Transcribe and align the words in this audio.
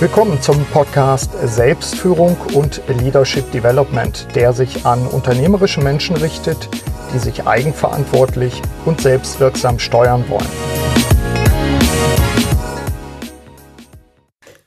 Willkommen 0.00 0.40
zum 0.40 0.64
Podcast 0.66 1.32
Selbstführung 1.42 2.36
und 2.54 2.80
Leadership 2.86 3.50
Development, 3.50 4.28
der 4.36 4.52
sich 4.52 4.86
an 4.86 5.04
unternehmerische 5.08 5.80
Menschen 5.80 6.14
richtet, 6.14 6.68
die 7.12 7.18
sich 7.18 7.48
eigenverantwortlich 7.48 8.62
und 8.84 9.00
selbstwirksam 9.00 9.80
steuern 9.80 10.24
wollen. 10.28 10.46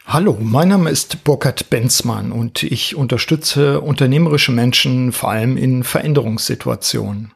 Hallo, 0.06 0.36
mein 0.38 0.68
Name 0.68 0.90
ist 0.90 1.24
Burkhard 1.24 1.70
Benzmann 1.70 2.34
und 2.34 2.64
ich 2.64 2.98
unterstütze 2.98 3.80
unternehmerische 3.80 4.52
Menschen 4.52 5.14
vor 5.14 5.32
allem 5.32 5.56
in 5.56 5.86
Veränderungssituationen. 5.86 7.32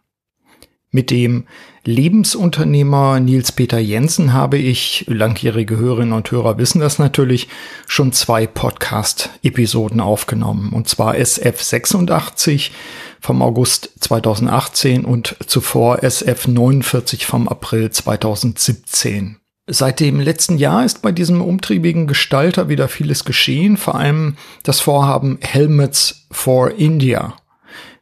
Mit 0.95 1.11
dem 1.11 1.43
Lebensunternehmer 1.83 3.19
Nils 3.19 3.51
Peter 3.51 3.79
Jensen 3.79 4.31
habe 4.31 4.57
ich, 4.57 5.03
langjährige 5.09 5.75
Hörerinnen 5.75 6.13
und 6.13 6.31
Hörer 6.31 6.57
wissen 6.57 6.79
das 6.79 6.99
natürlich, 6.99 7.49
schon 7.85 8.13
zwei 8.13 8.47
Podcast-Episoden 8.47 9.99
aufgenommen. 9.99 10.71
Und 10.71 10.87
zwar 10.87 11.17
SF 11.17 11.61
86 11.61 12.71
vom 13.19 13.41
August 13.41 13.91
2018 13.99 15.03
und 15.03 15.35
zuvor 15.45 16.01
SF 16.01 16.47
49 16.47 17.25
vom 17.25 17.49
April 17.49 17.89
2017. 17.89 19.35
Seit 19.67 19.99
dem 19.99 20.21
letzten 20.21 20.57
Jahr 20.57 20.85
ist 20.85 21.01
bei 21.01 21.11
diesem 21.11 21.41
umtriebigen 21.41 22.07
Gestalter 22.07 22.69
wieder 22.69 22.87
vieles 22.87 23.25
geschehen, 23.25 23.75
vor 23.75 23.95
allem 23.95 24.37
das 24.63 24.79
Vorhaben 24.79 25.39
Helmets 25.41 26.25
for 26.31 26.71
India 26.71 27.35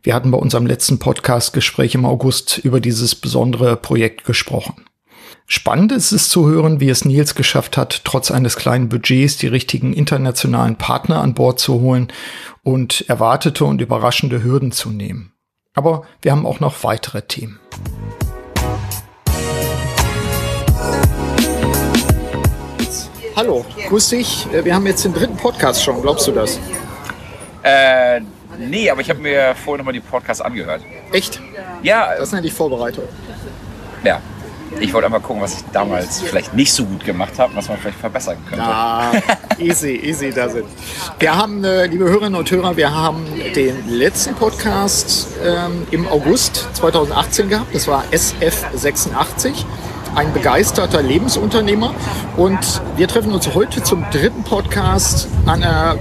wir 0.06 0.14
hatten 0.14 0.32
bei 0.32 0.38
unserem 0.38 0.66
letzten 0.66 1.00
Podcast-Gespräch 1.00 1.96
im 1.96 2.06
August 2.06 2.58
über 2.58 2.82
dieses 2.82 3.16
besondere 3.16 3.78
Projekt 3.78 4.26
gesprochen. 4.26 4.84
Spannend 5.48 5.94
ist 5.94 6.12
es 6.12 6.28
zu 6.28 6.46
hören, 6.46 6.82
wie 6.82 6.90
es 6.90 7.06
Nils 7.06 7.36
geschafft 7.36 7.78
hat, 7.78 8.02
trotz 8.04 8.30
eines 8.30 8.58
kleinen 8.58 8.90
Budgets 8.90 9.38
die 9.38 9.48
richtigen 9.48 9.94
internationalen 9.94 10.76
Partner 10.76 11.22
an 11.22 11.34
Bord 11.34 11.58
zu 11.62 11.80
holen 11.80 12.12
und 12.64 13.06
erwartete 13.08 13.64
und 13.64 13.80
überraschende 13.80 14.44
Hürden 14.44 14.74
zu 14.74 14.90
nehmen. 14.90 15.32
Aber 15.74 16.04
wir 16.22 16.34
haben 16.34 16.46
auch 16.46 16.60
noch 16.60 16.84
weitere 16.84 17.22
Themen. 17.22 17.62
Hallo, 23.38 23.66
grüß 23.88 24.10
dich. 24.10 24.48
Wir 24.52 24.76
haben 24.76 24.86
jetzt 24.86 25.06
den 25.06 25.14
dritten 25.14 25.38
Podcast 25.38 25.82
schon, 25.82 26.02
glaubst 26.02 26.28
du 26.28 26.34
das? 26.34 26.60
Äh, 27.64 28.20
Nee, 28.60 28.90
aber 28.90 29.02
ich 29.02 29.10
habe 29.10 29.20
mir 29.20 29.56
vorhin 29.56 29.80
nochmal 29.80 29.94
die 29.94 30.00
Podcasts 30.00 30.42
angehört. 30.42 30.82
Echt? 31.12 31.42
Ja. 31.82 32.16
Das 32.18 32.32
nenne 32.32 32.48
ich 32.48 32.54
Vorbereitung. 32.54 33.06
Ja. 34.04 34.22
Ich 34.80 34.92
wollte 34.92 35.06
einmal 35.06 35.22
gucken, 35.22 35.42
was 35.42 35.54
ich 35.56 35.64
damals 35.72 36.22
vielleicht 36.22 36.54
nicht 36.56 36.74
so 36.74 36.84
gut 36.86 37.06
gemacht 37.06 37.38
habe, 37.38 37.56
was 37.56 37.70
man 37.70 37.78
vielleicht 37.78 38.00
verbessern 38.00 38.38
könnte. 38.50 38.66
Ah, 38.66 39.12
easy, 39.60 39.96
easy 40.04 40.32
da 40.32 40.50
sind. 40.50 40.66
Wir 41.20 41.36
haben, 41.36 41.64
äh, 41.64 41.86
liebe 41.86 42.06
Hörerinnen 42.06 42.36
und 42.36 42.50
Hörer, 42.50 42.76
wir 42.76 42.94
haben 42.94 43.24
den 43.56 43.88
letzten 43.88 44.34
Podcast 44.34 45.28
ähm, 45.46 45.86
im 45.92 46.08
August 46.08 46.70
2018 46.74 47.50
gehabt. 47.50 47.76
Das 47.76 47.88
war 47.88 48.04
SF86 48.12 49.64
ein 50.16 50.34
begeisterter 50.34 51.02
Lebensunternehmer. 51.02 51.94
Und 52.38 52.82
wir 52.96 53.08
treffen 53.08 53.32
uns 53.32 53.54
heute 53.54 53.84
zum 53.84 54.06
dritten 54.12 54.44
Podcast 54.44 55.28
an 55.46 55.64
einer 55.64 55.98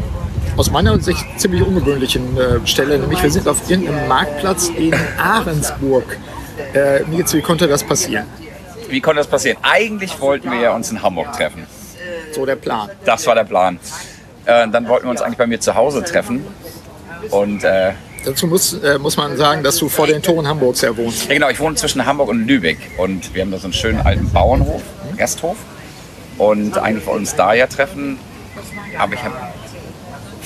aus 0.56 0.70
meiner 0.70 1.00
Sicht 1.00 1.24
ziemlich 1.38 1.62
ungewöhnlichen 1.62 2.36
äh, 2.36 2.66
Stelle, 2.66 2.98
nämlich 2.98 3.22
wir 3.22 3.30
sind 3.30 3.48
auf 3.48 3.70
irgendeinem 3.70 4.08
Marktplatz 4.08 4.68
in 4.68 4.94
Ahrensburg. 5.18 6.18
Äh, 6.74 7.00
Nils, 7.08 7.32
wie 7.34 7.40
konnte 7.40 7.66
das 7.66 7.82
passieren? 7.82 8.26
Wie 8.88 9.00
konnte 9.00 9.20
das 9.20 9.26
passieren? 9.26 9.56
Eigentlich 9.62 10.20
wollten 10.20 10.50
wir 10.50 10.60
ja 10.60 10.74
uns 10.74 10.90
in 10.90 11.02
Hamburg 11.02 11.32
treffen. 11.32 11.66
So 12.32 12.44
der 12.46 12.56
Plan. 12.56 12.90
Das 13.04 13.26
war 13.26 13.34
der 13.34 13.44
Plan. 13.44 13.78
Äh, 14.44 14.68
dann 14.68 14.88
wollten 14.88 15.06
wir 15.06 15.10
uns 15.10 15.22
eigentlich 15.22 15.38
bei 15.38 15.46
mir 15.46 15.60
zu 15.60 15.74
Hause 15.74 16.02
treffen. 16.02 16.44
Und 17.30 17.64
äh, 17.64 17.92
Dazu 18.24 18.46
muss, 18.46 18.74
äh, 18.74 18.98
muss 18.98 19.16
man 19.16 19.36
sagen, 19.36 19.62
dass 19.62 19.78
du 19.78 19.88
vor 19.88 20.06
den 20.06 20.22
Toren 20.22 20.46
Hamburgs 20.46 20.82
ja 20.82 20.96
wohnst. 20.96 21.26
Ja, 21.26 21.34
genau. 21.34 21.48
Ich 21.48 21.58
wohne 21.58 21.74
zwischen 21.74 22.04
Hamburg 22.06 22.28
und 22.28 22.46
Lübeck. 22.46 22.78
Und 22.98 23.34
wir 23.34 23.42
haben 23.42 23.50
da 23.50 23.58
so 23.58 23.64
einen 23.64 23.72
schönen 23.72 24.00
alten 24.00 24.30
Bauernhof, 24.30 24.82
Gasthof. 25.16 25.56
Und 26.38 26.78
eigentlich 26.78 27.06
wollten 27.06 27.18
wir 27.18 27.20
uns 27.20 27.34
da 27.34 27.52
ja 27.52 27.66
treffen. 27.66 28.18
Aber 28.98 29.14
ich 29.14 29.22
habe 29.22 29.34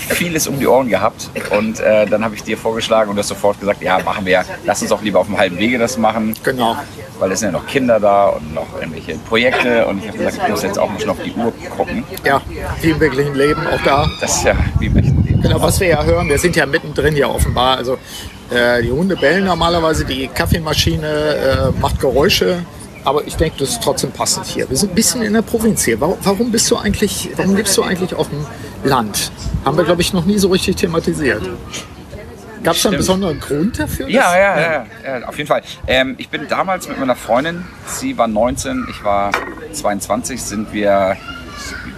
vieles 0.08 0.46
um 0.46 0.58
die 0.58 0.66
Ohren 0.66 0.88
gehabt. 0.88 1.30
Und 1.50 1.80
äh, 1.80 2.06
dann 2.06 2.24
habe 2.24 2.34
ich 2.34 2.42
dir 2.42 2.56
vorgeschlagen 2.56 3.10
und 3.10 3.16
du 3.16 3.20
hast 3.20 3.28
sofort 3.28 3.60
gesagt, 3.60 3.82
ja, 3.82 3.98
machen 4.02 4.24
wir. 4.26 4.44
Lass 4.64 4.82
uns 4.82 4.92
auch 4.92 5.02
lieber 5.02 5.20
auf 5.20 5.26
dem 5.26 5.36
halben 5.36 5.58
Wege 5.58 5.78
das 5.78 5.98
machen. 5.98 6.34
Genau. 6.42 6.76
Weil 7.18 7.32
es 7.32 7.40
sind 7.40 7.52
ja 7.52 7.58
noch 7.58 7.66
Kinder 7.66 7.98
da 7.98 8.28
und 8.28 8.54
noch 8.54 8.66
irgendwelche 8.78 9.16
Projekte. 9.28 9.86
Und 9.86 9.98
ich 9.98 10.08
habe 10.08 10.18
gesagt, 10.18 10.38
ich 10.42 10.48
muss 10.48 10.62
jetzt 10.62 10.78
auch 10.78 10.90
mal 10.90 11.00
schon 11.00 11.10
auf 11.10 11.22
die 11.24 11.32
Uhr 11.32 11.52
gucken. 11.76 12.04
Ja, 12.24 12.40
wie 12.82 12.90
im 12.90 13.00
wirklichen 13.00 13.34
Leben, 13.34 13.66
auch 13.66 13.82
da. 13.84 14.06
Das 14.20 14.36
ist 14.36 14.44
ja 14.44 14.54
wie 14.78 14.86
im 14.86 14.94
wirklichen 14.94 15.24
Leben. 15.24 15.42
Genau, 15.42 15.60
was 15.60 15.80
wir 15.80 15.88
ja 15.88 16.04
hören, 16.04 16.28
wir 16.28 16.38
sind 16.38 16.56
ja 16.56 16.66
mittendrin 16.66 17.14
hier 17.14 17.30
offenbar. 17.30 17.78
Also 17.78 17.98
äh, 18.50 18.82
die 18.82 18.90
Hunde 18.90 19.16
bellen 19.16 19.44
normalerweise, 19.44 20.04
die 20.04 20.28
Kaffeemaschine 20.28 21.72
äh, 21.74 21.80
macht 21.80 22.00
Geräusche. 22.00 22.58
Aber 23.06 23.24
ich 23.24 23.36
denke, 23.36 23.58
das 23.60 23.70
ist 23.70 23.82
trotzdem 23.84 24.10
passend 24.10 24.46
hier. 24.46 24.68
Wir 24.68 24.76
sind 24.76 24.90
ein 24.90 24.94
bisschen 24.96 25.22
in 25.22 25.32
der 25.32 25.42
Provinz 25.42 25.84
hier. 25.84 26.00
Warum, 26.00 26.18
warum 26.24 26.50
bist 26.50 26.68
du 26.72 26.76
eigentlich, 26.76 27.30
warum 27.36 27.54
lebst 27.54 27.76
du 27.76 27.84
eigentlich 27.84 28.12
auf 28.14 28.28
dem 28.28 28.44
Land? 28.82 29.30
Haben 29.64 29.76
wir, 29.76 29.84
glaube 29.84 30.02
ich, 30.02 30.12
noch 30.12 30.24
nie 30.24 30.38
so 30.38 30.48
richtig 30.48 30.74
thematisiert. 30.74 31.48
Gab 32.64 32.74
es 32.74 32.82
da 32.82 32.88
einen 32.88 32.98
besonderen 32.98 33.38
Grund 33.38 33.78
dafür? 33.78 34.08
Ja, 34.08 34.36
ja, 34.36 34.60
ja, 34.60 34.86
ja, 35.04 35.28
auf 35.28 35.38
jeden 35.38 35.46
Fall. 35.46 35.62
Ähm, 35.86 36.16
ich 36.18 36.30
bin 36.30 36.48
damals 36.48 36.88
mit 36.88 36.98
meiner 36.98 37.14
Freundin, 37.14 37.64
sie 37.86 38.18
war 38.18 38.26
19, 38.26 38.88
ich 38.90 39.04
war 39.04 39.30
22, 39.70 40.42
sind 40.42 40.72
wir, 40.72 41.16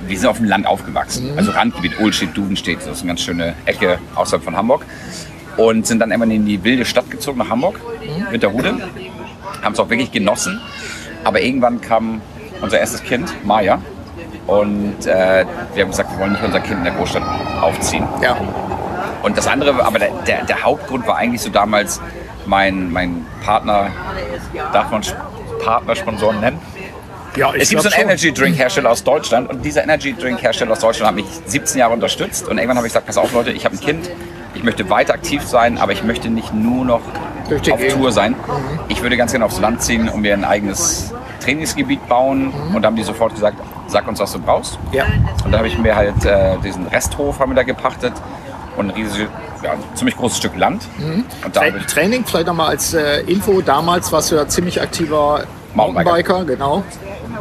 wir 0.06 0.18
sind 0.18 0.28
auf 0.28 0.36
dem 0.36 0.46
Land 0.46 0.66
aufgewachsen. 0.66 1.32
Mhm. 1.32 1.38
Also 1.38 1.52
Randgebiet, 1.52 1.98
Ohlstedt, 2.00 2.36
Dudenstedt, 2.36 2.80
das 2.80 2.98
ist 2.98 3.00
eine 3.00 3.08
ganz 3.08 3.22
schöne 3.22 3.54
Ecke 3.64 3.98
außerhalb 4.14 4.44
von 4.44 4.54
Hamburg. 4.54 4.84
Und 5.56 5.86
sind 5.86 6.00
dann 6.00 6.10
immer 6.10 6.26
in 6.26 6.44
die 6.44 6.62
wilde 6.62 6.84
Stadt 6.84 7.10
gezogen, 7.10 7.38
nach 7.38 7.48
Hamburg, 7.48 7.80
mhm. 8.02 8.30
Winterhude. 8.30 8.76
Haben 9.62 9.72
es 9.72 9.80
auch 9.80 9.88
wirklich 9.88 10.12
genossen. 10.12 10.60
Aber 11.24 11.40
irgendwann 11.40 11.80
kam 11.80 12.20
unser 12.60 12.78
erstes 12.78 13.02
Kind, 13.02 13.32
Maya. 13.44 13.80
Und 14.46 15.06
äh, 15.06 15.44
wir 15.74 15.82
haben 15.82 15.90
gesagt, 15.90 16.10
wir 16.12 16.18
wollen 16.18 16.32
nicht 16.32 16.42
unser 16.42 16.60
Kind 16.60 16.78
in 16.78 16.84
der 16.84 16.94
Großstadt 16.94 17.22
aufziehen. 17.60 18.06
Ja. 18.22 18.36
Und 19.22 19.36
das 19.36 19.46
andere, 19.46 19.84
aber 19.84 19.98
der, 19.98 20.10
der, 20.26 20.44
der 20.44 20.62
Hauptgrund 20.62 21.06
war 21.06 21.16
eigentlich 21.16 21.42
so 21.42 21.50
damals 21.50 22.00
mein, 22.46 22.90
mein 22.90 23.26
Partner, 23.44 23.90
darf 24.72 24.90
man 24.90 25.02
Partner, 25.62 25.94
Sponsoren 25.94 26.40
nennen? 26.40 26.58
Ja, 27.36 27.52
es 27.54 27.68
gibt 27.68 27.82
so 27.82 27.90
einen 27.90 28.08
Energy 28.08 28.32
Drink 28.32 28.58
Hersteller 28.58 28.90
aus 28.90 29.04
Deutschland 29.04 29.50
und 29.50 29.64
dieser 29.64 29.84
Energy 29.84 30.14
Drink 30.14 30.42
Hersteller 30.42 30.72
aus 30.72 30.80
Deutschland 30.80 31.08
hat 31.08 31.14
mich 31.14 31.26
17 31.46 31.78
Jahre 31.78 31.92
unterstützt 31.92 32.48
und 32.48 32.56
irgendwann 32.58 32.78
habe 32.78 32.86
ich 32.86 32.92
gesagt, 32.92 33.06
pass 33.06 33.18
auf 33.18 33.32
Leute, 33.32 33.50
ich 33.50 33.64
habe 33.64 33.76
ein 33.76 33.80
Kind, 33.80 34.10
ich 34.54 34.62
möchte 34.62 34.88
weiter 34.88 35.14
aktiv 35.14 35.42
sein, 35.42 35.78
aber 35.78 35.92
ich 35.92 36.02
möchte 36.02 36.30
nicht 36.30 36.54
nur 36.54 36.84
noch 36.84 37.02
auf 37.52 37.86
Tour 37.88 38.12
sein. 38.12 38.32
Mhm. 38.32 38.80
Ich 38.88 39.02
würde 39.02 39.16
ganz 39.16 39.32
gerne 39.32 39.44
aufs 39.44 39.60
Land 39.60 39.82
ziehen 39.82 40.08
und 40.08 40.20
mir 40.20 40.34
ein 40.34 40.44
eigenes 40.44 41.12
Trainingsgebiet 41.40 42.06
bauen 42.08 42.46
mhm. 42.46 42.74
und 42.74 42.82
da 42.82 42.86
haben 42.88 42.96
die 42.96 43.02
sofort 43.02 43.34
gesagt, 43.34 43.56
sag 43.86 44.06
uns, 44.06 44.20
was 44.20 44.32
du 44.32 44.38
brauchst. 44.38 44.78
Ja. 44.92 45.04
Und 45.44 45.52
dann 45.52 45.56
habe 45.56 45.68
ich 45.68 45.78
mir 45.78 45.96
halt 45.96 46.24
äh, 46.24 46.56
diesen 46.62 46.86
Resthof 46.86 47.38
haben 47.40 47.52
wir 47.52 47.56
da 47.56 47.62
gepachtet 47.62 48.12
und 48.76 48.90
ein 48.90 48.90
riesiges, 48.90 49.28
ja, 49.62 49.72
ein 49.72 49.78
ziemlich 49.94 50.16
großes 50.16 50.38
Stück 50.38 50.56
Land. 50.56 50.86
Mhm. 50.98 51.24
Und 51.44 51.56
da 51.56 51.62
Training, 51.70 52.24
vielleicht 52.24 52.46
nochmal 52.46 52.68
als 52.70 52.94
äh, 52.94 53.20
Info, 53.22 53.60
damals 53.60 54.12
warst 54.12 54.30
du 54.30 54.36
ja 54.36 54.46
ziemlich 54.46 54.80
aktiver 54.80 55.44
Mountainbiker, 55.74 56.44
genau. 56.44 56.82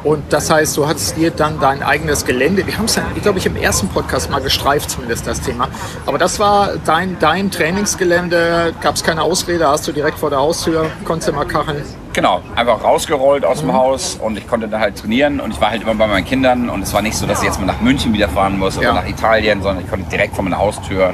Und 0.04 0.32
das 0.32 0.50
heißt, 0.50 0.78
du 0.78 0.88
hattest 0.88 1.18
dir 1.18 1.32
dann 1.32 1.60
dein 1.60 1.84
eigenes 1.84 2.26
Gelände. 2.26 2.66
Wir 2.66 2.78
haben 2.78 2.86
es 2.86 2.96
ja, 2.96 3.04
glaube 3.22 3.40
ich, 3.40 3.46
im 3.46 3.56
ersten 3.56 3.88
Podcast 3.90 4.30
mal 4.30 4.42
gestreift, 4.42 4.90
zumindest 4.90 5.28
das 5.28 5.42
Thema. 5.42 5.68
Aber 6.06 6.18
das 6.18 6.40
war 6.40 6.72
dein, 6.86 7.18
dein 7.20 7.52
Trainingsgelände. 7.52 8.74
Gab 8.82 8.96
es 8.96 9.04
keine 9.04 9.22
Ausrede, 9.22 9.68
hast 9.68 9.88
du 9.88 9.92
direkt 9.92 10.20
vor 10.20 10.30
der 10.30 10.40
Haustür, 10.40 10.90
konntest 11.04 11.30
du 11.30 11.34
mal 11.34 11.46
kacheln. 11.46 11.84
Genau, 12.14 12.42
einfach 12.56 12.84
rausgerollt 12.84 13.46
aus 13.46 13.60
dem 13.60 13.68
mhm. 13.68 13.74
Haus 13.74 14.18
und 14.20 14.38
ich 14.38 14.48
konnte 14.48 14.68
da 14.68 14.80
halt 14.80 14.98
trainieren 14.98 15.40
und 15.40 15.52
ich 15.52 15.62
war 15.62 15.70
halt 15.70 15.84
immer 15.84 15.94
bei 15.94 16.08
meinen 16.08 16.26
Kindern 16.26 16.68
und 16.70 16.82
es 16.82 16.92
war 16.92 17.04
nicht 17.04 17.16
so, 17.16 17.28
dass 17.28 17.42
ich 17.42 17.46
jetzt 17.46 17.60
mal 17.60 17.68
nach 17.68 17.80
München 17.80 18.12
wieder 18.12 18.28
fahren 18.28 18.58
muss 18.58 18.76
oder 18.76 18.88
ja. 18.88 18.94
nach 18.94 19.08
Italien, 19.08 19.62
sondern 19.62 19.84
ich 19.84 19.90
konnte 19.90 20.10
direkt 20.10 20.34
vor 20.34 20.44
meiner 20.44 20.58
Haustür 20.58 21.14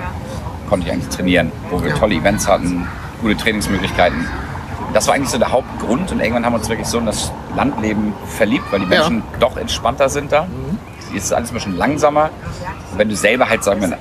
konnte 0.70 0.88
ich 0.88 0.94
eigentlich 0.94 1.14
trainieren, 1.14 1.52
wo 1.70 1.82
wir 1.84 1.90
ja. 1.90 1.98
tolle 1.98 2.16
Events 2.16 2.48
hatten, 2.48 2.88
gute 3.22 3.36
Trainingsmöglichkeiten. 3.36 4.26
Das 4.94 5.08
war 5.08 5.16
eigentlich 5.16 5.30
so 5.30 5.38
der 5.38 5.52
Hauptgrund 5.52 6.12
und 6.12 6.20
irgendwann 6.20 6.46
haben 6.46 6.54
wir 6.54 6.60
uns 6.60 6.70
wirklich 6.70 6.88
so 6.88 7.00
in 7.00 7.06
das 7.06 7.32
Landleben 7.56 8.14
verliebt, 8.28 8.66
weil 8.72 8.82
die 8.82 8.86
Menschen 8.86 9.18
ja. 9.18 9.40
doch 9.40 9.58
entspannter 9.58 10.10
sind 10.10 10.32
da. 10.32 10.44
Mhm. 10.44 10.78
Es 11.16 11.26
ist 11.26 11.34
alles 11.34 11.52
ein 11.52 11.56
bisschen 11.56 11.78
langsamer. 11.78 12.30
Und 12.92 13.00
wenn 13.00 13.10
du 13.10 13.16
selber 13.16 13.50
halt, 13.50 13.64
sagen 13.64 13.82
wir, 13.82 13.98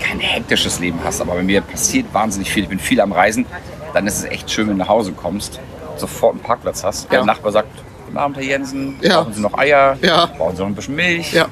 kein 0.00 0.20
hektisches 0.20 0.78
Leben 0.80 0.98
hast, 1.04 1.20
aber 1.20 1.34
bei 1.34 1.42
mir 1.42 1.60
passiert 1.60 2.12
wahnsinnig 2.14 2.50
viel, 2.50 2.62
ich 2.62 2.68
bin 2.68 2.78
viel 2.78 3.00
am 3.00 3.12
Reisen, 3.12 3.46
dann 3.92 4.06
ist 4.06 4.18
es 4.18 4.24
echt 4.24 4.50
schön, 4.50 4.68
wenn 4.68 4.74
du 4.74 4.84
nach 4.84 4.88
Hause 4.88 5.12
kommst 5.12 5.60
sofort 5.98 6.34
einen 6.34 6.42
Parkplatz 6.42 6.84
hast. 6.84 7.04
Ja. 7.04 7.18
Der 7.18 7.24
Nachbar 7.24 7.52
sagt, 7.52 7.68
guten 8.06 8.16
Abend, 8.16 8.36
Herr 8.36 8.44
Jensen, 8.44 8.96
ja. 9.00 9.20
brauchen 9.20 9.34
Sie 9.34 9.40
noch 9.40 9.56
Eier? 9.58 9.96
Ja. 10.02 10.26
Brauchen 10.26 10.56
Sie 10.56 10.62
noch 10.62 10.68
ein 10.68 10.74
bisschen 10.74 10.96
Milch? 10.96 11.32
Ja. 11.32 11.46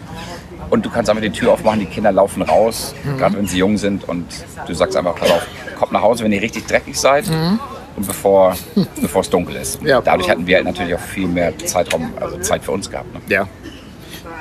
Und 0.70 0.84
du 0.84 0.90
kannst 0.90 1.08
einfach 1.08 1.22
die 1.22 1.30
Tür 1.30 1.52
aufmachen, 1.52 1.80
die 1.80 1.86
Kinder 1.86 2.10
laufen 2.10 2.42
raus, 2.42 2.94
mhm. 3.04 3.18
gerade 3.18 3.36
wenn 3.36 3.46
sie 3.46 3.58
jung 3.58 3.76
sind. 3.76 4.08
Und 4.08 4.26
du 4.66 4.74
sagst 4.74 4.96
einfach, 4.96 5.14
pass 5.14 5.30
auf, 5.30 5.46
kommt 5.78 5.92
nach 5.92 6.02
Hause, 6.02 6.24
wenn 6.24 6.32
ihr 6.32 6.42
richtig 6.42 6.66
dreckig 6.66 6.98
seid. 6.98 7.28
Mhm. 7.28 7.60
Und 7.96 8.06
bevor, 8.06 8.56
bevor 9.00 9.22
es 9.22 9.31
dunkel 9.31 9.56
ist. 9.56 9.82
Ja. 9.82 10.00
Dadurch 10.00 10.28
hatten 10.28 10.46
wir 10.46 10.56
halt 10.56 10.66
natürlich 10.66 10.94
auch 10.94 11.00
viel 11.00 11.28
mehr 11.28 11.56
Zeitraum, 11.58 12.12
also 12.20 12.38
Zeit 12.38 12.64
für 12.64 12.72
uns 12.72 12.90
gehabt. 12.90 13.12
Ne? 13.14 13.20
Ja. 13.28 13.48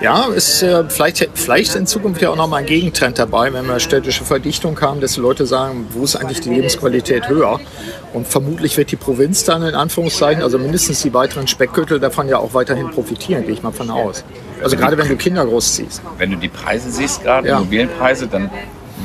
Ja, 0.01 0.25
ist 0.25 0.61
äh, 0.61 0.83
vielleicht, 0.89 1.29
vielleicht 1.35 1.75
in 1.75 1.87
Zukunft 1.87 2.21
ja 2.21 2.29
auch 2.29 2.35
noch 2.35 2.49
mal 2.49 2.57
ein 2.57 2.65
Gegentrend 2.65 3.17
dabei, 3.17 3.53
wenn 3.53 3.65
wir 3.65 3.79
städtische 3.79 4.25
Verdichtung 4.25 4.79
haben, 4.81 4.99
dass 4.99 5.13
die 5.13 5.21
Leute 5.21 5.45
sagen, 5.45 5.87
wo 5.91 6.03
ist 6.03 6.17
eigentlich 6.17 6.41
die 6.41 6.49
Lebensqualität 6.49 7.29
höher? 7.29 7.61
Und 8.13 8.27
vermutlich 8.27 8.75
wird 8.75 8.91
die 8.91 8.97
Provinz 8.97 9.45
dann 9.45 9.63
in 9.63 9.73
Anführungszeichen, 9.73 10.43
also 10.43 10.57
mindestens 10.57 11.01
die 11.01 11.13
weiteren 11.13 11.47
Speckgürtel 11.47 11.99
davon 11.99 12.27
ja 12.27 12.39
auch 12.39 12.53
weiterhin 12.53 12.89
profitieren, 12.91 13.43
gehe 13.45 13.53
ich 13.53 13.63
mal 13.63 13.71
von 13.71 13.89
aus. 13.89 14.25
Also 14.61 14.75
gerade 14.75 14.97
wenn 14.97 15.07
du 15.07 15.15
Kinder 15.15 15.45
großziehst. 15.45 16.01
Wenn 16.17 16.31
du 16.31 16.37
die 16.37 16.49
Preise 16.49 16.91
siehst, 16.91 17.23
gerade 17.23 17.47
ja. 17.47 17.57
Immobilienpreise, 17.57 18.27
dann 18.27 18.49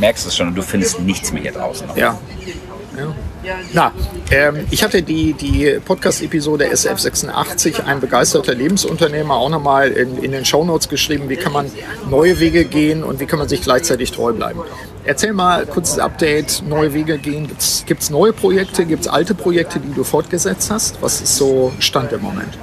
merkst 0.00 0.24
du 0.24 0.28
es 0.28 0.36
schon 0.36 0.48
und 0.48 0.54
du 0.56 0.62
findest 0.62 1.00
nichts 1.00 1.32
mehr 1.32 1.42
hier 1.42 1.52
draußen. 1.52 1.86
Ja. 1.94 2.18
ja. 2.96 3.14
Na, 3.72 3.92
ähm, 4.30 4.66
ich 4.70 4.82
hatte 4.82 5.02
die, 5.02 5.32
die 5.32 5.78
Podcast-Episode 5.84 6.66
SF86, 6.66 7.84
ein 7.84 8.00
begeisterter 8.00 8.54
Lebensunternehmer, 8.54 9.34
auch 9.34 9.48
nochmal 9.48 9.88
in, 9.88 10.22
in 10.22 10.32
den 10.32 10.44
Shownotes 10.44 10.88
geschrieben, 10.88 11.28
wie 11.28 11.36
kann 11.36 11.52
man 11.52 11.70
neue 12.10 12.38
Wege 12.38 12.64
gehen 12.64 13.02
und 13.02 13.20
wie 13.20 13.26
kann 13.26 13.38
man 13.38 13.48
sich 13.48 13.62
gleichzeitig 13.62 14.12
treu 14.12 14.32
bleiben. 14.32 14.60
Erzähl 15.04 15.32
mal 15.32 15.64
kurzes 15.66 15.98
Update, 15.98 16.62
neue 16.68 16.92
Wege 16.92 17.18
gehen. 17.18 17.48
Gibt 17.86 18.02
es 18.02 18.10
neue 18.10 18.32
Projekte, 18.32 18.84
gibt 18.84 19.02
es 19.02 19.08
alte 19.08 19.34
Projekte, 19.34 19.80
die 19.80 19.94
du 19.94 20.04
fortgesetzt 20.04 20.70
hast? 20.70 21.00
Was 21.00 21.20
ist 21.20 21.36
so 21.36 21.72
Stand 21.78 22.12
im 22.12 22.20
Moment? 22.20 22.58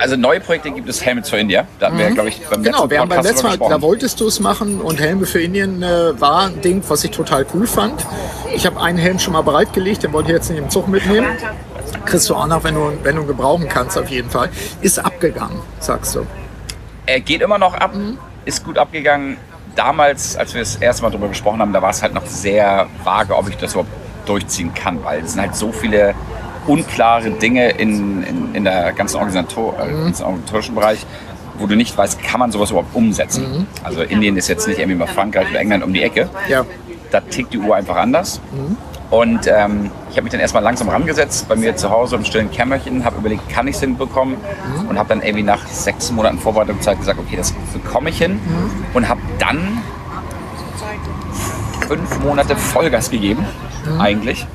Also 0.00 0.16
neue 0.16 0.40
Projekte 0.40 0.70
gibt 0.70 0.88
es 0.88 1.04
Helme 1.04 1.22
für 1.22 1.36
India. 1.36 1.66
Da 1.78 1.86
hatten 1.86 1.96
mhm. 1.96 2.00
wir, 2.00 2.10
glaube 2.12 2.28
ich, 2.30 2.40
beim 2.46 2.62
genau, 2.62 2.78
letzten 2.78 2.90
wir 2.90 3.00
haben 3.00 3.08
beim 3.10 3.22
letzten 3.22 3.46
Mal, 3.46 3.58
da 3.58 3.82
wolltest 3.82 4.18
du 4.18 4.26
es 4.26 4.40
machen 4.40 4.80
und 4.80 4.98
Helme 4.98 5.26
für 5.26 5.42
Indien 5.42 5.82
äh, 5.82 6.18
war 6.18 6.46
ein 6.46 6.62
Ding, 6.62 6.82
was 6.88 7.04
ich 7.04 7.10
total 7.10 7.44
cool 7.52 7.66
fand. 7.66 8.06
Ich 8.54 8.64
habe 8.64 8.80
einen 8.80 8.96
Helm 8.96 9.18
schon 9.18 9.34
mal 9.34 9.42
bereitgelegt, 9.42 10.02
den 10.02 10.14
wollte 10.14 10.30
ich 10.30 10.36
jetzt 10.36 10.48
nicht 10.48 10.58
im 10.58 10.70
Zug 10.70 10.88
mitnehmen. 10.88 11.28
Kriegst 12.06 12.30
du 12.30 12.34
auch 12.34 12.46
noch, 12.46 12.64
wenn 12.64 12.76
du, 12.76 12.92
wenn 13.02 13.14
du 13.14 13.26
gebrauchen 13.26 13.68
kannst, 13.68 13.98
auf 13.98 14.08
jeden 14.08 14.30
Fall. 14.30 14.48
Ist 14.80 14.98
abgegangen, 14.98 15.60
sagst 15.80 16.14
du. 16.14 16.26
Er 17.04 17.20
geht 17.20 17.42
immer 17.42 17.58
noch 17.58 17.74
ab, 17.74 17.94
mhm. 17.94 18.16
ist 18.46 18.64
gut 18.64 18.78
abgegangen. 18.78 19.36
Damals, 19.76 20.34
als 20.34 20.54
wir 20.54 20.62
das 20.62 20.76
erste 20.76 21.02
Mal 21.02 21.10
darüber 21.10 21.28
gesprochen 21.28 21.60
haben, 21.60 21.74
da 21.74 21.82
war 21.82 21.90
es 21.90 22.02
halt 22.02 22.14
noch 22.14 22.24
sehr 22.24 22.86
vage, 23.04 23.36
ob 23.36 23.50
ich 23.50 23.56
das 23.58 23.72
überhaupt 23.72 23.92
durchziehen 24.24 24.72
kann, 24.72 25.04
weil 25.04 25.20
es 25.20 25.32
sind 25.32 25.42
halt 25.42 25.54
so 25.54 25.72
viele 25.72 26.14
unklare 26.66 27.30
Dinge 27.30 27.70
in, 27.70 28.22
in, 28.22 28.54
in 28.54 28.64
der 28.64 28.92
ganzen 28.92 29.16
Organisator, 29.16 29.78
äh, 29.78 29.86
mhm. 29.86 30.14
organisatorischen 30.20 30.74
Bereich, 30.74 31.06
wo 31.58 31.66
du 31.66 31.76
nicht 31.76 31.96
weißt, 31.96 32.22
kann 32.22 32.40
man 32.40 32.52
sowas 32.52 32.70
überhaupt 32.70 32.94
umsetzen. 32.94 33.42
Mhm. 33.42 33.66
Also 33.84 34.02
Indien 34.02 34.36
ist 34.36 34.48
jetzt 34.48 34.66
nicht 34.66 34.78
irgendwie 34.78 34.98
mal 34.98 35.06
Frankreich 35.06 35.50
oder 35.50 35.60
England 35.60 35.84
um 35.84 35.92
die 35.92 36.02
Ecke. 36.02 36.28
Ja. 36.48 36.64
Da 37.10 37.20
tickt 37.20 37.52
die 37.52 37.58
Uhr 37.58 37.74
einfach 37.76 37.96
anders. 37.96 38.40
Mhm. 38.52 38.76
Und 39.10 39.48
ähm, 39.48 39.90
ich 40.08 40.16
habe 40.16 40.22
mich 40.22 40.30
dann 40.30 40.40
erstmal 40.40 40.62
langsam 40.62 40.88
rangesetzt 40.88 41.48
bei 41.48 41.56
mir 41.56 41.74
zu 41.74 41.90
Hause 41.90 42.14
im 42.14 42.24
stillen 42.24 42.50
Kämmerchen, 42.50 43.04
habe 43.04 43.18
überlegt, 43.18 43.48
kann 43.48 43.66
ich 43.66 43.74
es 43.74 43.80
hinbekommen 43.80 44.36
mhm. 44.36 44.88
und 44.88 44.98
habe 44.98 45.08
dann 45.08 45.20
irgendwie 45.20 45.42
nach 45.42 45.66
sechs 45.66 46.12
Monaten 46.12 46.38
Vorbereitungszeit 46.38 46.98
gesagt, 46.98 47.18
okay, 47.18 47.36
das 47.36 47.52
bekomme 47.72 48.10
ich 48.10 48.18
hin 48.18 48.34
mhm. 48.34 48.70
und 48.94 49.08
habe 49.08 49.20
dann 49.40 49.82
fünf 51.88 52.20
Monate 52.20 52.54
Vollgas 52.54 53.10
gegeben, 53.10 53.44
mhm. 53.84 54.00
eigentlich 54.00 54.46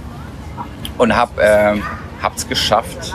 und 0.97 1.15
habe 1.15 1.41
äh, 1.41 1.79
es 2.35 2.47
geschafft, 2.47 3.13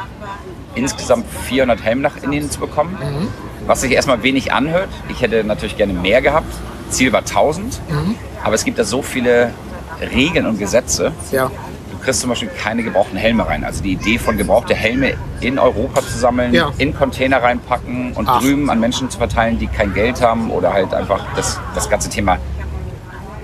insgesamt 0.74 1.26
400 1.48 1.82
Helme 1.82 2.02
nach 2.02 2.22
Indien 2.22 2.50
zu 2.50 2.60
bekommen. 2.60 2.96
Mhm. 3.00 3.28
Was 3.66 3.82
sich 3.82 3.92
erstmal 3.92 4.22
wenig 4.22 4.52
anhört. 4.52 4.88
Ich 5.08 5.20
hätte 5.20 5.44
natürlich 5.44 5.76
gerne 5.76 5.92
mehr 5.92 6.22
gehabt. 6.22 6.52
Ziel 6.90 7.12
war 7.12 7.20
1000. 7.20 7.80
Mhm. 7.90 8.14
Aber 8.42 8.54
es 8.54 8.64
gibt 8.64 8.78
da 8.78 8.84
so 8.84 9.02
viele 9.02 9.52
Regeln 10.00 10.46
und 10.46 10.58
Gesetze. 10.58 11.12
Ja. 11.30 11.50
Du 11.90 11.98
kriegst 11.98 12.20
zum 12.20 12.30
Beispiel 12.30 12.48
keine 12.48 12.82
gebrauchten 12.82 13.18
Helme 13.18 13.46
rein. 13.46 13.64
Also 13.64 13.82
die 13.82 13.92
Idee 13.92 14.18
von 14.18 14.38
gebrauchte 14.38 14.74
Helme 14.74 15.14
in 15.40 15.58
Europa 15.58 16.00
zu 16.00 16.18
sammeln, 16.18 16.54
ja. 16.54 16.72
in 16.78 16.94
Container 16.94 17.42
reinpacken 17.42 18.14
und 18.14 18.28
Ach. 18.28 18.40
drüben 18.40 18.70
an 18.70 18.80
Menschen 18.80 19.10
zu 19.10 19.18
verteilen, 19.18 19.58
die 19.58 19.66
kein 19.66 19.92
Geld 19.92 20.22
haben 20.22 20.50
oder 20.50 20.72
halt 20.72 20.94
einfach 20.94 21.20
das, 21.36 21.60
das 21.74 21.90
ganze 21.90 22.08
Thema 22.08 22.38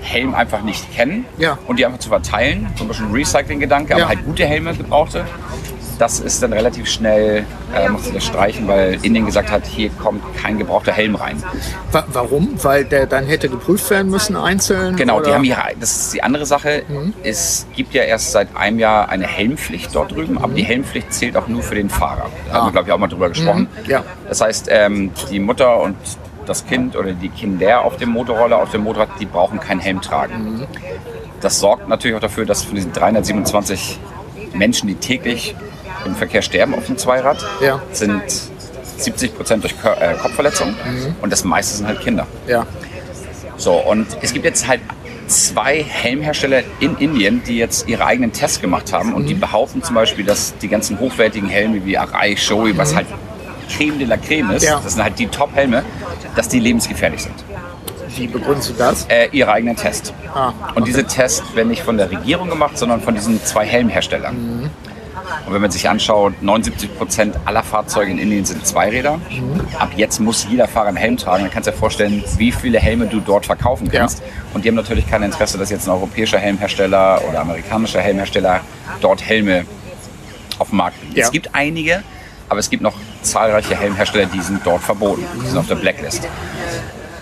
Helm 0.01 0.33
einfach 0.35 0.61
nicht 0.61 0.93
kennen 0.93 1.25
ja. 1.37 1.57
und 1.67 1.79
die 1.79 1.85
einfach 1.85 1.99
zu 1.99 2.09
verteilen. 2.09 2.67
So 2.75 2.83
ein 2.83 2.87
bisschen 2.87 3.11
Recycling-Gedanke, 3.11 3.95
aber 3.95 4.07
halt 4.07 4.25
gute 4.25 4.45
Helme 4.45 4.73
gebrauchte. 4.73 5.25
Das 5.99 6.19
ist 6.19 6.43
dann 6.43 6.53
relativ 6.53 6.87
schnell, 6.87 7.43
äh, 7.73 7.89
musste 7.89 8.13
das 8.13 8.23
streichen, 8.23 8.67
weil 8.67 8.99
Indien 9.01 9.25
gesagt 9.25 9.49
hat, 9.49 9.65
hier 9.65 9.89
kommt 9.89 10.21
kein 10.35 10.59
gebrauchter 10.59 10.91
Helm 10.91 11.15
rein. 11.15 11.41
Warum? 11.91 12.49
Weil 12.61 12.85
der 12.85 13.07
dann 13.07 13.25
hätte 13.25 13.49
geprüft 13.49 13.89
werden 13.89 14.11
müssen 14.11 14.35
einzeln? 14.35 14.95
Genau, 14.95 15.17
oder? 15.17 15.25
die 15.25 15.33
haben 15.33 15.43
hier, 15.43 15.57
das 15.79 15.97
ist 15.97 16.13
die 16.13 16.21
andere 16.21 16.45
Sache. 16.45 16.83
Mhm. 16.87 17.13
Es 17.23 17.65
gibt 17.75 17.95
ja 17.95 18.03
erst 18.03 18.31
seit 18.31 18.55
einem 18.55 18.77
Jahr 18.77 19.09
eine 19.09 19.25
Helmpflicht 19.25 19.95
dort 19.95 20.11
drüben, 20.11 20.33
mhm. 20.33 20.37
aber 20.37 20.53
die 20.53 20.63
Helmpflicht 20.63 21.11
zählt 21.11 21.35
auch 21.35 21.47
nur 21.47 21.63
für 21.63 21.75
den 21.75 21.89
Fahrer. 21.89 22.29
Da 22.47 22.53
ah. 22.53 22.57
haben 22.57 22.67
wir, 22.67 22.71
glaube 22.73 22.89
ich, 22.89 22.93
auch 22.93 22.99
mal 22.99 23.07
drüber 23.07 23.29
gesprochen. 23.29 23.67
Mhm. 23.83 23.89
Ja. 23.89 24.03
Das 24.29 24.41
heißt, 24.41 24.67
ähm, 24.69 25.11
die 25.31 25.39
Mutter 25.39 25.81
und 25.81 25.95
das 26.47 26.65
Kind 26.65 26.95
oder 26.95 27.13
die 27.13 27.29
Kinder 27.29 27.81
auf 27.83 27.97
dem 27.97 28.09
Motorroller, 28.09 28.57
auf 28.57 28.71
dem 28.71 28.83
Motorrad, 28.83 29.09
die 29.19 29.25
brauchen 29.25 29.59
keinen 29.59 29.79
Helm 29.79 30.01
tragen. 30.01 30.65
Das 31.41 31.59
sorgt 31.59 31.87
natürlich 31.87 32.17
auch 32.17 32.21
dafür, 32.21 32.45
dass 32.45 32.63
von 32.63 32.75
diesen 32.75 32.93
327 32.93 33.99
Menschen, 34.53 34.87
die 34.87 34.95
täglich 34.95 35.55
im 36.05 36.15
Verkehr 36.15 36.41
sterben 36.41 36.73
auf 36.73 36.85
dem 36.85 36.97
Zweirad, 36.97 37.37
ja. 37.61 37.81
sind 37.91 38.23
70 38.97 39.35
Prozent 39.35 39.63
durch 39.63 39.73
äh, 39.83 40.13
Kopfverletzungen 40.15 40.73
mhm. 40.73 41.15
und 41.21 41.31
das 41.31 41.43
meiste 41.43 41.77
sind 41.77 41.87
halt 41.87 42.01
Kinder. 42.01 42.25
Ja. 42.47 42.65
So, 43.57 43.73
und 43.73 44.07
es 44.21 44.33
gibt 44.33 44.45
jetzt 44.45 44.67
halt 44.67 44.81
zwei 45.27 45.83
Helmhersteller 45.83 46.61
in 46.79 46.97
Indien, 46.97 47.43
die 47.43 47.57
jetzt 47.57 47.87
ihre 47.87 48.05
eigenen 48.05 48.31
Tests 48.31 48.61
gemacht 48.61 48.93
haben 48.93 49.13
und 49.13 49.23
mhm. 49.23 49.27
die 49.27 49.33
behaupten 49.33 49.83
zum 49.83 49.95
Beispiel, 49.95 50.25
dass 50.25 50.57
die 50.57 50.67
ganzen 50.67 50.99
hochwertigen 50.99 51.49
Helme 51.49 51.85
wie 51.85 51.97
Arai, 51.97 52.35
Shoei, 52.35 52.73
mhm. 52.73 52.77
was 52.77 52.95
halt 52.95 53.07
Creme 53.67 53.99
de 53.99 54.07
la 54.07 54.17
Creme 54.17 54.51
ist, 54.51 54.63
ja. 54.63 54.79
das 54.83 54.93
sind 54.93 55.03
halt 55.03 55.17
die 55.19 55.27
Top-Helme, 55.27 55.83
dass 56.35 56.49
die 56.49 56.59
lebensgefährlich 56.59 57.23
sind. 57.23 57.35
Wie 58.15 58.27
begründest 58.27 58.69
du 58.69 58.73
das? 58.73 59.05
Äh, 59.09 59.29
ihre 59.31 59.51
eigenen 59.51 59.75
Tests. 59.75 60.13
Ah, 60.33 60.49
okay. 60.49 60.73
Und 60.75 60.87
diese 60.87 61.03
Tests 61.03 61.43
werden 61.55 61.69
nicht 61.69 61.83
von 61.83 61.97
der 61.97 62.09
Regierung 62.09 62.49
gemacht, 62.49 62.77
sondern 62.77 63.01
von 63.01 63.13
diesen 63.13 63.43
zwei 63.43 63.65
Helmherstellern. 63.65 64.61
Mhm. 64.61 64.69
Und 65.45 65.53
wenn 65.53 65.61
man 65.61 65.71
sich 65.71 65.87
anschaut, 65.89 66.41
79 66.41 66.97
Prozent 66.97 67.35
aller 67.45 67.63
Fahrzeuge 67.63 68.11
in 68.11 68.17
Indien 68.17 68.45
sind 68.45 68.65
Zweiräder. 68.65 69.17
Mhm. 69.17 69.61
Ab 69.77 69.91
jetzt 69.95 70.19
muss 70.19 70.47
jeder 70.49 70.67
Fahrer 70.67 70.87
einen 70.87 70.97
Helm 70.97 71.17
tragen. 71.17 71.43
Dann 71.43 71.51
kannst 71.51 71.67
du 71.67 71.71
dir 71.71 71.77
vorstellen, 71.77 72.23
wie 72.37 72.51
viele 72.51 72.79
Helme 72.79 73.07
du 73.07 73.19
dort 73.19 73.45
verkaufen 73.45 73.89
kannst. 73.91 74.19
Ja. 74.19 74.25
Und 74.53 74.63
die 74.63 74.69
haben 74.69 74.75
natürlich 74.75 75.07
kein 75.09 75.23
Interesse, 75.23 75.57
dass 75.57 75.69
jetzt 75.69 75.87
ein 75.87 75.91
europäischer 75.91 76.39
Helmhersteller 76.39 77.21
oder 77.27 77.41
amerikanischer 77.41 78.01
Helmhersteller 78.01 78.61
dort 79.01 79.21
Helme 79.21 79.65
auf 80.59 80.69
dem 80.69 80.77
Markt 80.77 80.99
bringt. 81.01 81.17
Ja. 81.17 81.25
Es 81.25 81.31
gibt 81.31 81.53
einige, 81.53 82.03
aber 82.49 82.59
es 82.59 82.69
gibt 82.69 82.83
noch 82.83 82.93
zahlreiche 83.21 83.75
Helmhersteller, 83.75 84.25
die 84.25 84.41
sind 84.41 84.61
dort 84.65 84.81
verboten. 84.81 85.25
Die 85.41 85.47
sind 85.47 85.57
auf 85.57 85.67
der 85.67 85.75
Blacklist. 85.75 86.27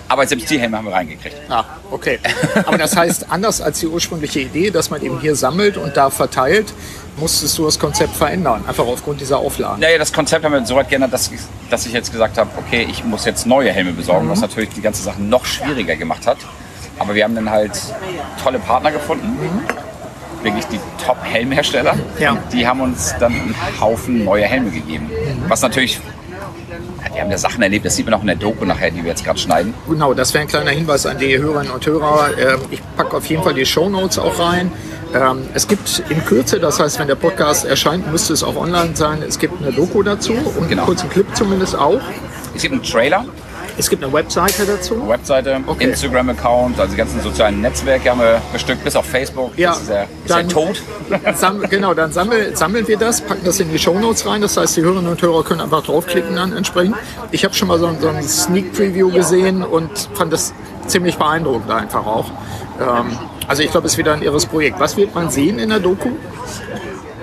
Aber 0.07 0.27
selbst 0.27 0.49
die 0.51 0.59
Helme 0.59 0.77
haben 0.77 0.85
wir 0.85 0.93
reingekriegt. 0.93 1.35
Ah, 1.49 1.65
okay. 1.89 2.19
Aber 2.65 2.77
das 2.77 2.95
heißt, 2.95 3.31
anders 3.31 3.59
als 3.59 3.79
die 3.79 3.87
ursprüngliche 3.87 4.39
Idee, 4.41 4.69
dass 4.69 4.91
man 4.91 5.01
eben 5.01 5.19
hier 5.19 5.35
sammelt 5.35 5.77
und 5.77 5.97
da 5.97 6.11
verteilt, 6.11 6.71
musstest 7.17 7.57
du 7.57 7.65
das 7.65 7.79
Konzept 7.79 8.15
verändern, 8.15 8.63
einfach 8.67 8.85
aufgrund 8.85 9.19
dieser 9.19 9.39
Auflagen. 9.39 9.79
Naja, 9.79 9.97
das 9.97 10.13
Konzept 10.13 10.45
haben 10.45 10.53
wir 10.53 10.65
so 10.65 10.75
weit 10.75 10.89
geändert, 10.89 11.11
dass 11.11 11.31
ich, 11.31 11.39
dass 11.71 11.85
ich 11.87 11.93
jetzt 11.93 12.11
gesagt 12.11 12.37
habe, 12.37 12.49
okay, 12.57 12.87
ich 12.89 13.03
muss 13.03 13.25
jetzt 13.25 13.47
neue 13.47 13.71
Helme 13.71 13.93
besorgen, 13.93 14.27
mhm. 14.27 14.31
was 14.31 14.41
natürlich 14.41 14.69
die 14.69 14.81
ganze 14.81 15.01
Sache 15.01 15.21
noch 15.21 15.45
schwieriger 15.45 15.95
gemacht 15.95 16.27
hat. 16.27 16.37
Aber 16.99 17.15
wir 17.15 17.23
haben 17.23 17.35
dann 17.35 17.49
halt 17.49 17.71
tolle 18.43 18.59
Partner 18.59 18.91
gefunden. 18.91 19.27
Mhm 19.27 19.85
wirklich 20.45 20.65
die 20.67 20.79
Top-Helmhersteller. 21.05 21.95
Ja. 22.19 22.37
Die 22.53 22.65
haben 22.65 22.79
uns 22.79 23.13
dann 23.19 23.33
einen 23.33 23.55
Haufen 23.81 24.23
neue 24.23 24.45
Helme 24.45 24.71
gegeben. 24.71 25.09
Was 25.49 25.61
natürlich 25.61 25.99
wir 27.13 27.21
haben 27.21 27.31
ja 27.31 27.37
Sachen 27.37 27.61
erlebt, 27.63 27.85
das 27.85 27.95
sieht 27.95 28.05
man 28.05 28.13
auch 28.15 28.21
in 28.21 28.27
der 28.27 28.35
Doku 28.35 28.65
nachher, 28.65 28.91
die 28.91 29.01
wir 29.01 29.11
jetzt 29.11 29.23
gerade 29.23 29.39
schneiden. 29.39 29.73
Genau, 29.87 30.13
das 30.13 30.33
wäre 30.33 30.41
ein 30.41 30.49
kleiner 30.49 30.71
Hinweis 30.71 31.05
an 31.05 31.17
die 31.17 31.37
Hörerinnen 31.37 31.71
und 31.71 31.85
Hörer. 31.85 32.29
Ähm, 32.37 32.59
ich 32.71 32.81
packe 32.97 33.15
auf 33.15 33.25
jeden 33.27 33.41
Fall 33.41 33.53
die 33.53 33.65
Show 33.65 33.89
Notes 33.89 34.19
auch 34.19 34.37
rein. 34.37 34.69
Ähm, 35.13 35.43
es 35.53 35.65
gibt 35.67 36.03
in 36.09 36.25
Kürze, 36.25 36.59
das 36.59 36.79
heißt, 36.79 36.99
wenn 36.99 37.07
der 37.07 37.15
Podcast 37.15 37.63
erscheint, 37.63 38.11
müsste 38.11 38.33
es 38.33 38.43
auch 38.43 38.57
online 38.57 38.95
sein. 38.95 39.23
Es 39.25 39.39
gibt 39.39 39.61
eine 39.61 39.71
Doku 39.71 40.03
dazu 40.03 40.33
und 40.33 40.67
genau. 40.67 40.81
einen 40.81 40.87
kurzen 40.87 41.09
Clip 41.09 41.25
zumindest 41.35 41.77
auch. 41.77 42.01
Es 42.53 42.63
gibt 42.63 42.73
einen 42.73 42.83
Trailer 42.83 43.25
es 43.77 43.89
gibt 43.89 44.03
eine 44.03 44.11
Webseite 44.13 44.65
dazu? 44.65 45.07
Webseite, 45.07 45.59
okay. 45.67 45.85
Instagram-Account, 45.85 46.79
also 46.79 46.91
die 46.91 46.97
ganzen 46.97 47.21
sozialen 47.21 47.61
Netzwerke 47.61 48.09
haben 48.09 48.19
wir 48.19 48.41
bestückt, 48.53 48.83
bis 48.83 48.95
auf 48.95 49.05
Facebook. 49.05 49.57
Ja, 49.57 49.71
das 49.71 49.81
ist 49.81 49.89
ja, 49.89 50.05
dann, 50.27 50.49
tot. 50.49 50.81
genau, 51.69 51.93
dann 51.93 52.11
sammel, 52.11 52.55
sammeln 52.55 52.87
wir 52.87 52.97
das, 52.97 53.21
packen 53.21 53.43
das 53.43 53.59
in 53.59 53.71
die 53.71 53.79
Shownotes 53.79 54.25
rein. 54.25 54.41
Das 54.41 54.57
heißt, 54.57 54.77
die 54.77 54.81
Hörerinnen 54.81 55.11
und 55.11 55.21
Hörer 55.21 55.43
können 55.43 55.61
einfach 55.61 55.83
draufklicken 55.83 56.35
dann 56.35 56.55
entsprechend. 56.55 56.95
Ich 57.31 57.43
habe 57.43 57.53
schon 57.53 57.67
mal 57.67 57.79
so, 57.79 57.93
so 57.99 58.07
ein 58.07 58.23
Sneak 58.23 58.73
Preview 58.73 59.11
gesehen 59.11 59.63
und 59.63 60.09
fand 60.13 60.31
das 60.31 60.53
ziemlich 60.87 61.17
beeindruckend 61.17 61.71
einfach 61.71 62.05
auch. 62.05 62.29
Ähm, 62.79 63.17
also 63.47 63.61
ich 63.61 63.71
glaube, 63.71 63.87
es 63.87 63.93
ist 63.93 63.97
wieder 63.97 64.13
ein 64.13 64.21
irres 64.21 64.45
Projekt. 64.45 64.79
Was 64.79 64.97
wird 64.97 65.13
man 65.13 65.29
sehen 65.29 65.59
in 65.59 65.69
der 65.69 65.79
Doku? 65.79 66.09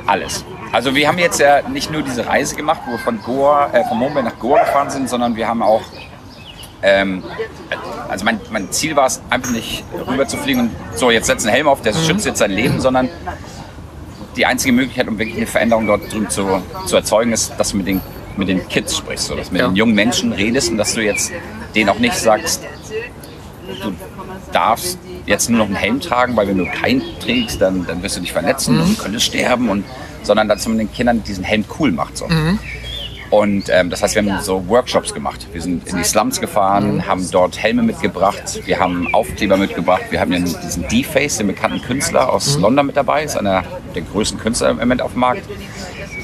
Alles. 0.07 0.45
Also 0.73 0.95
wir 0.95 1.07
haben 1.07 1.19
jetzt 1.19 1.39
ja 1.39 1.69
nicht 1.69 1.91
nur 1.91 2.03
diese 2.03 2.27
Reise 2.27 2.57
gemacht, 2.57 2.81
wo 2.87 2.93
wir 2.93 2.99
von 2.99 3.21
Goa, 3.23 3.71
äh, 3.73 3.85
von 3.85 3.99
Mumbai 3.99 4.23
nach 4.23 4.39
Goa 4.39 4.61
gefahren 4.61 4.91
sind, 4.91 5.09
sondern 5.09 5.37
wir 5.37 5.47
haben 5.47 5.63
auch 5.63 5.83
ähm, 6.83 7.23
also 8.09 8.25
mein, 8.25 8.41
mein, 8.51 8.71
Ziel 8.71 8.97
war 8.97 9.07
es 9.07 9.21
einfach 9.31 9.53
nicht 9.53 9.85
rüber 10.07 10.27
zu 10.27 10.37
fliegen 10.37 10.61
und 10.61 10.71
so, 10.95 11.11
jetzt 11.11 11.27
setzt 11.27 11.47
einen 11.47 11.55
Helm 11.55 11.69
auf, 11.69 11.81
der 11.83 11.95
mhm. 11.95 12.05
schützt 12.05 12.27
jetzt 12.27 12.39
sein 12.39 12.51
Leben, 12.51 12.81
sondern 12.81 13.09
die 14.37 14.47
einzige 14.47 14.73
Möglichkeit, 14.73 15.09
um 15.09 15.19
wirklich 15.19 15.37
eine 15.37 15.47
Veränderung 15.47 15.87
dort 15.87 16.13
drüben 16.13 16.29
zu, 16.29 16.63
zu 16.87 16.97
erzeugen, 16.97 17.33
ist, 17.33 17.53
dass 17.59 17.71
du 17.71 17.77
mit 17.77 17.87
den 17.87 18.01
mit 18.37 18.49
den 18.49 18.67
Kids 18.69 18.97
sprichst, 18.97 19.27
so, 19.27 19.37
dass 19.37 19.49
du 19.49 19.53
mit 19.53 19.61
ja. 19.61 19.69
den 19.69 19.77
jungen 19.77 19.95
Menschen 19.95 20.33
redest 20.33 20.71
und 20.71 20.79
dass 20.79 20.95
du 20.95 21.03
jetzt 21.03 21.31
denen 21.75 21.91
auch 21.91 21.99
nicht 21.99 22.15
sagst, 22.15 22.63
du 23.83 23.93
darfst 24.53 24.99
jetzt 25.27 25.51
nur 25.51 25.59
noch 25.59 25.67
einen 25.67 25.77
Helm 25.77 26.01
tragen, 26.01 26.37
weil 26.37 26.49
wenn 26.49 26.59
du 26.59 26.67
keinen 26.67 27.03
trägst, 27.21 27.61
dann, 27.61 27.87
dann 27.87 28.03
wirst 28.03 28.17
du 28.17 28.21
dich 28.21 28.33
verletzen 28.33 28.77
mhm. 28.77 28.83
und 28.83 28.99
könntest 28.99 29.27
sterben 29.27 29.69
und 29.69 29.85
sondern 30.23 30.49
dass 30.49 30.67
man 30.69 30.79
den 30.79 30.93
Kindern 30.93 31.23
diesen 31.25 31.45
Helm 31.45 31.65
cool 31.79 31.91
macht. 31.93 32.17
So. 32.17 32.27
Mhm. 32.29 32.59
Und 33.33 33.71
ähm, 33.71 33.89
das 33.89 34.03
heißt, 34.03 34.15
wir 34.15 34.23
haben 34.23 34.43
so 34.43 34.69
Workshops 34.69 35.15
gemacht. 35.15 35.47
Wir 35.55 35.63
sind 35.63 35.89
in 35.89 35.97
die 35.97 36.05
Slums 36.05 36.39
gefahren, 36.39 36.97
mhm. 36.97 37.07
haben 37.07 37.31
dort 37.31 37.59
Helme 37.59 37.83
mitgebracht, 37.83 38.61
wir 38.67 38.79
haben 38.79 39.09
Aufkleber 39.15 39.57
mitgebracht, 39.57 40.03
wir 40.11 40.21
haben 40.21 40.33
diesen 40.33 40.87
D-Face, 40.89 41.39
den 41.39 41.47
bekannten 41.47 41.81
Künstler 41.81 42.31
aus 42.31 42.57
mhm. 42.57 42.63
London 42.63 42.87
mit 42.87 42.97
dabei, 42.99 43.25
ist 43.25 43.39
einer 43.39 43.65
der 43.95 44.03
größten 44.03 44.39
Künstler 44.39 44.69
im 44.69 44.77
Moment 44.77 45.01
auf 45.01 45.13
dem 45.13 45.21
Markt. 45.21 45.45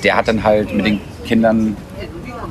Der 0.04 0.16
hat 0.16 0.28
dann 0.28 0.44
halt 0.44 0.74
mit 0.74 0.84
den 0.84 1.00
Kindern 1.24 1.78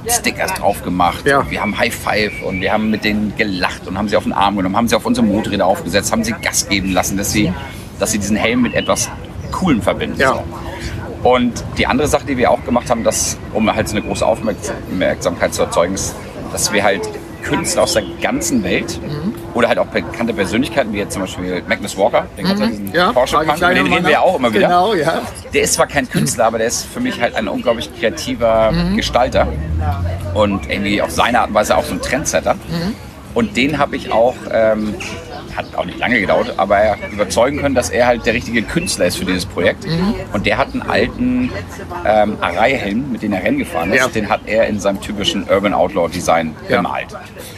Stickers 0.08 0.52
drauf 0.56 0.82
gemacht. 0.84 1.24
Ja. 1.28 1.48
Wir 1.52 1.62
haben 1.62 1.78
High 1.78 1.94
Five 1.94 2.42
und 2.42 2.60
wir 2.60 2.74
haben 2.74 2.90
mit 2.90 3.04
denen 3.04 3.36
gelacht 3.38 3.88
und 3.88 3.96
haben 3.96 4.10
sie 4.10 4.18
auf 4.18 4.24
den 4.24 4.34
Arm 4.34 4.58
genommen, 4.58 4.76
haben 4.76 4.88
sie 4.88 4.96
auf 4.96 5.06
unsere 5.06 5.28
Motorräder 5.28 5.68
aufgesetzt, 5.68 6.12
haben 6.12 6.24
sie 6.24 6.34
Gas 6.34 6.68
geben 6.68 6.94
lassen, 6.94 7.16
dass 7.16 7.32
sie, 7.32 7.54
dass 8.00 8.12
sie 8.12 8.18
diesen 8.18 8.38
Helm 8.38 8.64
mit 8.64 8.74
etwas 8.74 9.08
Coolem 9.52 9.84
verbinden. 9.84 10.20
Ja. 10.20 10.44
Und 11.24 11.64
die 11.78 11.88
andere 11.88 12.08
Sache, 12.08 12.26
die 12.26 12.38
wir 12.38 12.52
auch 12.52 12.64
gemacht 12.64 12.90
haben, 12.90 13.04
dass, 13.04 13.38
um 13.54 13.74
halt 13.74 13.88
so 13.88 13.98
eine 13.98 14.06
große 14.06 14.26
Aufmerksamkeit 14.26 15.54
zu 15.54 15.64
erzeugen, 15.64 15.96
ist, 15.96 16.16
dass 16.52 16.72
wir 16.72 16.84
halt 16.84 17.02
Künstler 17.48 17.84
aus 17.84 17.94
der 17.94 18.04
ganzen 18.22 18.64
Welt 18.64 19.00
mhm. 19.02 19.34
oder 19.54 19.70
halt 19.70 19.80
auch 19.80 19.88
bekannte 19.88 20.34
Persönlichkeiten, 20.34 20.92
wie 20.94 20.98
jetzt 20.98 21.14
zum 21.14 21.22
Beispiel 21.22 21.64
Magnus 21.68 21.98
Walker, 21.98 22.26
den 22.38 22.46
mhm. 22.46 22.50
diesen 22.50 22.94
ja, 22.94 23.12
über 23.12 23.56
den 23.74 23.88
reden 23.88 24.06
wir 24.06 24.12
ja 24.12 24.20
auch 24.20 24.38
immer 24.38 24.54
wieder. 24.54 24.68
Genau, 24.68 24.94
ja. 24.94 25.22
Der 25.54 25.62
ist 25.62 25.74
zwar 25.74 25.88
kein 25.88 26.10
Künstler, 26.10 26.46
aber 26.46 26.58
der 26.58 26.68
ist 26.68 26.86
für 26.86 27.00
mich 27.00 27.22
halt 27.22 27.36
ein 27.36 27.48
unglaublich 27.48 27.90
kreativer 27.98 28.72
mhm. 28.72 28.98
Gestalter 28.98 29.48
und 30.34 30.70
irgendwie 30.70 31.02
auf 31.02 31.12
seine 31.12 31.40
Art 31.40 31.50
und 31.50 31.56
Weise 31.56 31.78
auch 31.78 31.84
so 31.84 31.94
ein 31.94 32.02
Trendsetter. 32.02 32.56
Mhm. 32.56 32.96
Und 33.34 33.56
den 33.56 33.78
habe 33.78 33.96
ich 33.96 34.12
auch 34.12 34.36
ähm, 34.52 34.96
hat 35.58 35.76
auch 35.76 35.86
nicht 35.86 35.98
lange 35.98 36.20
gedauert, 36.20 36.54
aber 36.58 36.78
er 36.78 36.98
überzeugen 37.12 37.60
können, 37.60 37.76
dass 37.76 37.90
er 37.90 38.08
halt 38.08 38.26
der 38.26 38.34
richtige 38.34 38.62
Künstler 38.62 39.06
ist 39.06 39.18
für 39.18 39.26
dieses 39.26 39.46
Projekt. 39.46 39.86
Mhm. 39.86 40.14
Und 40.34 40.46
der 40.46 40.58
hat 40.58 40.74
einen 40.74 40.84
alten 40.84 41.52
ähm, 42.06 42.38
Arai-Helm, 42.40 43.12
mit 43.12 43.24
dem 43.24 43.34
er 43.34 43.44
Rennen 43.44 43.58
gefahren 43.58 43.92
ist, 43.92 44.00
ja. 44.00 44.08
den 44.08 44.30
hat 44.30 44.42
er 44.46 44.68
in 44.68 44.80
seinem 44.80 45.02
typischen 45.02 45.50
Urban 45.50 45.74
Outlaw 45.74 46.08
Design 46.08 46.56
ja. 46.70 46.78
gemalt. 46.78 47.08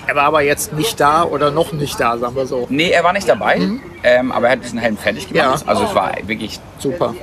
Er 0.07 0.15
war 0.15 0.23
aber 0.23 0.41
jetzt 0.41 0.73
nicht 0.73 0.99
da 0.99 1.23
oder 1.23 1.51
noch 1.51 1.73
nicht 1.73 1.99
da, 1.99 2.17
sagen 2.17 2.35
wir 2.35 2.45
so. 2.45 2.65
Nee, 2.69 2.89
er 2.89 3.03
war 3.03 3.13
nicht 3.13 3.27
dabei, 3.27 3.57
mhm. 3.57 3.81
ähm, 4.03 4.31
aber 4.31 4.47
er 4.47 4.53
hat 4.53 4.63
diesen 4.63 4.79
Helm 4.79 4.97
fertig 4.97 5.27
gemacht. 5.27 5.61
Ja. 5.61 5.67
Also 5.67 5.83
es 5.83 5.93
war 5.93 6.13
wirklich 6.25 6.59
super 6.79 7.13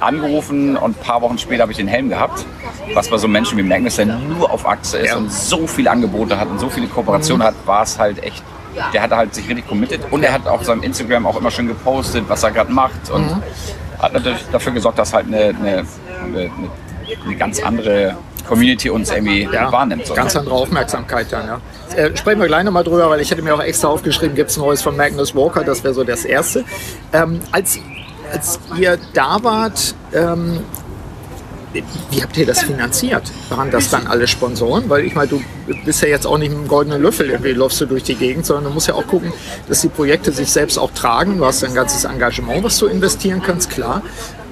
angerufen 0.00 0.76
und 0.76 0.92
ein 0.92 1.02
paar 1.02 1.22
Wochen 1.22 1.38
später 1.38 1.62
habe 1.62 1.72
ich 1.72 1.78
den 1.78 1.88
Helm 1.88 2.08
gehabt. 2.08 2.44
Was 2.92 3.08
bei 3.08 3.16
so 3.16 3.26
Menschen 3.26 3.56
wie 3.56 3.62
Magnus, 3.62 3.96
der 3.96 4.06
nur 4.06 4.50
auf 4.50 4.66
Achse 4.68 4.98
ist 4.98 5.10
ja. 5.10 5.16
und 5.16 5.32
so 5.32 5.66
viele 5.66 5.90
Angebote 5.90 6.38
hat 6.38 6.48
und 6.48 6.60
so 6.60 6.68
viele 6.68 6.86
Kooperationen 6.86 7.42
mhm. 7.42 7.48
hat, 7.48 7.54
war 7.64 7.82
es 7.82 7.98
halt 7.98 8.22
echt 8.22 8.42
der 8.92 9.02
hat 9.02 9.10
halt 9.10 9.34
sich 9.34 9.48
richtig 9.48 9.66
committed 9.66 10.00
und 10.10 10.22
er 10.22 10.32
hat 10.32 10.46
auf 10.46 10.64
seinem 10.64 10.82
Instagram 10.82 11.26
auch 11.26 11.36
immer 11.36 11.50
schön 11.50 11.68
gepostet, 11.68 12.24
was 12.28 12.42
er 12.42 12.50
gerade 12.50 12.72
macht 12.72 13.10
und 13.10 13.26
mhm. 13.26 13.42
hat 13.98 14.12
natürlich 14.12 14.44
dafür 14.52 14.72
gesorgt, 14.72 14.98
dass 14.98 15.12
halt 15.12 15.26
eine, 15.26 15.54
eine, 15.58 15.84
eine, 16.24 16.50
eine 17.24 17.36
ganz 17.36 17.62
andere 17.62 18.16
Community 18.46 18.90
uns 18.90 19.10
irgendwie 19.10 19.48
ja, 19.50 19.72
wahrnimmt. 19.72 20.06
So. 20.06 20.14
Ganz 20.14 20.36
andere 20.36 20.54
Aufmerksamkeit 20.54 21.32
dann, 21.32 21.46
ja. 21.46 21.60
Äh, 21.96 22.16
sprechen 22.16 22.40
wir 22.40 22.46
gleich 22.46 22.64
nochmal 22.64 22.84
drüber, 22.84 23.08
weil 23.08 23.20
ich 23.20 23.30
hätte 23.30 23.42
mir 23.42 23.54
auch 23.54 23.62
extra 23.62 23.88
aufgeschrieben, 23.88 24.34
gibt 24.34 24.50
es 24.50 24.56
Neues 24.56 24.82
von 24.82 24.96
Magnus 24.96 25.34
Walker, 25.34 25.64
das 25.64 25.82
wäre 25.82 25.94
so 25.94 26.04
das 26.04 26.24
Erste. 26.24 26.64
Ähm, 27.12 27.40
als, 27.52 27.78
als 28.32 28.60
ihr 28.76 28.98
da 29.14 29.42
wart, 29.42 29.94
ähm, 30.12 30.60
wie 32.10 32.22
habt 32.22 32.36
ihr 32.36 32.46
das 32.46 32.62
finanziert? 32.62 33.22
Waren 33.48 33.70
das 33.70 33.90
dann 33.90 34.06
alle 34.06 34.26
Sponsoren? 34.26 34.88
Weil 34.88 35.04
ich 35.04 35.14
meine, 35.14 35.28
du 35.28 35.42
bist 35.84 36.02
ja 36.02 36.08
jetzt 36.08 36.26
auch 36.26 36.38
nicht 36.38 36.50
mit 36.50 36.58
einem 36.58 36.68
goldenen 36.68 37.02
Löffel 37.02 37.30
irgendwie 37.30 37.52
läufst 37.52 37.80
du 37.80 37.86
durch 37.86 38.04
die 38.04 38.14
Gegend, 38.14 38.46
sondern 38.46 38.64
du 38.64 38.70
musst 38.70 38.88
ja 38.88 38.94
auch 38.94 39.06
gucken, 39.06 39.32
dass 39.68 39.80
die 39.80 39.88
Projekte 39.88 40.32
sich 40.32 40.50
selbst 40.50 40.78
auch 40.78 40.90
tragen. 40.92 41.38
Du 41.38 41.46
hast 41.46 41.64
ein 41.64 41.74
ganzes 41.74 42.04
Engagement, 42.04 42.62
was 42.62 42.78
du 42.78 42.86
investieren 42.86 43.42
kannst, 43.44 43.70
klar. 43.70 44.02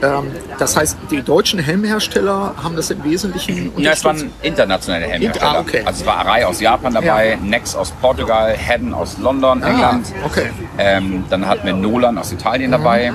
Ähm, 0.02 0.32
das 0.58 0.76
heißt, 0.76 0.96
die 1.10 1.22
deutschen 1.22 1.60
Helmhersteller 1.60 2.54
haben 2.60 2.74
das 2.74 2.90
im 2.90 3.04
Wesentlichen 3.04 3.72
Ja, 3.76 3.92
es 3.92 4.04
waren 4.04 4.32
internationale 4.42 5.06
Helmhersteller. 5.06 5.58
Ah, 5.58 5.60
okay. 5.60 5.82
Also 5.84 6.00
es 6.00 6.06
war 6.06 6.18
Arai 6.18 6.44
aus 6.44 6.60
Japan 6.60 6.92
dabei, 6.92 7.30
ja. 7.30 7.36
Nex 7.36 7.76
aus 7.76 7.92
Portugal, 8.00 8.52
Hedden 8.56 8.94
aus 8.94 9.18
London, 9.18 9.62
ah, 9.62 9.68
England. 9.68 10.06
Okay. 10.24 10.50
Ähm, 10.78 11.24
dann 11.30 11.46
hatten 11.46 11.66
wir 11.66 11.72
Nolan 11.72 12.18
aus 12.18 12.32
Italien 12.32 12.70
mhm. 12.70 12.72
dabei. 12.72 13.12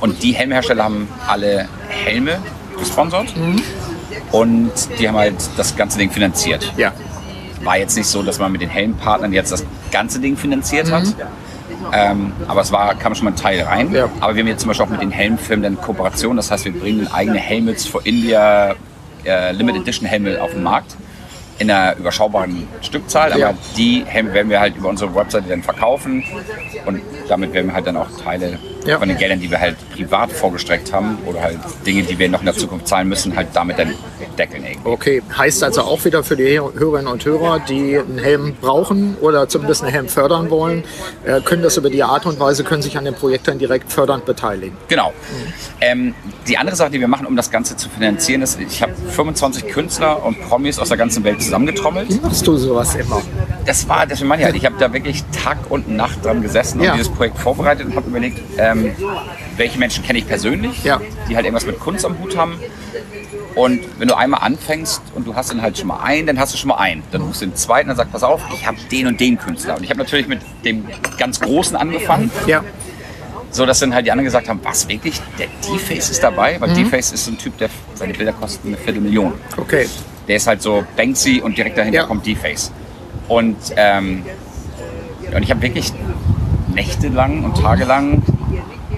Und 0.00 0.22
die 0.22 0.32
Helmhersteller 0.32 0.84
haben 0.84 1.08
alle 1.26 1.68
Helme 1.88 2.38
gesponsert. 2.78 3.36
Mhm. 3.36 3.62
Und 4.32 4.72
die 4.98 5.08
haben 5.08 5.16
halt 5.16 5.36
das 5.56 5.76
ganze 5.76 5.98
Ding 5.98 6.10
finanziert. 6.10 6.72
Ja. 6.76 6.92
War 7.62 7.78
jetzt 7.78 7.96
nicht 7.96 8.06
so, 8.06 8.22
dass 8.22 8.38
man 8.38 8.52
mit 8.52 8.60
den 8.60 8.68
Helmpartnern 8.68 9.32
jetzt 9.32 9.52
das 9.52 9.64
ganze 9.90 10.20
Ding 10.20 10.36
finanziert 10.36 10.88
mhm. 10.88 10.92
hat. 10.92 11.04
Ähm, 11.92 12.32
aber 12.46 12.60
es 12.60 12.72
war, 12.72 12.94
kam 12.94 13.14
schon 13.14 13.24
mal 13.24 13.30
ein 13.32 13.36
Teil 13.36 13.62
rein. 13.62 13.92
Ja. 13.92 14.08
Aber 14.20 14.34
wir 14.34 14.42
haben 14.42 14.48
jetzt 14.48 14.60
zum 14.60 14.68
Beispiel 14.68 14.86
auch 14.86 14.90
mit 14.90 15.00
den 15.00 15.10
Helmfirmen 15.10 15.62
dann 15.62 15.80
Kooperation. 15.80 16.36
Das 16.36 16.50
heißt, 16.50 16.64
wir 16.64 16.72
bringen 16.72 17.08
eigene 17.12 17.38
Helmets 17.38 17.86
for 17.86 18.04
India 18.04 18.74
äh, 19.24 19.52
Limited 19.52 19.82
Edition 19.82 20.06
Helme 20.06 20.40
auf 20.40 20.52
den 20.52 20.62
Markt 20.62 20.96
in 21.58 21.70
einer 21.70 21.96
überschaubaren 21.96 22.68
Stückzahl, 22.82 23.32
aber 23.32 23.40
ja. 23.40 23.54
die 23.76 24.04
werden 24.06 24.48
wir 24.48 24.60
halt 24.60 24.76
über 24.76 24.88
unsere 24.88 25.12
Webseite 25.14 25.48
dann 25.48 25.62
verkaufen 25.62 26.22
und 26.86 27.02
damit 27.28 27.52
werden 27.52 27.66
wir 27.66 27.74
halt 27.74 27.86
dann 27.86 27.96
auch 27.96 28.06
Teile 28.22 28.58
ja. 28.86 28.98
von 28.98 29.08
den 29.08 29.18
Geldern, 29.18 29.40
die 29.40 29.50
wir 29.50 29.60
halt 29.60 29.76
privat 29.92 30.32
vorgestreckt 30.32 30.92
haben 30.92 31.18
oder 31.26 31.42
halt 31.42 31.58
Dinge, 31.86 32.02
die 32.02 32.18
wir 32.18 32.28
noch 32.28 32.40
in 32.40 32.46
der 32.46 32.54
Zukunft 32.54 32.88
zahlen 32.88 33.08
müssen, 33.08 33.34
halt 33.36 33.48
damit 33.52 33.78
dann 33.78 33.94
deckeln. 34.38 34.64
Irgendwie. 34.64 34.88
Okay, 34.88 35.22
heißt 35.36 35.62
also 35.64 35.82
auch 35.82 36.04
wieder 36.04 36.22
für 36.22 36.36
die 36.36 36.58
Hörerinnen 36.58 37.08
und 37.08 37.24
Hörer, 37.24 37.60
die 37.60 37.98
einen 37.98 38.18
Helm 38.18 38.54
brauchen 38.60 39.16
oder 39.20 39.48
zumindest 39.48 39.82
einen 39.82 39.92
Helm 39.92 40.08
fördern 40.08 40.50
wollen, 40.50 40.84
äh, 41.24 41.40
können 41.40 41.62
das 41.62 41.76
über 41.76 41.90
die 41.90 42.02
Art 42.02 42.26
und 42.26 42.38
Weise, 42.40 42.64
können 42.64 42.82
sich 42.82 42.96
an 42.96 43.04
dem 43.04 43.14
Projekt 43.14 43.48
dann 43.48 43.58
direkt 43.58 43.92
fördernd 43.92 44.24
beteiligen. 44.24 44.76
Genau. 44.88 45.10
Mhm. 45.10 45.52
Ähm, 45.80 46.14
die 46.46 46.56
andere 46.56 46.76
Sache, 46.76 46.90
die 46.90 47.00
wir 47.00 47.08
machen, 47.08 47.26
um 47.26 47.36
das 47.36 47.50
Ganze 47.50 47.76
zu 47.76 47.88
finanzieren, 47.88 48.42
ist, 48.42 48.58
ich 48.60 48.82
habe 48.82 48.94
25 49.10 49.68
Künstler 49.68 50.24
und 50.24 50.40
Promis 50.48 50.78
aus 50.78 50.88
der 50.88 50.96
ganzen 50.96 51.24
Welt 51.24 51.42
zusammengetrommelt. 51.42 52.08
Wie 52.08 52.20
machst 52.20 52.46
du 52.46 52.56
sowas 52.56 52.94
immer? 52.94 53.20
Das 53.66 53.88
war, 53.88 54.06
das 54.06 54.22
meine 54.22 54.42
ich 54.42 54.46
halt, 54.46 54.56
ich 54.56 54.64
habe 54.64 54.76
da 54.78 54.92
wirklich 54.92 55.24
Tag 55.44 55.58
und 55.68 55.88
Nacht 55.88 56.24
dran 56.24 56.42
gesessen 56.42 56.78
und 56.78 56.86
ja. 56.86 56.92
dieses 56.92 57.10
Projekt 57.10 57.38
vorbereitet 57.38 57.86
und 57.86 57.96
habe 57.96 58.08
überlegt, 58.08 58.40
ähm, 58.56 58.77
welche 59.56 59.78
Menschen 59.78 60.04
kenne 60.04 60.18
ich 60.18 60.26
persönlich, 60.26 60.84
ja. 60.84 61.00
die 61.28 61.36
halt 61.36 61.44
irgendwas 61.44 61.66
mit 61.66 61.78
Kunst 61.78 62.04
am 62.04 62.18
Hut 62.18 62.36
haben. 62.36 62.58
Und 63.54 63.80
wenn 63.98 64.08
du 64.08 64.16
einmal 64.16 64.40
anfängst 64.42 65.02
und 65.14 65.26
du 65.26 65.34
hast 65.34 65.50
dann 65.50 65.62
halt 65.62 65.76
schon 65.76 65.88
mal 65.88 66.00
einen, 66.00 66.26
dann 66.26 66.38
hast 66.38 66.54
du 66.54 66.58
schon 66.58 66.68
mal 66.68 66.76
einen. 66.76 67.02
Dann 67.10 67.22
rufst 67.22 67.42
du 67.42 67.46
den 67.46 67.56
zweiten 67.56 67.90
und 67.90 67.96
sagst, 67.96 68.12
pass 68.12 68.22
auf, 68.22 68.40
ich 68.54 68.66
habe 68.66 68.76
den 68.90 69.08
und 69.08 69.18
den 69.18 69.36
Künstler. 69.36 69.76
Und 69.76 69.82
ich 69.82 69.90
habe 69.90 69.98
natürlich 69.98 70.28
mit 70.28 70.40
dem 70.64 70.86
ganz 71.18 71.40
Großen 71.40 71.76
angefangen. 71.76 72.30
Ja. 72.46 72.62
So 73.50 73.64
dass 73.66 73.80
dann 73.80 73.94
halt 73.94 74.06
die 74.06 74.12
anderen 74.12 74.26
gesagt 74.26 74.48
haben, 74.48 74.60
was 74.62 74.88
wirklich, 74.88 75.20
der 75.38 75.46
D-Face 75.46 76.10
ist 76.10 76.22
dabei? 76.22 76.60
Weil 76.60 76.70
mhm. 76.70 76.74
D-Face 76.74 77.12
ist 77.12 77.24
so 77.24 77.32
ein 77.32 77.38
Typ, 77.38 77.56
der 77.58 77.70
seine 77.94 78.12
Bilder 78.12 78.32
kosten 78.32 78.68
eine 78.68 78.76
Viertelmillion. 78.76 79.32
Okay. 79.56 79.88
Der 80.28 80.36
ist 80.36 80.46
halt 80.46 80.62
so 80.62 80.84
Banksy 80.96 81.40
und 81.40 81.56
direkt 81.56 81.78
dahinter 81.78 82.00
ja. 82.00 82.04
kommt 82.04 82.26
D-Face. 82.26 82.70
Und, 83.26 83.56
ähm, 83.76 84.22
und 85.34 85.42
ich 85.42 85.50
habe 85.50 85.62
wirklich 85.62 85.92
nächtelang 86.74 87.44
und 87.44 87.60
tagelang 87.60 88.22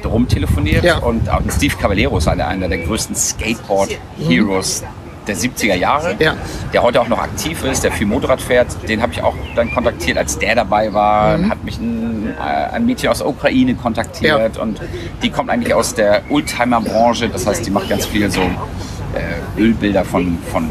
drum 0.03 0.29
telefoniert 0.29 0.85
ja. 0.85 0.99
und 0.99 1.29
auch 1.29 1.41
Steve 1.51 1.75
Caballero 1.77 2.19
ist 2.19 2.29
einer, 2.29 2.47
einer 2.49 2.69
der 2.69 2.79
größten 2.79 3.15
Skateboard-Heroes 3.15 4.85
der 5.27 5.37
70er 5.37 5.75
Jahre, 5.75 6.17
ja. 6.19 6.35
der 6.73 6.83
heute 6.83 7.01
auch 7.01 7.09
noch 7.09 7.19
aktiv 7.19 7.63
ist, 7.65 7.85
der 7.85 7.93
viel 7.93 8.07
Motorrad 8.07 8.41
fährt. 8.41 8.77
Den 8.89 9.03
habe 9.03 9.13
ich 9.13 9.23
auch 9.23 9.35
dann 9.55 9.73
kontaktiert, 9.73 10.19
als 10.19 10.39
der 10.39 10.55
dabei 10.55 10.93
war. 10.93 11.39
Mhm. 11.39 11.51
Hat 11.51 11.65
mich 11.65 11.79
ein, 11.79 12.35
äh, 12.39 12.75
ein, 12.75 12.87
Mädchen 12.87 13.11
aus 13.11 13.19
der 13.19 13.29
Ukraine 13.29 13.75
kontaktiert 13.75 14.57
ja. 14.57 14.63
und 14.63 14.81
die 15.23 15.31
kommt 15.31 15.51
eigentlich 15.51 15.75
aus 15.75 15.95
der 15.95 16.23
Oldtimer-Branche. 16.31 17.29
Das 17.29 17.47
heißt, 17.47 17.65
die 17.67 17.71
macht 17.71 17.89
ganz 17.89 18.07
viel 18.07 18.31
so 18.31 18.41
äh, 18.41 19.61
Ölbilder 19.61 20.05
von, 20.05 20.39
von 20.51 20.69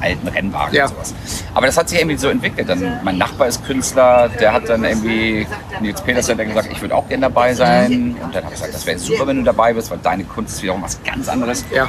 alten 0.00 0.28
Rennwagen 0.28 0.74
ja. 0.74 0.84
und 0.84 0.90
sowas. 0.90 1.14
Aber 1.54 1.66
das 1.66 1.76
hat 1.76 1.88
sich 1.88 1.98
irgendwie 1.98 2.16
so 2.16 2.28
entwickelt. 2.28 2.68
Dann, 2.68 3.00
mein 3.02 3.18
Nachbar 3.18 3.48
ist 3.48 3.64
Künstler, 3.64 4.28
der 4.28 4.52
hat 4.52 4.68
dann 4.68 4.84
irgendwie, 4.84 5.46
Nils 5.80 6.00
Petersen 6.02 6.38
hat 6.38 6.46
gesagt, 6.46 6.68
ich 6.72 6.80
würde 6.80 6.94
auch 6.94 7.08
gerne 7.08 7.22
dabei 7.22 7.54
sein. 7.54 8.16
Und 8.22 8.34
dann 8.34 8.44
habe 8.44 8.54
ich 8.54 8.60
gesagt, 8.60 8.74
das 8.74 8.86
wäre 8.86 8.98
super, 8.98 9.26
wenn 9.26 9.38
du 9.38 9.42
dabei 9.42 9.72
bist, 9.72 9.90
weil 9.90 9.98
deine 9.98 10.24
Kunst 10.24 10.56
ist 10.56 10.62
wiederum 10.62 10.82
was 10.82 11.02
ganz 11.02 11.28
anderes. 11.28 11.64
Ja. 11.74 11.88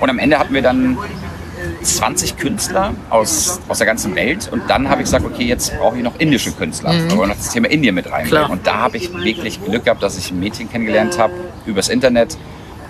Und 0.00 0.08
am 0.08 0.18
Ende 0.18 0.38
hatten 0.38 0.54
wir 0.54 0.62
dann 0.62 0.96
20 1.82 2.36
Künstler 2.36 2.94
aus, 3.10 3.60
aus 3.68 3.78
der 3.78 3.86
ganzen 3.86 4.14
Welt 4.14 4.48
und 4.50 4.62
dann 4.68 4.88
habe 4.88 5.02
ich 5.02 5.06
gesagt, 5.06 5.24
okay, 5.24 5.44
jetzt 5.44 5.76
brauche 5.78 5.96
ich 5.96 6.02
noch 6.02 6.18
indische 6.18 6.52
Künstler. 6.52 6.92
Mhm. 6.92 7.10
Wir 7.10 7.16
wollen 7.16 7.28
noch 7.28 7.36
das 7.36 7.50
Thema 7.50 7.68
Indien 7.68 7.94
mit 7.94 8.10
rein. 8.10 8.30
Und 8.48 8.66
da 8.66 8.76
habe 8.76 8.96
ich 8.96 9.12
wirklich 9.12 9.62
Glück 9.64 9.84
gehabt, 9.84 10.02
dass 10.02 10.16
ich 10.18 10.30
ein 10.30 10.40
Mädchen 10.40 10.70
kennengelernt 10.70 11.18
habe 11.18 11.32
übers 11.66 11.88
Internet, 11.88 12.36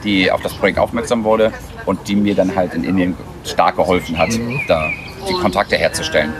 die 0.04 0.30
auf 0.30 0.40
das 0.42 0.54
Projekt 0.54 0.78
aufmerksam 0.78 1.24
wurde 1.24 1.52
und 1.86 2.08
die 2.08 2.16
mir 2.16 2.34
dann 2.34 2.54
halt 2.56 2.74
in 2.74 2.84
Indien 2.84 3.16
stark 3.44 3.76
geholfen 3.76 4.18
hat, 4.18 4.30
mhm. 4.30 4.60
da 4.68 4.90
die 5.28 5.34
Kontakte 5.34 5.76
herzustellen. 5.76 6.32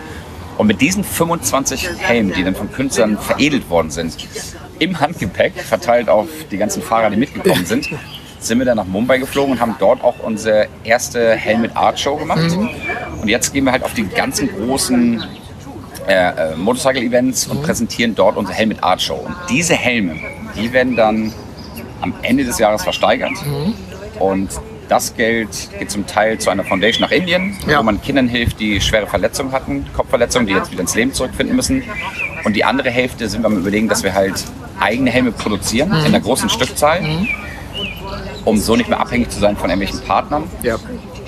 Und 0.59 0.67
mit 0.67 0.81
diesen 0.81 1.05
25 1.05 1.89
Helmen, 1.99 2.33
die 2.33 2.45
dann 2.45 2.55
von 2.55 2.71
Künstlern 2.71 3.19
veredelt 3.19 3.71
worden 3.71 3.91
sind, 3.91 4.17
im 4.79 5.01
Handgepäck, 5.01 5.55
verteilt 5.55 6.09
auf 6.09 6.29
die 6.51 6.59
ganzen 6.59 6.83
Fahrer, 6.83 7.11
die 7.11 7.17
mitgekommen 7.17 7.65
sind, 7.65 7.89
sind 8.39 8.59
wir 8.59 8.67
dann 8.67 8.77
nach 8.77 8.87
Mumbai 8.87 9.19
geflogen 9.19 9.53
und 9.53 9.61
haben 9.61 9.77
dort 9.79 10.03
auch 10.03 10.19
unsere 10.23 10.69
erste 10.85 11.35
Helmet 11.35 11.77
Art 11.77 12.01
Show 12.01 12.17
gemacht. 12.17 12.57
Mhm. 12.57 12.69
Und 13.21 13.29
jetzt 13.29 13.53
gehen 13.53 13.65
wir 13.65 13.73
halt 13.73 13.85
auf 13.85 13.95
die 13.95 14.07
ganzen 14.07 14.49
großen 14.49 15.23
äh, 16.09 16.53
äh, 16.53 16.57
Motorcycle-Events 16.57 17.47
und 17.47 17.63
präsentieren 17.63 18.15
dort 18.15 18.37
unsere 18.37 18.57
Helmet 18.57 18.83
Art 18.83 19.03
Show. 19.03 19.15
Und 19.27 19.35
diese 19.49 19.75
Helme, 19.75 20.17
die 20.57 20.73
werden 20.73 20.97
dann 20.97 21.33
am 22.01 22.15
Ende 22.23 22.45
des 22.45 22.59
Jahres 22.59 22.83
versteigert. 22.83 23.33
Und 24.19 24.51
das 24.91 25.15
Geld 25.15 25.49
geht 25.79 25.91
zum 25.91 26.07
Teil 26.07 26.39
zu 26.39 26.51
einer 26.51 26.65
Foundation 26.65 27.03
nach 27.03 27.13
Indien, 27.13 27.57
Ja. 27.67 27.79
wo 27.79 27.83
man 27.85 28.03
Kindern 28.03 28.29
hilft, 28.29 28.59
die 28.59 28.81
schwere 28.81 29.07
Verletzungen 29.07 29.53
hatten, 29.53 29.87
Kopfverletzungen, 29.95 30.47
die 30.49 30.53
jetzt 30.55 30.71
wieder 30.73 30.81
ins 30.81 30.95
Leben 30.95 31.13
zurückfinden 31.15 31.55
müssen. 31.55 31.85
Und 32.45 32.55
die 32.57 32.65
andere 32.65 32.91
Hälfte 32.91 33.29
sind 33.29 33.43
wir 33.43 33.47
am 33.47 33.57
überlegen, 33.57 33.89
dass 33.89 34.03
wir 34.03 34.13
halt 34.13 34.45
eigene 34.81 35.11
Helme 35.11 35.31
produzieren 35.33 35.91
in 35.91 36.07
einer 36.07 36.21
großen 36.21 36.49
Stückzahl, 36.49 37.01
um 38.45 38.57
so 38.59 38.75
nicht 38.75 38.89
mehr 38.89 38.99
abhängig 39.01 39.31
zu 39.31 39.39
sein 39.39 39.57
von 39.57 39.71
irgendwelchen 39.71 40.05
Partnern. 40.07 40.45
Ja. 40.63 40.77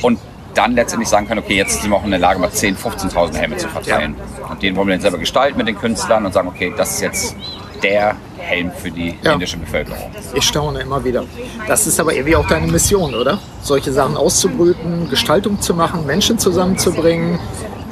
Und 0.03 0.19
dann 0.55 0.73
letztendlich 0.75 1.09
sagen 1.09 1.29
können, 1.29 1.41
okay, 1.41 1.57
jetzt 1.57 1.81
sind 1.83 1.91
wir 1.91 1.97
auch 1.97 2.05
in 2.05 2.11
der 2.11 2.21
Lage, 2.21 2.39
mal 2.41 2.51
10.000, 2.51 2.77
15.000 3.13 3.37
Helme 3.37 3.57
zu 3.57 3.69
verteilen. 3.69 4.17
Und 4.51 4.63
den 4.63 4.75
wollen 4.77 4.89
wir 4.89 4.95
dann 4.95 5.03
selber 5.03 5.19
gestalten 5.19 5.57
mit 5.57 5.69
den 5.69 5.79
Künstlern 5.79 6.27
und 6.27 6.33
sagen, 6.33 6.49
okay, 6.49 6.73
das 6.77 6.95
ist 6.95 7.01
jetzt 7.01 7.37
der 7.83 8.17
Helm 8.53 8.71
für 8.77 8.91
die 8.91 9.15
Ja. 9.23 9.33
indische 9.33 9.57
Bevölkerung. 9.57 10.11
Ich 10.35 10.45
staune 10.45 10.81
immer 10.81 11.03
wieder. 11.05 11.25
Das 11.67 11.87
ist 11.87 11.99
aber 11.99 12.13
irgendwie 12.13 12.37
auch 12.37 12.47
deine 12.47 12.67
Mission, 12.71 13.15
oder? 13.15 13.39
Solche 13.63 13.93
Sachen 13.93 14.17
auszubrüten, 14.17 15.09
Gestaltung 15.09 15.61
zu 15.61 15.75
machen, 15.75 16.05
Menschen 16.07 16.39
zusammenzubringen, 16.39 17.39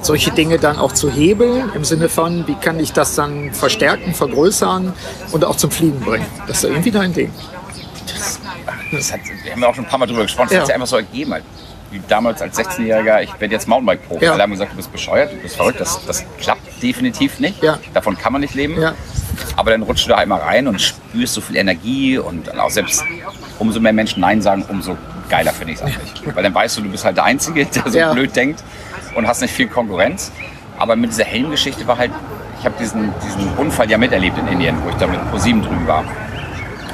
solche 0.03 0.31
Dinge 0.33 0.59
dann 0.59 0.79
auch 0.79 0.93
zu 0.93 1.11
hebeln, 1.11 1.71
im 1.75 1.85
Sinne 1.85 2.09
von, 2.11 2.47
wie 2.47 2.55
kann 2.55 2.79
ich 2.79 2.93
das 2.93 3.15
dann 3.15 3.53
verstärken, 3.55 4.13
vergrößern 4.15 4.93
und 5.33 5.45
auch 5.45 5.57
zum 5.57 5.71
Fliegen 5.71 6.01
bringen. 6.01 6.27
Das 6.47 6.59
ist 6.59 6.65
irgendwie 6.65 6.91
dein 6.91 7.13
Ding. 7.15 7.33
Das 8.93 9.13
hat, 9.13 9.21
wir 9.45 9.53
haben 9.53 9.63
ja 9.63 9.69
auch 9.69 9.75
schon 9.75 9.85
ein 9.85 9.91
paar 9.91 9.99
Mal 9.99 10.07
drüber 10.07 10.23
gesprochen, 10.23 10.49
das 10.49 10.55
Ja. 10.55 10.59
hat 10.61 10.67
sich 10.67 10.75
einfach 10.75 10.87
so 10.89 10.97
ergeben. 10.97 11.33
Halt. 11.33 11.45
Wie 11.91 12.01
damals 12.09 12.41
als 12.41 12.57
16-Jähriger, 12.57 13.23
ich 13.23 13.33
werde 13.41 13.55
jetzt 13.55 13.67
Mountainbike-Profi. 13.67 14.25
Ja. 14.25 14.33
Alle 14.33 14.43
haben 14.45 14.53
gesagt, 14.53 14.73
du 14.73 14.77
bist 14.77 14.93
bescheuert, 14.93 15.33
du 15.33 15.37
bist 15.37 15.57
verrückt, 15.57 15.81
das, 15.81 15.99
das 16.07 16.25
klappt 16.39 16.61
definitiv 16.83 17.41
nicht. 17.41 17.63
Ja. 17.63 17.79
Davon 17.95 18.17
kann 18.17 18.33
man 18.33 18.43
nicht 18.43 18.55
leben. 18.55 18.81
Ja. 18.81 18.95
Aber 19.61 19.73
dann 19.73 19.83
rutschst 19.83 20.07
du 20.07 20.11
da 20.13 20.17
einmal 20.17 20.41
rein 20.41 20.67
und 20.69 20.81
spürst 20.81 21.35
so 21.35 21.43
viel 21.43 21.57
Energie 21.57 22.17
und 22.17 22.47
dann 22.49 22.59
auch 22.59 22.71
selbst 22.71 23.05
umso 23.59 23.79
mehr 23.79 23.93
Menschen 23.93 24.21
Nein 24.21 24.41
sagen, 24.41 24.65
umso 24.69 24.97
geiler 25.29 25.53
finde 25.53 25.75
ich 25.75 25.79
es 25.81 25.85
eigentlich. 25.85 26.35
Weil 26.35 26.43
dann 26.43 26.55
weißt 26.55 26.79
du, 26.79 26.81
du 26.81 26.89
bist 26.89 27.05
halt 27.05 27.19
der 27.19 27.25
Einzige, 27.25 27.67
der 27.67 27.91
so 27.93 27.99
Ja. 27.99 28.11
blöd 28.15 28.35
denkt 28.35 28.65
und 29.15 29.27
hast 29.29 29.43
nicht 29.43 29.53
viel 29.53 29.69
Konkurrenz. 29.69 30.33
Aber 30.79 30.97
mit 30.97 31.11
dieser 31.11 31.25
Helmgeschichte 31.25 31.87
war 31.87 31.99
halt, 31.99 32.11
ich 32.59 32.65
habe 32.65 32.75
diesen, 32.81 33.13
diesen 33.23 33.53
Unfall 33.59 33.91
ja 33.91 33.99
miterlebt 33.99 34.39
in 34.39 34.49
Indien, 34.49 34.83
wo 34.83 34.89
ich 34.89 34.95
da 34.95 35.07
mit 35.07 35.21
ProSieben 35.31 35.61
drüben 35.61 35.87
war. 35.87 36.05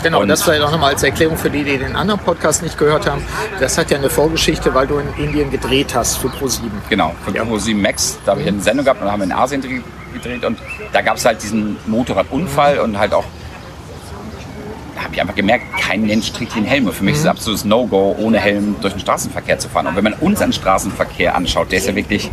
Genau, 0.02 0.22
Und- 0.22 0.28
das 0.28 0.42
vielleicht 0.42 0.62
auch 0.62 0.72
nochmal 0.72 0.90
als 0.94 1.04
Erklärung 1.04 1.36
für 1.36 1.50
die, 1.50 1.62
die 1.62 1.78
den 1.78 1.94
anderen 1.94 2.18
Podcast 2.18 2.64
nicht 2.64 2.76
gehört 2.76 3.08
haben. 3.08 3.22
Das 3.60 3.78
hat 3.78 3.92
ja 3.92 3.98
eine 3.98 4.10
Vorgeschichte, 4.10 4.74
weil 4.74 4.88
du 4.88 4.98
in 4.98 5.24
Indien 5.24 5.52
gedreht 5.52 5.94
hast 5.94 6.16
für 6.16 6.30
ProSieben. 6.30 6.82
Genau, 6.90 7.14
für 7.24 7.30
Ja. 7.32 7.44
ProSieben 7.44 7.80
Max, 7.80 8.18
da 8.24 8.32
habe 8.32 8.42
ich 8.42 8.48
eine 8.48 8.60
Sendung 8.60 8.84
gehabt 8.84 9.02
und 9.02 9.08
haben 9.12 9.20
wir 9.20 9.26
in 9.26 9.32
Asien 9.32 9.62
dre- 9.62 9.82
gedreht 10.16 10.44
und 10.44 10.58
da 10.92 11.00
gab 11.02 11.16
es 11.16 11.24
halt 11.24 11.42
diesen 11.42 11.76
Motorradunfall 11.86 12.78
und 12.80 12.98
halt 12.98 13.12
auch, 13.14 13.24
da 14.94 15.02
habe 15.04 15.14
ich 15.14 15.20
einfach 15.20 15.34
gemerkt, 15.34 15.64
kein 15.80 16.06
Mensch 16.06 16.32
trägt 16.32 16.56
einen 16.56 16.64
Helm. 16.66 16.86
Und 16.86 16.94
für 16.94 17.04
mich 17.04 17.14
ist 17.14 17.20
es 17.20 17.26
ein 17.26 17.30
absolutes 17.30 17.64
No-Go, 17.64 18.16
ohne 18.18 18.38
Helm 18.38 18.76
durch 18.80 18.94
den 18.94 19.00
Straßenverkehr 19.00 19.58
zu 19.58 19.68
fahren. 19.68 19.86
Und 19.86 19.96
wenn 19.96 20.04
man 20.04 20.14
unseren 20.14 20.52
Straßenverkehr 20.52 21.34
anschaut, 21.34 21.70
der 21.70 21.78
ist 21.78 21.86
ja 21.86 21.94
wirklich 21.94 22.30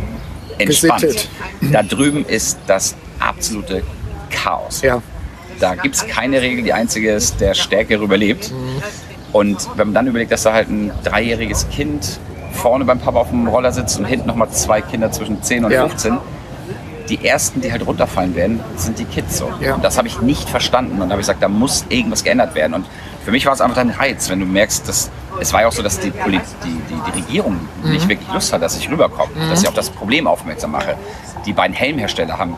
entspannt. 0.58 1.02
Gesittet. 1.02 1.28
Da 1.72 1.82
drüben 1.82 2.24
ist 2.24 2.58
das 2.66 2.94
absolute 3.20 3.82
Chaos. 4.30 4.80
Ja, 4.82 5.02
Da 5.60 5.74
gibt 5.74 5.94
es 5.94 6.06
keine 6.06 6.40
Regel, 6.40 6.64
die 6.64 6.72
einzige 6.72 7.12
ist, 7.12 7.40
der 7.40 7.54
Stärkere 7.54 8.02
überlebt. 8.02 8.50
Und 9.32 9.58
wenn 9.76 9.88
man 9.88 9.94
dann 9.94 10.06
überlegt, 10.06 10.32
dass 10.32 10.44
da 10.44 10.52
halt 10.52 10.68
ein 10.70 10.90
dreijähriges 11.02 11.68
Kind 11.68 12.18
vorne 12.52 12.84
beim 12.84 12.98
Papa 13.00 13.18
auf 13.18 13.30
dem 13.30 13.46
Roller 13.48 13.72
sitzt 13.72 13.98
und 13.98 14.04
hinten 14.04 14.26
nochmal 14.28 14.48
zwei 14.50 14.80
Kinder 14.80 15.10
zwischen 15.12 15.42
10 15.42 15.64
und 15.64 15.72
Ja. 15.72 15.88
15, 15.88 16.16
die 17.08 17.24
ersten, 17.24 17.60
die 17.60 17.70
halt 17.70 17.86
runterfallen 17.86 18.34
werden, 18.34 18.60
sind 18.76 18.98
die 18.98 19.04
Kids 19.04 19.38
so. 19.38 19.50
Ja. 19.60 19.74
Und 19.74 19.84
das 19.84 19.98
habe 19.98 20.08
ich 20.08 20.20
nicht 20.20 20.48
verstanden. 20.48 20.94
Und 21.02 21.08
da 21.08 21.12
habe 21.12 21.20
ich 21.20 21.26
gesagt, 21.26 21.42
da 21.42 21.48
muss 21.48 21.84
irgendwas 21.88 22.24
geändert 22.24 22.54
werden. 22.54 22.74
Und 22.74 22.86
für 23.24 23.30
mich 23.30 23.44
war 23.46 23.52
es 23.52 23.60
einfach 23.60 23.78
ein 23.78 23.90
Reiz, 23.90 24.28
wenn 24.30 24.40
du 24.40 24.46
merkst, 24.46 24.88
dass 24.88 25.10
es 25.40 25.52
war 25.52 25.62
ja 25.62 25.66
auch 25.68 25.72
so, 25.72 25.82
dass 25.82 25.98
die, 25.98 26.10
Poli 26.10 26.40
die, 26.64 26.68
die, 26.68 26.94
die 27.12 27.20
Regierung 27.20 27.58
Mhm. 27.82 27.90
nicht 27.90 28.08
wirklich 28.08 28.28
Lust 28.32 28.52
hat, 28.52 28.62
dass 28.62 28.76
ich 28.78 28.88
rüberkomme, 28.88 29.30
dass 29.50 29.62
ich 29.62 29.68
auf 29.68 29.74
das 29.74 29.90
Problem 29.90 30.26
aufmerksam 30.26 30.70
mache. 30.70 30.94
Die 31.44 31.52
beiden 31.52 31.74
Helmhersteller 31.76 32.38
haben 32.38 32.56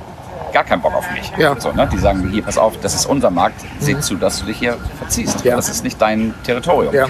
gar 0.52 0.62
keinen 0.62 0.82
Bock 0.82 0.94
auf 0.94 1.10
mich. 1.10 1.32
Ja. 1.38 1.54
Mhm. 1.54 1.60
So, 1.60 1.72
ne? 1.72 1.88
Die 1.90 1.98
sagen, 1.98 2.28
hier, 2.30 2.42
pass 2.42 2.58
auf, 2.58 2.78
das 2.80 2.94
ist 2.94 3.06
unser 3.06 3.30
Markt, 3.30 3.62
seht 3.80 4.04
zu, 4.04 4.14
dass 4.16 4.40
du 4.40 4.46
dich 4.46 4.58
hier 4.58 4.76
verziehst. 4.98 5.44
Ja. 5.44 5.56
Das 5.56 5.68
ist 5.68 5.84
nicht 5.84 6.00
dein 6.00 6.34
Territorium. 6.44 6.94
ja, 6.94 7.06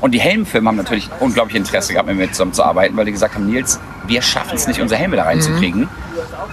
Und 0.00 0.12
die 0.12 0.20
Helmfirmen 0.20 0.68
haben 0.68 0.76
natürlich 0.76 1.10
unglaublich 1.20 1.56
Interesse 1.56 1.92
gehabt, 1.92 2.08
mit 2.08 2.16
mir 2.16 2.30
zusammenzuarbeiten, 2.30 2.96
weil 2.96 3.04
die 3.04 3.12
gesagt 3.12 3.34
haben, 3.34 3.46
Nils, 3.46 3.80
wir 4.06 4.22
schaffen 4.22 4.54
es 4.54 4.68
nicht, 4.68 4.80
unsere 4.80 5.00
Helme 5.00 5.16
da 5.16 5.24
reinzukriegen. 5.24 5.82
Mhm. 5.82 5.88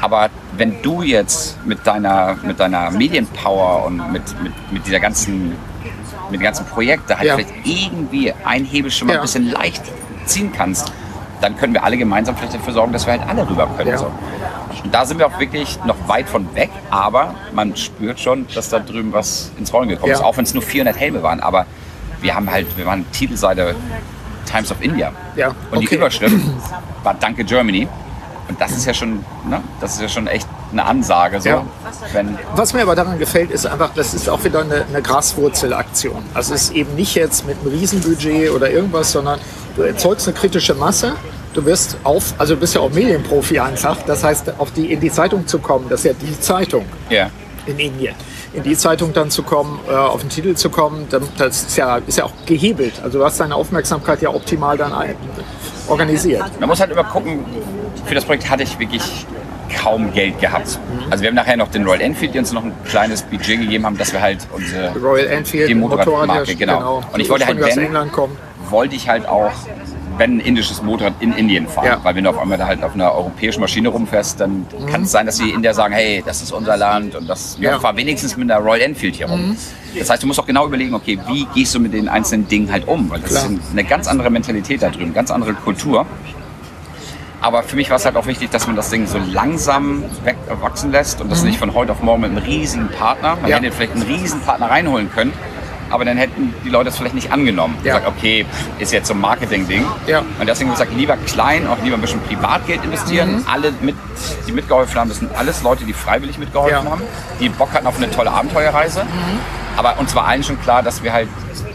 Aber 0.02 0.30
wenn 0.58 0.82
du 0.82 1.04
jetzt 1.04 1.64
mit 1.66 1.86
deiner, 1.86 2.38
mit 2.44 2.60
deiner 2.60 2.90
Medienpower 2.92 3.86
und 3.86 4.12
mit, 4.12 4.24
mit, 4.42 4.54
mit 4.72 4.88
dieser 4.88 5.00
ganzen, 5.00 5.50
mit 6.32 6.40
dem 6.40 6.42
ganzen 6.42 6.66
Projekt 6.66 7.10
da 7.10 7.18
halt 7.18 7.28
Ja. 7.28 7.36
vielleicht 7.36 7.54
irgendwie 7.64 8.34
ein 8.44 8.66
Hebel 8.66 8.90
schon 8.90 9.08
mal 9.08 9.14
Ja. 9.14 9.20
ein 9.20 9.24
bisschen 9.24 9.52
leicht 9.52 9.84
ziehen 10.26 10.52
kannst, 10.52 10.92
dann 11.42 11.56
können 11.58 11.74
wir 11.74 11.84
alle 11.84 11.98
gemeinsam 11.98 12.36
vielleicht 12.36 12.56
dafür 12.56 12.74
sorgen, 12.74 12.94
dass 12.94 13.06
wir 13.06 13.14
halt 13.14 13.30
alle 13.30 13.48
rüber 13.48 13.68
können. 13.78 13.90
Ja. 13.92 13.98
So. 14.00 14.12
Und 14.84 14.94
da 14.94 15.06
sind 15.06 15.20
wir 15.20 15.28
auch 15.28 15.40
wirklich 15.40 15.78
noch 15.86 15.96
weit 16.08 16.28
von 16.28 16.54
weg, 16.56 16.72
aber 16.90 17.36
man 17.54 17.76
spürt 17.76 18.20
schon, 18.20 18.48
dass 18.56 18.70
da 18.70 18.80
drüben 18.80 19.14
was 19.14 19.52
ins 19.60 19.72
Rollen 19.72 19.90
gekommen 19.90 20.14
ist, 20.14 20.22
auch 20.24 20.36
wenn 20.38 20.46
es 20.46 20.54
nur 20.54 20.64
400 20.64 20.98
Helme 21.00 21.22
waren. 21.22 21.40
Aber 21.42 21.66
wir 22.26 22.34
haben 22.34 22.50
halt, 22.50 22.76
wir 22.76 22.86
waren 22.88 23.06
Titelseite 23.12 23.76
Times 24.52 24.72
of 24.72 24.82
India. 24.82 25.12
Ja, 25.36 25.50
Und 25.72 25.80
die 25.80 25.88
okay. 25.88 25.96
Überschrift 25.96 26.36
war 27.04 27.14
Danke 27.14 27.44
Germany. 27.44 27.88
Und 28.48 28.60
das 28.62 28.72
ist 28.72 28.86
ja 28.86 28.94
schon, 28.94 29.24
ne, 29.48 29.62
das 29.80 29.96
ist 29.96 30.02
ja 30.02 30.10
schon 30.10 30.28
echt 30.28 30.48
eine 30.72 30.86
Ansage. 30.86 31.40
So, 31.42 31.50
Ja. 31.50 31.66
Was 32.56 32.74
mir 32.74 32.82
aber 32.82 32.96
daran 32.96 33.18
gefällt, 33.18 33.52
ist 33.52 33.66
einfach, 33.66 33.92
das 33.96 34.14
ist 34.14 34.30
auch 34.30 34.44
wieder 34.44 34.62
eine, 34.62 34.86
eine 34.86 35.02
Graswurzelaktion. 35.02 36.24
Also 36.34 36.54
es 36.54 36.64
ist 36.64 36.74
eben 36.74 36.96
nicht 36.96 37.16
jetzt 37.16 37.48
mit 37.48 37.58
einem 37.60 37.72
Riesenbudget 37.72 38.52
oder 38.52 38.70
irgendwas, 38.70 39.12
sondern 39.12 39.40
du 39.76 39.84
erzeugst 39.84 40.28
eine 40.28 40.38
kritische 40.38 40.74
Masse. 40.76 41.14
Du 41.54 41.66
wirst 41.66 41.98
auf, 42.04 42.34
also 42.38 42.56
du 42.56 42.60
bist 42.60 42.76
ja 42.76 42.82
auch 42.82 42.92
Medienprofi 42.92 43.60
einfach. 43.60 43.98
Das 44.04 44.24
heißt, 44.24 44.60
auf 44.60 44.72
die, 44.72 44.92
in 44.92 45.00
die 45.00 45.12
Zeitung 45.12 45.48
zu 45.48 45.60
kommen, 45.60 45.88
das 45.90 46.02
ist 46.02 46.06
ja 46.06 46.14
die 46.14 46.40
Zeitung 46.40 46.86
ja, 47.10 47.30
in 47.66 47.80
Indien. 47.80 48.16
In 48.56 48.64
die 48.64 48.76
Zeitung 48.78 49.12
dann 49.14 49.30
zu 49.30 49.44
kommen, 49.44 49.80
äh, 49.90 49.94
auf 49.94 50.22
den 50.22 50.30
Titel 50.30 50.56
zu 50.56 50.70
kommen, 50.70 51.08
dann- 51.10 51.28
das 51.38 51.64
ist 51.64 51.78
ja, 51.78 51.98
ist 52.08 52.18
ja 52.18 52.24
auch 52.24 52.32
gehebelt. 52.46 52.94
Also 53.04 53.20
du 53.20 53.26
hast 53.26 53.40
deine 53.40 53.56
Aufmerksamkeit 53.56 54.22
ja 54.22 54.30
optimal 54.30 54.78
dann 54.78 54.94
ein, 54.94 55.16
organisiert. 55.88 56.44
man 56.60 56.70
muss 56.70 56.80
halt 56.80 56.92
immer 56.92 57.04
gucken, 57.04 57.44
für 58.06 58.16
das 58.16 58.24
Projekt 58.26 58.50
hatte 58.50 58.64
ich 58.64 58.80
wirklich 58.80 59.26
kaum 59.82 60.14
Geld 60.14 60.40
gehabt. 60.40 60.80
Also 61.10 61.22
wir 61.24 61.30
haben 61.30 61.36
nachher 61.36 61.58
noch 61.58 61.68
den 61.70 61.84
Royal 61.86 62.02
Enfield, 62.02 62.34
die 62.34 62.40
uns 62.40 62.52
noch 62.54 62.64
ein 62.64 62.72
kleines 62.86 63.24
Budget 63.24 63.60
gegeben 63.60 63.86
haben, 63.86 63.98
dass 63.98 64.14
wir 64.14 64.22
halt 64.22 64.40
unsere 64.54 64.94
Royal 65.00 65.28
Enfield, 65.28 65.70
Die 65.70 65.76
Motorradmarke, 65.76 66.26
Motorrad, 66.54 66.58
genau. 66.58 67.04
Und 67.12 67.20
ich 67.20 67.30
wollte 67.30 67.46
halt, 67.46 67.60
wenn- 67.60 67.78
England 67.86 68.12
kommen. 68.14 68.38
wollte 68.70 68.96
ich 68.96 69.10
halt 69.10 69.28
auch, 69.28 69.52
wenn 70.18 70.38
ein 70.38 70.40
indisches 70.40 70.82
Motorrad 70.82 71.14
in 71.20 71.34
Indien 71.34 71.68
fahren. 71.68 71.86
Ja. 71.86 72.00
Weil 72.04 72.16
wenn 72.16 72.24
du 72.24 72.30
auf 72.30 72.38
einmal 72.40 72.58
da 72.58 72.66
halt 72.68 72.84
auf 72.84 72.94
einer 72.94 73.12
europäischen 73.14 73.60
Maschine 73.62 73.90
rumfährst, 73.90 74.40
dann 74.40 74.66
kann 74.92 75.04
es 75.04 75.12
sein, 75.12 75.26
dass 75.26 75.38
die 75.38 75.50
Inder 75.50 75.74
sagen, 75.74 75.94
hey, 75.94 76.24
das 76.26 76.42
ist 76.42 76.52
unser 76.52 76.78
Land 76.78 77.16
und 77.16 77.28
das 77.30 77.58
Ja. 77.60 77.80
fahr 77.80 77.96
wenigstens 77.98 78.36
mit 78.38 78.50
einer 78.50 78.62
Royal 78.62 78.82
Enfield 78.82 79.16
hier 79.16 79.28
rum. 79.30 79.56
Das 79.98 80.10
heißt, 80.10 80.24
du 80.24 80.28
musst 80.28 80.40
auch 80.40 80.46
genau 80.46 80.66
überlegen, 80.66 80.94
okay, 80.94 81.18
wie 81.28 81.46
gehst 81.54 81.74
du 81.76 81.80
mit 81.80 81.94
den 81.94 82.10
einzelnen 82.10 82.48
Dingen 82.48 82.72
halt 82.72 82.88
um? 82.88 83.10
Weil 83.10 83.20
das 83.22 83.30
Klar. 83.32 83.46
ist 83.46 83.52
eine 83.72 83.84
ganz 83.84 84.08
andere 84.08 84.30
Mentalität 84.30 84.82
da 84.82 84.90
drüben, 84.90 85.14
ganz 85.14 85.32
andere 85.32 85.54
Kultur. 85.54 86.06
Aber 87.42 87.62
für 87.64 87.76
mich 87.76 87.90
war 87.90 87.98
es 87.98 88.06
halt 88.06 88.16
auch 88.16 88.26
wichtig, 88.26 88.50
dass 88.50 88.66
man 88.66 88.76
das 88.76 88.90
Ding 88.90 89.06
so 89.08 89.20
langsam 89.32 90.04
wachsen 90.62 90.92
lässt 90.92 91.22
und 91.22 91.32
das 91.32 91.44
nicht 91.44 91.60
von 91.60 91.74
heute 91.76 91.92
auf 91.92 92.02
morgen 92.02 92.22
mit 92.22 92.32
einem 92.32 92.40
riesigen 92.40 92.88
Partner. 92.90 93.36
Man 93.36 93.44
Mhm. 93.44 93.48
Ja. 93.50 93.58
hätte 93.58 93.72
vielleicht 93.72 93.94
einen 93.94 94.02
riesen 94.04 94.40
Partner 94.42 94.70
reinholen 94.72 95.12
können, 95.14 95.32
aber 95.90 96.06
dann 96.06 96.18
hätten 96.18 96.54
die 96.64 96.70
Leute 96.70 96.90
es 96.90 96.98
vielleicht 96.98 97.16
nicht 97.16 97.32
angenommen. 97.32 97.76
Ja. 97.84 97.98
Gesagt, 97.98 98.18
okay, 98.18 98.46
ist 98.80 98.92
jetzt 98.94 99.08
so 99.08 99.14
ein 99.14 99.22
Marketing-Ding. 99.22 99.86
Ja. 100.08 100.20
Und 100.40 100.48
deswegen 100.48 100.72
gesagt, 100.72 100.94
lieber 100.96 101.18
klein, 101.18 101.68
auch 101.68 101.78
lieber 101.84 101.96
ein 101.98 102.02
bisschen 102.02 102.22
Privatgeld 102.22 102.84
investieren. 102.84 103.38
Mhm. 103.38 103.46
Alle, 103.52 103.72
mit, 103.82 103.96
die 104.48 104.52
mitgeholfen 104.52 105.00
haben, 105.00 105.10
das 105.10 105.20
sind 105.20 105.36
alles 105.36 105.62
Leute, 105.64 105.84
die 105.86 105.94
freiwillig 105.94 106.38
mitgeholfen 106.38 106.84
Ja. 106.86 106.92
haben, 106.92 107.02
die 107.40 107.50
Bock 107.50 107.72
hatten 107.74 107.88
auf 107.88 107.98
eine 107.98 108.10
tolle 108.12 108.32
Abenteuerreise. 108.32 109.04
Mhm. 109.04 109.40
Aber 109.78 110.00
uns 110.00 110.16
war 110.16 110.26
allen 110.26 110.44
schon 110.44 110.60
klar, 110.62 110.84
dass 110.84 111.04
wir 111.04 111.12
halt 111.14 111.28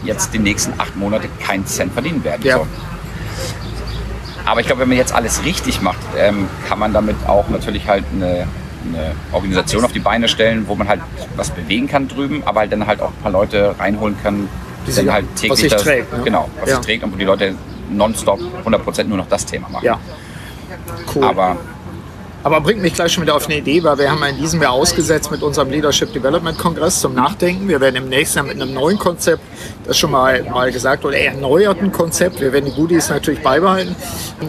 jetzt 0.03 0.33
die 0.33 0.39
nächsten 0.39 0.73
acht 0.79 0.95
Monate 0.95 1.27
keinen 1.45 1.65
Cent 1.65 1.93
verdienen 1.93 2.23
werden. 2.23 2.41
Ja. 2.43 2.57
So. 2.57 2.67
Aber 4.45 4.59
ich 4.59 4.65
glaube, 4.65 4.81
wenn 4.81 4.89
man 4.89 4.97
jetzt 4.97 5.13
alles 5.13 5.43
richtig 5.45 5.81
macht, 5.81 5.99
ähm, 6.17 6.47
kann 6.67 6.79
man 6.79 6.93
damit 6.93 7.15
auch 7.27 7.47
natürlich 7.49 7.87
halt 7.87 8.03
eine, 8.13 8.47
eine 8.87 9.11
Organisation 9.31 9.83
auf 9.85 9.91
die 9.91 9.99
Beine 9.99 10.27
stellen, 10.27 10.67
wo 10.67 10.75
man 10.75 10.87
halt 10.87 11.01
was 11.35 11.49
bewegen 11.51 11.87
kann 11.87 12.07
drüben, 12.07 12.43
aber 12.45 12.61
halt 12.61 12.71
dann 12.71 12.85
halt 12.87 13.01
auch 13.01 13.09
ein 13.09 13.21
paar 13.21 13.31
Leute 13.31 13.75
reinholen 13.79 14.15
kann, 14.21 14.47
Die 14.87 14.93
dann 14.93 15.11
halt 15.11 15.25
was 15.33 15.41
täglich 15.41 15.59
sich 15.59 15.71
das, 15.71 15.83
trägt, 15.83 16.11
ne? 16.15 16.23
genau, 16.23 16.49
was 16.59 16.69
Ja. 16.69 16.75
sich 16.77 16.85
trägt 16.85 17.03
und 17.03 17.13
wo 17.13 17.17
die 17.17 17.25
Leute 17.25 17.55
nonstop 17.89 18.39
100% 18.65 19.03
nur 19.05 19.17
noch 19.17 19.27
das 19.27 19.45
Thema 19.45 19.69
machen. 19.69 19.85
Ja. 19.85 19.99
Cool. 21.13 21.23
Aber 21.25 21.57
Aber 22.43 22.59
bringt 22.61 22.81
mich 22.81 22.95
gleich 22.95 23.11
schon 23.11 23.23
wieder 23.23 23.35
auf 23.35 23.45
eine 23.45 23.57
Idee, 23.57 23.83
weil 23.83 23.99
wir 23.99 24.09
haben 24.09 24.23
in 24.23 24.37
diesem 24.37 24.61
Jahr 24.61 24.71
ausgesetzt 24.71 25.29
mit 25.29 25.43
unserem 25.43 25.69
Leadership 25.69 26.11
Development 26.11 26.57
Kongress 26.57 26.99
zum 26.99 27.13
Nachdenken. 27.13 27.67
Wir 27.67 27.79
werden 27.79 27.97
im 27.97 28.09
nächsten 28.09 28.37
Jahr 28.39 28.47
mit 28.47 28.59
einem 28.59 28.73
neuen 28.73 28.97
Konzept, 28.97 29.43
das 29.85 29.97
schon 29.97 30.09
mal, 30.09 30.43
mal 30.43 30.71
gesagt, 30.71 31.05
oder 31.05 31.17
erneuerten 31.17 31.91
Konzept, 31.91 32.41
wir 32.41 32.51
werden 32.51 32.65
die 32.65 32.71
Goodies 32.71 33.09
natürlich 33.09 33.41
beibehalten. 33.41 33.95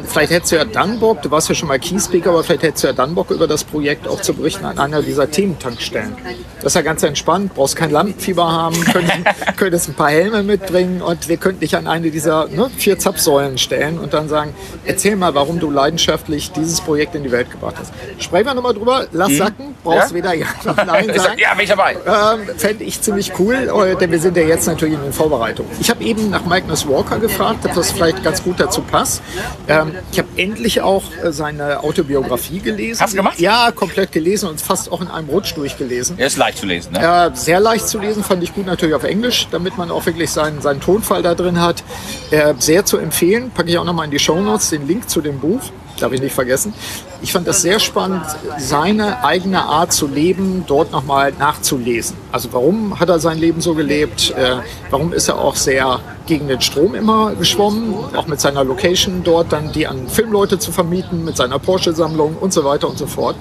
Vielleicht 0.06 0.32
hättest 0.32 0.52
du 0.52 0.56
ja 0.56 0.64
dann 0.64 1.00
Bock, 1.00 1.20
du 1.20 1.30
warst 1.30 1.50
ja 1.50 1.54
schon 1.54 1.68
mal 1.68 1.78
Key 1.78 2.00
Speaker, 2.00 2.30
aber 2.30 2.42
vielleicht 2.42 2.62
hättest 2.62 2.84
du 2.84 2.88
ja 2.88 2.92
dann 2.94 3.14
Bock, 3.14 3.30
über 3.30 3.46
das 3.46 3.62
Projekt 3.62 4.08
auch 4.08 4.22
zu 4.22 4.32
berichten 4.32 4.64
an 4.64 4.78
einer 4.78 5.02
dieser 5.02 5.30
Thementankstellen. 5.30 6.16
Das 6.56 6.72
ist 6.72 6.74
ja 6.74 6.82
ganz 6.82 7.02
entspannt, 7.02 7.54
brauchst 7.54 7.76
kein 7.76 7.90
Lampenfieber 7.90 8.50
haben, 8.50 8.82
könntest, 8.84 9.18
könntest 9.58 9.88
ein 9.90 9.94
paar 9.94 10.10
Helme 10.10 10.42
mitbringen 10.42 11.02
und 11.02 11.28
wir 11.28 11.36
könnten 11.36 11.60
dich 11.60 11.76
an 11.76 11.86
eine 11.86 12.10
dieser 12.10 12.48
ne, 12.48 12.70
vier 12.76 12.98
Zapfsäulen 12.98 13.58
stellen 13.58 13.98
und 13.98 14.14
dann 14.14 14.28
sagen, 14.28 14.54
erzähl 14.86 15.16
mal, 15.16 15.34
warum 15.34 15.60
du 15.60 15.70
leidenschaftlich 15.70 16.52
dieses 16.52 16.80
Projekt 16.80 17.14
in 17.14 17.22
die 17.22 17.32
Welt 17.32 17.50
gebracht 17.50 17.74
hast. 17.78 17.81
Sprechen 18.18 18.46
wir 18.46 18.54
nochmal 18.54 18.74
drüber, 18.74 19.06
lass 19.12 19.28
hm. 19.28 19.36
sacken, 19.36 19.74
brauchst 19.82 20.10
ja? 20.10 20.16
weder 20.16 20.34
Ja 20.34 20.46
noch 20.64 20.76
Nein 20.76 21.12
sagen. 21.14 21.38
ja, 21.38 21.54
bin 21.54 21.64
ich 21.64 21.70
dabei. 21.70 21.96
Ähm, 22.06 22.56
Fände 22.56 22.84
ich 22.84 23.00
ziemlich 23.00 23.32
cool, 23.38 23.54
äh, 23.54 23.96
denn 23.96 24.10
wir 24.10 24.18
sind 24.18 24.36
ja 24.36 24.42
jetzt 24.42 24.66
natürlich 24.66 24.94
in 24.94 25.02
den 25.02 25.12
Vorbereitungen. 25.12 25.70
Ich 25.80 25.90
habe 25.90 26.02
eben 26.04 26.30
nach 26.30 26.44
Magnus 26.44 26.88
Walker 26.88 27.18
gefragt, 27.18 27.64
ob 27.64 27.74
das 27.74 27.92
vielleicht 27.92 28.22
ganz 28.22 28.42
gut 28.42 28.60
dazu 28.60 28.82
passt. 28.82 29.22
Ähm, 29.68 29.92
ich 30.10 30.18
habe 30.18 30.28
endlich 30.36 30.80
auch 30.80 31.02
äh, 31.22 31.32
seine 31.32 31.82
Autobiografie 31.82 32.60
gelesen. 32.60 33.00
Hast 33.00 33.12
du 33.12 33.18
gemacht? 33.18 33.38
Ja, 33.38 33.70
komplett 33.72 34.12
gelesen 34.12 34.48
und 34.48 34.60
fast 34.60 34.90
auch 34.90 35.00
in 35.00 35.08
einem 35.08 35.28
Rutsch 35.28 35.54
durchgelesen. 35.56 36.18
Er 36.18 36.26
ist 36.26 36.36
leicht 36.36 36.58
zu 36.58 36.66
lesen, 36.66 36.92
ne? 36.92 37.30
Äh, 37.32 37.36
sehr 37.36 37.60
leicht 37.60 37.88
zu 37.88 37.98
lesen, 37.98 38.22
fand 38.22 38.42
ich 38.42 38.54
gut 38.54 38.66
natürlich 38.66 38.94
auf 38.94 39.04
Englisch, 39.04 39.48
damit 39.50 39.78
man 39.78 39.90
auch 39.90 40.06
wirklich 40.06 40.30
seinen, 40.30 40.60
seinen 40.60 40.80
Tonfall 40.80 41.22
da 41.22 41.34
drin 41.34 41.60
hat. 41.60 41.82
Äh, 42.30 42.54
sehr 42.58 42.84
zu 42.84 42.98
empfehlen, 42.98 43.50
packe 43.50 43.70
ich 43.70 43.78
auch 43.78 43.84
nochmal 43.84 44.06
in 44.06 44.10
die 44.10 44.18
Show 44.18 44.40
Notes 44.40 44.70
den 44.70 44.86
Link 44.86 45.08
zu 45.08 45.20
dem 45.20 45.38
Buch 45.40 45.60
darf 46.02 46.12
ich 46.12 46.20
nicht 46.20 46.34
vergessen. 46.34 46.74
Ich 47.22 47.32
fand 47.32 47.46
das 47.46 47.62
sehr 47.62 47.78
spannend, 47.78 48.24
seine 48.58 49.24
eigene 49.24 49.62
Art 49.62 49.92
zu 49.92 50.06
leben, 50.06 50.64
dort 50.66 50.92
nochmal 50.92 51.32
nachzulesen. 51.38 52.16
Also 52.32 52.52
warum 52.52 52.98
hat 52.98 53.08
er 53.08 53.18
sein 53.18 53.38
Leben 53.38 53.60
so 53.60 53.74
gelebt? 53.74 54.34
Äh, 54.36 54.56
warum 54.90 55.12
ist 55.12 55.28
er 55.28 55.38
auch 55.38 55.56
sehr 55.56 56.00
gegen 56.26 56.48
den 56.48 56.60
Strom 56.60 56.94
immer 56.94 57.34
geschwommen? 57.34 57.94
Auch 58.16 58.26
mit 58.26 58.40
seiner 58.40 58.64
Location 58.64 59.22
dort, 59.22 59.52
dann 59.52 59.72
die 59.72 59.86
an 59.86 60.08
Filmleute 60.08 60.58
zu 60.58 60.72
vermieten, 60.72 61.24
mit 61.24 61.36
seiner 61.36 61.58
Porsche-Sammlung 61.58 62.36
und 62.40 62.52
so 62.52 62.64
weiter 62.64 62.88
und 62.88 62.98
so 62.98 63.06
fort. 63.06 63.36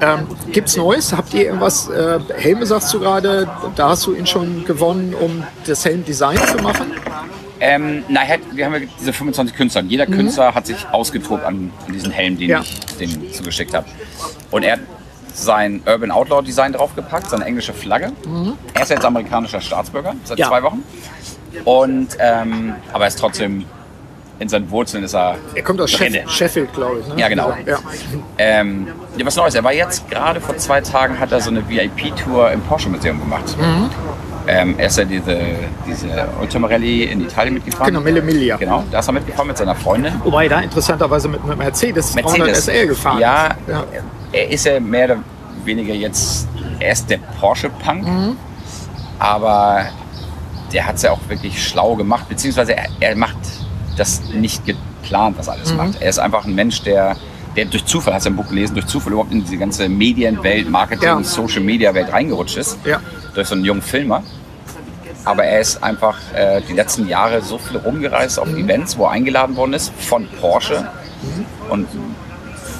Ähm, 0.00 0.26
es 0.52 0.76
Neues? 0.76 1.12
Habt 1.12 1.34
ihr 1.34 1.44
irgendwas? 1.46 1.88
Äh, 1.88 2.18
Helme 2.36 2.66
sagst 2.66 2.92
du 2.94 3.00
gerade, 3.00 3.48
da 3.76 3.90
hast 3.90 4.06
du 4.06 4.14
ihn 4.14 4.26
schon 4.26 4.64
gewonnen, 4.64 5.14
um 5.18 5.44
das 5.66 5.84
Helm-Design 5.84 6.38
zu 6.46 6.62
machen? 6.62 6.92
Ähm, 7.60 8.04
na, 8.08 8.20
wir 8.52 8.64
haben 8.64 8.74
ja 8.74 8.80
diese 8.98 9.12
25 9.12 9.54
Künstler. 9.54 9.82
Jeder 9.82 10.08
mhm. 10.08 10.14
Künstler 10.14 10.54
hat 10.54 10.66
sich 10.66 10.88
ausgetobt 10.90 11.44
an, 11.44 11.70
an 11.86 11.92
diesen 11.92 12.10
Helm, 12.10 12.38
den 12.38 12.48
ja. 12.48 12.60
ich 12.60 12.80
dem 12.96 13.32
zugeschickt 13.32 13.74
habe. 13.74 13.86
Und 14.50 14.62
er 14.62 14.74
hat 14.74 14.80
sein 15.34 15.82
Urban 15.86 16.10
Outlaw 16.10 16.42
Design 16.42 16.72
draufgepackt, 16.72 17.30
seine 17.30 17.44
englische 17.44 17.72
Flagge. 17.72 18.12
Mhm. 18.26 18.54
Er 18.74 18.82
ist 18.82 18.88
jetzt 18.88 19.04
amerikanischer 19.04 19.60
Staatsbürger 19.60 20.14
seit 20.24 20.38
ja. 20.38 20.48
zwei 20.48 20.62
Wochen. 20.62 20.82
Und, 21.64 22.16
ähm, 22.18 22.74
aber 22.92 23.04
er 23.04 23.08
ist 23.08 23.18
trotzdem 23.18 23.64
in 24.40 24.48
seinen 24.48 24.70
Wurzeln 24.70 25.04
ist 25.04 25.14
er. 25.14 25.36
Er 25.54 25.62
kommt 25.62 25.80
aus 25.82 25.90
Sheff 25.90 26.30
Sheffield, 26.30 26.72
glaube 26.72 27.00
ich. 27.00 27.06
Ne? 27.08 27.20
Ja, 27.20 27.28
genau. 27.28 27.54
Ja. 27.66 27.78
Ähm, 28.38 28.88
ja, 29.16 29.26
was 29.26 29.36
Neues. 29.36 29.54
Er 29.54 29.62
war 29.62 29.72
jetzt 29.74 30.10
gerade 30.10 30.40
vor 30.40 30.56
zwei 30.56 30.80
Tagen, 30.80 31.20
hat 31.20 31.30
er 31.30 31.42
so 31.42 31.50
eine 31.50 31.68
VIP-Tour 31.68 32.50
im 32.50 32.62
Porsche 32.62 32.88
Museum 32.88 33.20
gemacht. 33.20 33.54
Mhm. 33.58 33.90
Ähm, 34.50 34.74
er 34.78 34.86
ist 34.86 34.98
ja 34.98 35.04
diese, 35.04 35.38
diese 35.86 36.28
Ultramarelli 36.40 37.04
in 37.04 37.22
Italien 37.22 37.54
mitgefahren. 37.54 37.86
Genau, 37.86 38.00
Mille 38.00 38.20
Miglia. 38.20 38.56
Genau, 38.56 38.84
da 38.90 38.98
ist 38.98 39.08
er 39.08 39.12
mitgefahren 39.12 39.46
mit 39.46 39.56
seiner 39.56 39.76
Freundin. 39.76 40.12
Wobei 40.24 40.48
da 40.48 40.60
interessanterweise 40.60 41.28
mit 41.28 41.40
einem 41.42 41.58
Mercedes, 41.58 42.14
Mercedes 42.14 42.64
SL 42.64 42.86
gefahren 42.88 43.20
ja, 43.20 43.54
ja, 43.68 43.84
er 44.32 44.50
ist 44.50 44.66
ja 44.66 44.80
mehr 44.80 45.04
oder 45.04 45.18
weniger 45.64 45.94
jetzt, 45.94 46.48
er 46.80 46.92
ist 46.92 47.08
der 47.08 47.18
Porsche-Punk, 47.40 48.06
mhm. 48.06 48.36
aber 49.20 49.86
der 50.72 50.86
hat 50.86 50.96
es 50.96 51.02
ja 51.02 51.12
auch 51.12 51.20
wirklich 51.28 51.64
schlau 51.64 51.94
gemacht, 51.94 52.28
beziehungsweise 52.28 52.76
er, 52.76 52.86
er 52.98 53.16
macht 53.16 53.38
das 53.96 54.22
nicht 54.32 54.64
geplant, 54.66 55.36
was 55.38 55.48
alles 55.48 55.70
mhm. 55.70 55.76
macht. 55.76 56.02
Er 56.02 56.10
ist 56.10 56.18
einfach 56.18 56.44
ein 56.44 56.54
Mensch, 56.54 56.82
der 56.82 57.16
der 57.56 57.64
durch 57.64 57.84
Zufall, 57.84 58.14
hast 58.14 58.26
du 58.26 58.30
ein 58.30 58.36
Buch 58.36 58.48
gelesen, 58.48 58.74
durch 58.74 58.86
Zufall 58.86 59.12
überhaupt 59.12 59.32
in 59.32 59.42
diese 59.42 59.56
ganze 59.56 59.88
Medienwelt, 59.88 60.70
Marketing, 60.70 61.08
ja. 61.08 61.24
Social 61.24 61.62
Media 61.62 61.92
Welt 61.94 62.12
reingerutscht 62.12 62.56
ist. 62.56 62.78
Ja. 62.84 63.00
Durch 63.34 63.48
so 63.48 63.56
einen 63.56 63.64
jungen 63.64 63.82
Filmer. 63.82 64.22
Aber 65.24 65.44
er 65.44 65.60
ist 65.60 65.82
einfach 65.82 66.18
äh, 66.34 66.60
die 66.68 66.72
letzten 66.72 67.06
Jahre 67.08 67.42
so 67.42 67.58
viel 67.58 67.76
rumgereist 67.76 68.38
auf 68.38 68.48
mhm. 68.48 68.64
Events, 68.64 68.96
wo 68.96 69.04
er 69.04 69.10
eingeladen 69.10 69.56
worden 69.56 69.74
ist 69.74 69.92
von 69.98 70.26
Porsche. 70.40 70.88
Mhm. 71.22 71.46
Und 71.70 71.88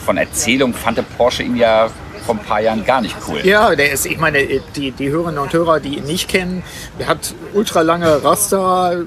von 0.04 0.16
Erzählung 0.16 0.74
fand 0.74 0.98
der 0.98 1.02
Porsche 1.02 1.42
ihn 1.42 1.56
ja 1.56 1.90
vor 2.24 2.34
ein 2.34 2.40
paar 2.40 2.60
Jahren 2.60 2.84
gar 2.84 3.00
nicht 3.00 3.16
cool. 3.28 3.40
Ja, 3.44 3.74
der 3.74 3.92
ist, 3.92 4.06
ich 4.06 4.18
meine, 4.18 4.46
die, 4.76 4.92
die 4.92 5.10
Hörerinnen 5.10 5.38
und 5.38 5.52
Hörer, 5.52 5.80
die 5.80 5.98
ihn 5.98 6.04
nicht 6.04 6.28
kennen, 6.28 6.62
der 6.98 7.08
hat 7.08 7.34
ultralange 7.54 8.22
Raster, 8.24 9.04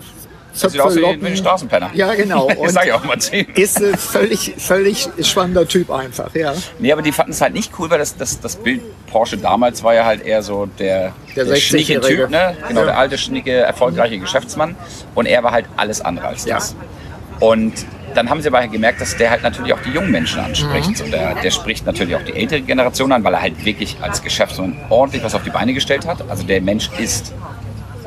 Zöpfe, 0.54 0.72
Sieht 0.72 0.82
aus 0.82 0.96
wie, 0.96 1.06
ein 1.06 1.38
Straßenpenner. 1.38 1.92
Ja, 1.96 2.14
genau. 2.14 2.46
Und 2.58 2.70
sag 2.70 2.86
ich 2.86 2.94
auch 2.94 3.04
mal 3.04 3.20
zu 3.20 3.36
Ist 3.36 3.82
ein 3.82 3.98
völlig, 3.98 4.54
völlig 4.58 5.10
spannender 5.22 5.68
Typ 5.68 5.90
einfach, 5.90 6.34
ja. 6.36 6.54
Nee, 6.78 6.92
aber 6.92 7.02
die 7.02 7.12
fanden 7.12 7.32
es 7.32 7.42
halt 7.42 7.54
nicht 7.54 7.72
cool, 7.80 7.90
weil 7.90 7.98
das, 7.98 8.16
das, 8.18 8.40
das 8.40 8.58
Bild 8.58 8.82
Porsche 9.14 9.38
damals 9.38 9.84
war 9.84 9.94
ja 9.94 10.06
halt 10.06 10.26
eher 10.26 10.42
so 10.42 10.66
der, 10.66 11.14
der, 11.36 11.46
der 11.46 11.56
schnicke 11.58 12.02
Typ, 12.02 12.32
ne? 12.32 12.58
Genau, 12.68 12.80
ja. 12.82 12.86
der 12.88 12.98
alte, 12.98 13.18
schnicke, 13.20 13.52
erfolgreiche 13.52 14.18
Geschäftsmann. 14.18 14.76
Und 15.14 15.28
er 15.28 15.44
war 15.44 15.52
halt 15.52 15.68
alles 15.78 16.02
andere 16.02 16.28
als 16.28 16.46
das. 16.46 16.76
Ja. 17.40 17.48
Und 17.48 17.74
dann 18.16 18.30
haben 18.30 18.42
sie 18.42 18.48
aber 18.48 18.68
gemerkt, 18.68 19.02
dass 19.02 19.16
der 19.16 19.30
halt 19.30 19.44
natürlich 19.44 19.72
auch 19.72 19.82
die 19.82 19.92
jungen 19.92 20.10
Menschen 20.10 20.40
anspricht. 20.40 20.90
Mhm. 20.90 20.96
So, 20.96 21.06
der, 21.06 21.36
der 21.36 21.52
spricht 21.52 21.86
natürlich 21.86 22.16
auch 22.16 22.24
die 22.24 22.34
ältere 22.34 22.62
Generation 22.62 23.12
an, 23.12 23.24
weil 23.24 23.36
er 23.36 23.42
halt 23.42 23.64
wirklich 23.64 23.98
als 24.02 24.24
Geschäftsmann 24.24 24.78
ordentlich 24.90 25.24
was 25.24 25.36
auf 25.36 25.44
die 25.44 25.52
Beine 25.52 25.74
gestellt 25.74 26.08
hat. 26.08 26.28
Also 26.28 26.44
der 26.44 26.60
Mensch 26.62 26.90
ist 26.98 27.34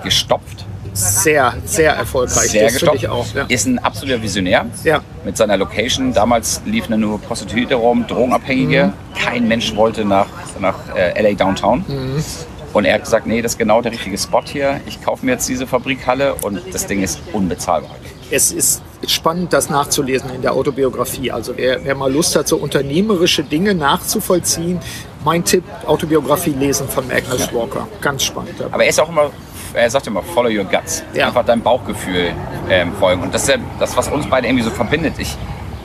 gestopft 0.03 0.66
sehr, 0.97 1.55
sehr 1.65 1.93
erfolgreich. 1.93 2.51
Sehr 2.51 2.71
gestoppt. 2.71 3.07
Auch, 3.09 3.27
ja. 3.35 3.45
Ist 3.49 3.67
ein 3.67 3.79
absoluter 3.79 4.23
Visionär. 4.23 4.67
Ja. 4.85 5.03
Mit 5.25 5.37
seiner 5.37 5.57
Location. 5.57 6.13
Damals 6.13 6.63
liefen 6.65 6.99
nur 6.99 7.21
Prostituierte 7.21 7.75
rum, 7.75 8.07
Drogenabhängige. 8.07 8.87
Mhm. 8.87 9.19
Kein 9.19 9.49
Mensch 9.49 9.75
wollte 9.77 10.05
nach, 10.05 10.27
nach 10.61 10.77
äh, 10.97 11.21
LA 11.21 11.35
Downtown. 11.35 11.85
Mhm. 11.87 12.25
Und 12.73 12.85
er 12.85 12.95
hat 12.95 13.05
gesagt, 13.05 13.27
nee, 13.27 13.41
das 13.41 13.53
ist 13.53 13.59
genau 13.59 13.81
der 13.81 13.93
richtige 13.93 14.19
Spot 14.19 14.43
hier. 14.45 14.81
Ich 14.87 15.03
kaufe 15.03 15.25
mir 15.25 15.33
jetzt 15.33 15.49
diese 15.49 15.67
Fabrikhalle 15.67 16.35
und 16.43 16.61
das 16.73 16.87
Ding 16.87 17.03
ist 17.03 17.21
unbezahlbar. 17.33 17.97
Es 18.31 18.53
ist 18.53 18.83
spannend, 19.07 19.53
das 19.53 19.71
nachzulesen 19.71 20.31
in 20.35 20.43
der 20.43 20.53
Autobiografie. 20.53 21.31
Also 21.31 21.57
wer, 21.57 21.85
wer 21.85 21.95
mal 21.95 22.13
Lust 22.13 22.37
hat, 22.37 22.49
so 22.49 22.57
unternehmerische 22.57 23.45
Dinge 23.45 23.75
nachzuvollziehen, 23.75 24.81
mein 25.25 25.45
Tipp, 25.45 25.65
Autobiografie 25.87 26.51
lesen 26.51 26.89
von 26.89 27.07
Magnus 27.09 27.47
ja. 27.47 27.53
Walker. 27.55 27.89
Ganz 28.01 28.25
spannend. 28.25 28.55
Aber 28.71 28.85
er 28.85 28.91
ist 28.91 29.01
auch 29.01 29.09
immer 29.09 29.31
er 29.77 29.91
sagt 29.91 30.07
immer, 30.07 30.23
follow 30.23 30.49
your 30.49 30.65
guts. 30.65 31.05
Ja. 31.15 31.29
Einfach 31.29 31.45
deinem 31.45 31.63
Bauchgefühl 31.63 32.33
ähm, 32.71 32.93
folgen. 32.95 33.23
Und 33.23 33.35
das 33.35 33.43
ist 33.43 33.49
ja 33.49 33.57
das, 33.79 33.97
was 33.97 34.09
uns 34.09 34.27
beide 34.27 34.47
irgendwie 34.47 34.65
so 34.65 34.71
verbindet. 34.71 35.15
Ich, 35.19 35.37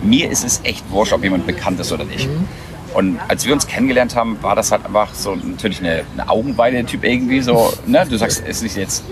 mir 0.01 0.29
ist 0.29 0.43
es 0.43 0.61
echt 0.63 0.89
wurscht, 0.89 1.13
ob 1.13 1.23
jemand 1.23 1.45
bekannt 1.45 1.79
ist 1.79 1.91
oder 1.91 2.05
nicht. 2.05 2.27
Mhm. 2.27 2.47
Und 2.93 3.19
als 3.27 3.45
wir 3.45 3.53
uns 3.53 3.67
kennengelernt 3.67 4.15
haben, 4.15 4.41
war 4.41 4.55
das 4.55 4.71
halt 4.71 4.85
einfach 4.85 5.13
so 5.13 5.35
natürlich 5.35 5.79
eine, 5.79 6.03
eine 6.13 6.29
Augenweide-Typ 6.29 7.03
irgendwie 7.03 7.41
so. 7.41 7.73
Ne? 7.85 8.05
Du 8.09 8.17
sagst, 8.17 8.41
es 8.45 8.57
ist 8.57 8.63
nicht 8.63 8.77
jetzt 8.77 9.03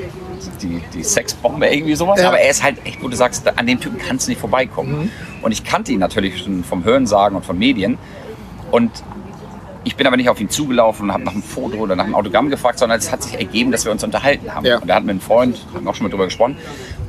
die, 0.62 0.82
die 0.94 1.04
Sexbombe 1.04 1.68
irgendwie 1.68 1.96
sowas, 1.96 2.22
ja. 2.22 2.28
aber 2.28 2.40
er 2.40 2.50
ist 2.50 2.62
halt 2.62 2.86
echt, 2.86 3.02
wo 3.02 3.08
du 3.08 3.16
sagst, 3.16 3.48
an 3.58 3.68
dem 3.68 3.80
Typen 3.80 3.98
kannst 3.98 4.28
du 4.28 4.32
nicht 4.32 4.40
vorbeikommen. 4.42 5.04
Mhm. 5.04 5.12
Und 5.42 5.52
ich 5.52 5.64
kannte 5.64 5.92
ihn 5.92 6.00
natürlich 6.00 6.40
schon 6.40 6.64
vom 6.64 6.84
Hörensagen 6.84 7.38
und 7.38 7.46
von 7.46 7.58
Medien. 7.58 7.98
Und 8.72 8.92
ich 9.90 9.96
bin 9.96 10.06
aber 10.06 10.18
nicht 10.18 10.30
auf 10.30 10.40
ihn 10.40 10.52
zugelaufen 10.52 11.06
und 11.06 11.14
habe 11.14 11.24
nach 11.24 11.32
einem 11.32 11.42
Foto 11.42 11.78
oder 11.78 11.96
nach 11.96 12.04
einem 12.04 12.14
Autogramm 12.14 12.52
gefragt, 12.52 12.78
sondern 12.78 13.00
es 13.00 13.12
hat 13.12 13.24
sich 13.24 13.34
ergeben, 13.34 13.72
dass 13.72 13.86
wir 13.86 13.92
uns 13.92 14.04
unterhalten 14.04 14.54
haben. 14.54 14.64
Ja. 14.64 14.78
Und 14.78 14.88
da 14.88 14.94
hatten 14.94 15.08
wir 15.08 15.12
einen 15.12 15.20
Freund, 15.20 15.66
haben 15.74 15.88
auch 15.88 15.96
schon 15.96 16.04
mal 16.04 16.12
drüber 16.12 16.26
gesprochen. 16.26 16.58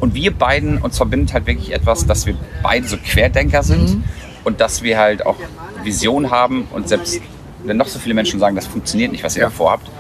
Und 0.01 0.15
wir 0.15 0.31
beiden, 0.31 0.79
uns 0.79 0.97
verbindet 0.97 1.35
halt 1.35 1.47
wirklich 1.47 1.75
etwas, 1.75 2.07
dass 2.07 2.25
wir 2.25 2.35
beide 2.63 2.89
so 2.89 2.97
Querdenker 2.97 3.63
sind 3.63 3.97
mhm. 3.97 4.05
und 4.45 4.63
dass 4.63 4.83
wir 4.83 4.97
halt 4.97 5.27
auch 5.27 5.37
Vision 5.85 6.31
haben 6.31 6.69
und 6.73 6.89
selbst 6.89 7.21
wenn 7.65 7.77
noch 7.77 7.87
so 7.87 7.99
viele 7.99 8.15
Menschen 8.15 8.41
sagen, 8.41 8.57
das 8.57 8.67
funktioniert 8.67 9.13
nicht, 9.13 9.25
was 9.25 9.37
ihr 9.37 9.43
ja. 9.43 9.49
da 9.49 9.55
vorhabt, 9.55 9.91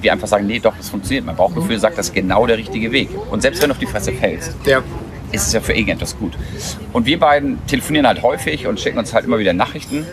wir 0.00 0.12
einfach 0.12 0.26
sagen, 0.26 0.48
nee, 0.48 0.58
doch, 0.58 0.76
das 0.76 0.88
funktioniert. 0.88 1.24
Mein 1.24 1.36
Bauchgefühl 1.36 1.76
mhm. 1.76 1.80
sagt, 1.80 1.98
das 1.98 2.08
ist 2.08 2.14
genau 2.14 2.48
der 2.48 2.58
richtige 2.58 2.90
Weg. 2.90 3.10
Und 3.30 3.42
selbst 3.42 3.62
wenn 3.62 3.68
du 3.68 3.74
auf 3.74 3.78
die 3.78 3.86
Fresse 3.86 4.10
fällst, 4.10 4.56
ja. 4.66 4.82
ist 5.30 5.46
es 5.46 5.52
ja 5.52 5.60
für 5.60 5.72
irgendetwas 5.72 6.18
gut. 6.18 6.32
Und 6.92 7.06
wir 7.06 7.20
beiden 7.20 7.64
telefonieren 7.68 8.08
halt 8.08 8.22
häufig 8.22 8.66
und 8.66 8.80
schicken 8.80 8.98
uns 8.98 9.14
halt 9.14 9.24
immer 9.24 9.38
wieder 9.38 9.52
Nachrichten. 9.52 10.04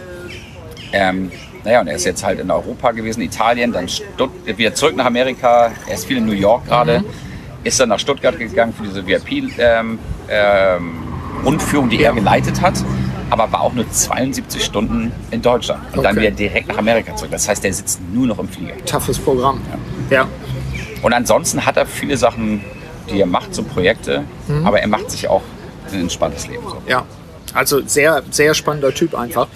Ähm, 0.93 1.31
naja, 1.63 1.81
und 1.81 1.87
er 1.87 1.95
ist 1.95 2.05
jetzt 2.05 2.23
halt 2.23 2.39
in 2.39 2.49
Europa 2.49 2.91
gewesen, 2.91 3.21
Italien, 3.21 3.71
dann 3.71 3.87
Stutt 3.87 4.31
wieder 4.45 4.73
zurück 4.73 4.95
nach 4.95 5.05
Amerika. 5.05 5.71
Er 5.87 5.93
ist 5.93 6.05
viel 6.05 6.17
in 6.17 6.25
New 6.25 6.33
York 6.33 6.65
gerade. 6.65 6.99
Mhm. 6.99 7.05
Ist 7.63 7.79
dann 7.79 7.89
nach 7.89 7.99
Stuttgart 7.99 8.37
gegangen 8.39 8.73
für 8.73 8.83
diese 8.83 9.05
VIP-Rundführung, 9.05 9.99
ähm, 10.29 11.83
ähm, 11.83 11.89
die 11.89 12.03
er 12.03 12.13
geleitet 12.13 12.61
hat. 12.61 12.73
Aber 13.29 13.51
war 13.51 13.61
auch 13.61 13.73
nur 13.73 13.89
72 13.89 14.63
Stunden 14.63 15.11
in 15.29 15.41
Deutschland. 15.41 15.83
Und 15.91 15.99
okay. 15.99 16.07
dann 16.07 16.15
wieder 16.17 16.31
direkt 16.31 16.67
nach 16.67 16.79
Amerika 16.79 17.15
zurück. 17.15 17.31
Das 17.31 17.47
heißt, 17.47 17.63
er 17.63 17.73
sitzt 17.73 18.01
nur 18.11 18.27
noch 18.27 18.39
im 18.39 18.49
Flieger. 18.49 18.73
Toughes 18.85 19.19
Programm. 19.19 19.61
Ja. 20.09 20.17
ja. 20.17 20.27
Und 21.01 21.13
ansonsten 21.13 21.65
hat 21.65 21.77
er 21.77 21.85
viele 21.85 22.17
Sachen, 22.17 22.61
die 23.09 23.21
er 23.21 23.27
macht, 23.27 23.55
so 23.55 23.63
Projekte. 23.63 24.23
Mhm. 24.47 24.65
Aber 24.65 24.81
er 24.81 24.87
macht 24.87 25.11
sich 25.11 25.29
auch 25.29 25.43
ein 25.93 26.01
entspanntes 26.01 26.47
Leben. 26.47 26.63
So. 26.67 26.81
Ja. 26.87 27.05
Also 27.53 27.81
sehr, 27.85 28.23
sehr 28.31 28.53
spannender 28.53 28.93
Typ 28.93 29.15
einfach. 29.15 29.47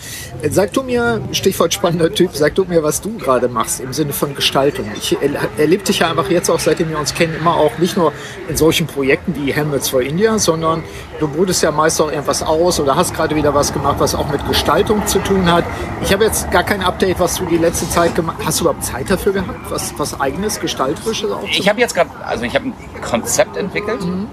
Sag 0.50 0.74
du 0.74 0.84
mir, 0.84 1.22
Stichwort 1.32 1.74
spannender 1.74 2.14
Typ, 2.14 2.32
sag 2.34 2.56
du 2.56 2.66
mir, 2.66 2.84
was 2.84 3.02
du 3.02 3.18
gerade 3.18 3.48
machst 3.48 3.80
im 3.80 3.94
Sinne 3.94 4.14
von 4.14 4.36
Gestaltung. 4.36 4.86
Ich 4.96 5.18
erlebe 5.58 5.84
dich 5.84 6.00
ja 6.00 6.10
einfach 6.10 6.30
jetzt 6.30 6.50
auch, 6.50 6.60
seitdem 6.60 6.90
wir 6.90 7.00
uns 7.00 7.14
kennen, 7.14 7.36
immer 7.40 7.56
auch 7.56 7.78
nicht 7.78 7.98
nur 7.98 8.12
in 8.50 8.58
solchen 8.58 8.88
Projekten 8.88 9.36
wie 9.36 9.54
Helmets 9.54 9.90
for 9.90 10.02
India, 10.02 10.38
sondern 10.40 10.84
du 11.20 11.28
brütest 11.28 11.64
ja 11.64 11.72
meist 11.72 12.02
auch 12.02 12.12
irgendwas 12.12 12.44
aus 12.44 12.80
oder 12.80 12.96
hast 12.96 13.14
gerade 13.14 13.36
wieder 13.36 13.54
was 13.54 13.74
gemacht, 13.74 13.96
was 14.00 14.14
auch 14.16 14.30
mit 14.30 14.46
Gestaltung 14.48 15.06
zu 15.08 15.20
tun 15.20 15.52
hat. 15.52 15.64
Ich 16.04 16.12
habe 16.12 16.26
jetzt 16.26 16.52
gar 16.52 16.64
kein 16.64 16.82
Update, 16.82 17.20
was 17.20 17.36
du 17.36 17.46
die 17.46 17.58
letzte 17.58 17.90
Zeit 17.90 18.16
gemacht 18.16 18.38
hast. 18.40 18.46
Hast 18.46 18.60
du 18.60 18.66
überhaupt 18.66 18.86
Zeit 18.86 19.10
dafür 19.10 19.34
gehabt, 19.34 19.60
was, 19.70 19.94
was 19.98 20.20
eigenes, 20.20 20.60
gestalterisches 20.60 21.32
auch 21.32 21.44
Ich 21.44 21.68
habe 21.68 21.80
jetzt 21.80 21.96
gerade, 21.96 22.10
also 22.26 22.44
ich 22.44 22.56
habe 22.56 22.66
ein 22.68 22.74
Konzept 23.02 23.58
entwickelt. 23.58 24.02
Mhm. 24.02 24.28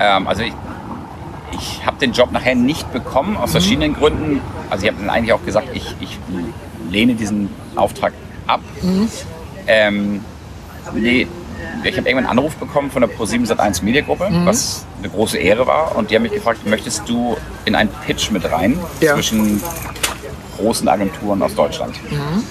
Ähm, 0.00 0.26
also 0.26 0.42
ich, 0.42 0.52
ich 1.52 1.84
habe 1.84 1.98
den 1.98 2.12
Job 2.12 2.32
nachher 2.32 2.54
nicht 2.54 2.92
bekommen, 2.92 3.36
aus 3.36 3.50
mhm. 3.50 3.52
verschiedenen 3.52 3.94
Gründen. 3.94 4.40
Also 4.70 4.84
ich 4.84 4.90
habe 4.90 5.00
dann 5.00 5.10
eigentlich 5.10 5.32
auch 5.32 5.44
gesagt, 5.44 5.68
ich, 5.74 5.94
ich 6.00 6.18
lehne 6.90 7.14
diesen 7.14 7.48
Auftrag 7.76 8.12
ab. 8.46 8.60
Mhm. 8.82 9.08
Ähm, 9.66 10.24
nee, 10.94 11.26
ich 11.84 11.96
habe 11.96 12.08
irgendwann 12.08 12.28
einen 12.28 12.38
Anruf 12.38 12.56
bekommen 12.56 12.90
von 12.90 13.02
der 13.02 13.10
Pro7 13.10 13.46
Sat1 13.46 13.82
Mediagruppe, 13.84 14.30
mhm. 14.30 14.46
was 14.46 14.86
eine 14.98 15.08
große 15.08 15.38
Ehre 15.38 15.66
war. 15.66 15.96
Und 15.96 16.10
die 16.10 16.16
haben 16.16 16.22
mich 16.22 16.32
gefragt, 16.32 16.66
möchtest 16.66 17.08
du 17.08 17.36
in 17.64 17.74
einen 17.74 17.90
Pitch 18.06 18.30
mit 18.30 18.50
rein 18.50 18.78
ja. 19.00 19.14
zwischen 19.14 19.62
großen 20.58 20.88
Agenturen 20.88 21.42
aus 21.42 21.54
Deutschland? 21.54 21.94
Mhm. 22.10 22.44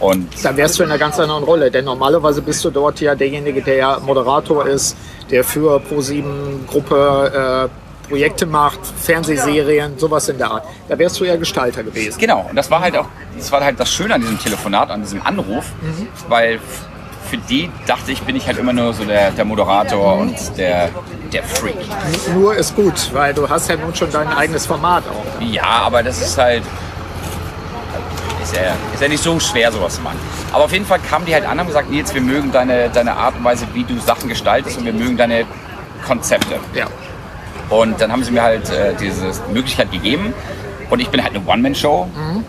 Und 0.00 0.28
da 0.42 0.56
wärst 0.56 0.78
du 0.78 0.82
in 0.82 0.90
einer 0.90 0.98
ganz 0.98 1.18
anderen 1.18 1.44
Rolle, 1.44 1.70
denn 1.70 1.84
normalerweise 1.84 2.40
bist 2.40 2.64
du 2.64 2.70
dort 2.70 3.00
ja 3.02 3.14
derjenige, 3.14 3.60
der 3.60 3.76
ja 3.76 3.98
Moderator 4.00 4.66
ist, 4.66 4.96
der 5.30 5.44
für 5.44 5.78
Pro7 5.78 6.66
Gruppe 6.66 7.68
äh, 7.68 7.89
Projekte 8.10 8.44
macht, 8.44 8.80
Fernsehserien, 8.84 9.96
sowas 9.96 10.28
in 10.28 10.36
der 10.36 10.50
Art. 10.50 10.64
Da 10.88 10.98
wärst 10.98 11.20
du 11.20 11.24
ja 11.24 11.36
Gestalter 11.36 11.84
gewesen. 11.84 12.18
Genau, 12.18 12.46
und 12.50 12.56
das 12.56 12.68
war 12.70 12.80
halt 12.80 12.96
auch, 12.96 13.06
das 13.36 13.50
war 13.52 13.64
halt 13.64 13.78
das 13.78 13.90
Schöne 13.90 14.14
an 14.14 14.20
diesem 14.20 14.38
Telefonat, 14.38 14.90
an 14.90 15.02
diesem 15.02 15.24
Anruf, 15.24 15.64
mhm. 15.80 16.08
weil 16.28 16.58
für 17.30 17.36
die 17.36 17.70
dachte 17.86 18.10
ich, 18.10 18.22
bin 18.22 18.34
ich 18.34 18.48
halt 18.48 18.58
immer 18.58 18.72
nur 18.72 18.92
so 18.92 19.04
der, 19.04 19.30
der 19.30 19.44
Moderator 19.44 20.16
mhm. 20.16 20.22
und 20.22 20.58
der, 20.58 20.88
der 21.32 21.44
Freak. 21.44 21.76
Nur 22.34 22.56
ist 22.56 22.74
gut, 22.74 23.10
weil 23.12 23.32
du 23.32 23.48
hast 23.48 23.68
ja 23.68 23.76
nun 23.76 23.94
schon 23.94 24.10
dein 24.10 24.26
eigenes 24.26 24.66
Format 24.66 25.04
auch. 25.08 25.40
Ja, 25.40 25.62
aber 25.62 26.02
das 26.02 26.20
ist 26.20 26.36
halt, 26.36 26.64
ist 28.42 28.56
ja, 28.56 28.74
ist 28.92 29.00
ja 29.00 29.08
nicht 29.08 29.22
so 29.22 29.38
schwer, 29.38 29.70
sowas 29.70 29.94
zu 29.94 30.02
machen. 30.02 30.18
Aber 30.52 30.64
auf 30.64 30.72
jeden 30.72 30.84
Fall 30.86 30.98
kamen 30.98 31.26
die 31.26 31.34
halt 31.34 31.46
an 31.46 31.60
und 31.60 31.68
gesagt, 31.68 31.88
Nils, 31.88 32.12
wir 32.12 32.20
mögen 32.20 32.50
deine, 32.50 32.90
deine 32.90 33.12
Art 33.12 33.36
und 33.36 33.44
Weise, 33.44 33.68
wie 33.72 33.84
du 33.84 33.96
Sachen 34.00 34.28
gestaltest 34.28 34.78
und 34.78 34.84
wir 34.84 34.92
mögen 34.92 35.16
deine 35.16 35.44
Konzepte. 36.04 36.58
Ja. 36.74 36.86
Und 37.70 38.00
dann 38.00 38.12
haben 38.12 38.24
sie 38.24 38.32
mir 38.32 38.42
halt 38.42 38.70
äh, 38.70 38.94
diese 39.00 39.32
Möglichkeit 39.52 39.90
gegeben. 39.92 40.34
Und 40.90 41.00
ich 41.00 41.08
bin 41.08 41.22
halt 41.22 41.34
eine 41.34 41.46
One-Man-Show. 41.46 42.06
Mhm. 42.06 42.44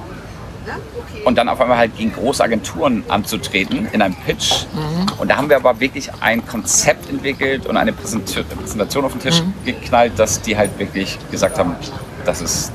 Und 1.25 1.37
dann 1.37 1.49
auf 1.49 1.61
einmal 1.61 1.77
halt 1.77 1.95
gegen 1.97 2.13
große 2.13 2.43
Agenturen 2.43 3.03
anzutreten 3.07 3.87
in 3.91 4.01
einem 4.01 4.15
Pitch. 4.15 4.65
Mhm. 4.73 5.19
Und 5.19 5.29
da 5.29 5.37
haben 5.37 5.49
wir 5.49 5.55
aber 5.55 5.79
wirklich 5.79 6.09
ein 6.19 6.45
Konzept 6.45 7.09
entwickelt 7.09 7.67
und 7.67 7.77
eine 7.77 7.93
Präsentation 7.93 9.05
auf 9.05 9.11
den 9.11 9.21
Tisch 9.21 9.41
mhm. 9.41 9.53
geknallt, 9.63 10.13
dass 10.17 10.41
die 10.41 10.57
halt 10.57 10.77
wirklich 10.79 11.17
gesagt 11.29 11.59
haben, 11.59 11.75
das 12.25 12.41
ist 12.41 12.71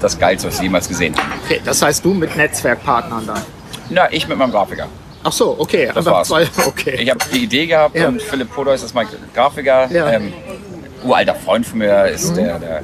das 0.00 0.18
Geilste, 0.18 0.48
was 0.48 0.58
sie 0.58 0.64
jemals 0.64 0.88
gesehen 0.88 1.16
haben. 1.16 1.32
Okay, 1.44 1.60
das 1.64 1.82
heißt 1.82 2.04
du 2.04 2.14
mit 2.14 2.36
Netzwerkpartnern 2.36 3.26
dann? 3.26 3.42
Na, 3.90 4.12
ich 4.12 4.28
mit 4.28 4.38
meinem 4.38 4.52
Grafiker. 4.52 4.86
Ach 5.24 5.32
so, 5.32 5.56
okay. 5.58 5.90
Das 5.92 6.04
war's. 6.04 6.28
Zwei, 6.28 6.46
okay. 6.66 6.96
Ich 7.00 7.10
habe 7.10 7.20
die 7.32 7.44
Idee 7.44 7.66
gehabt 7.66 7.96
ja. 7.96 8.08
und 8.08 8.20
Philipp 8.22 8.52
Podois 8.52 8.74
ist 8.74 8.94
mein 8.94 9.06
Grafiker. 9.34 9.90
Ja. 9.90 10.10
Ähm, 10.10 10.32
uralter 11.04 11.34
Freund 11.34 11.66
von 11.66 11.78
mir 11.78 12.06
ist 12.06 12.30
mhm. 12.30 12.36
der, 12.36 12.58
der, 12.58 12.82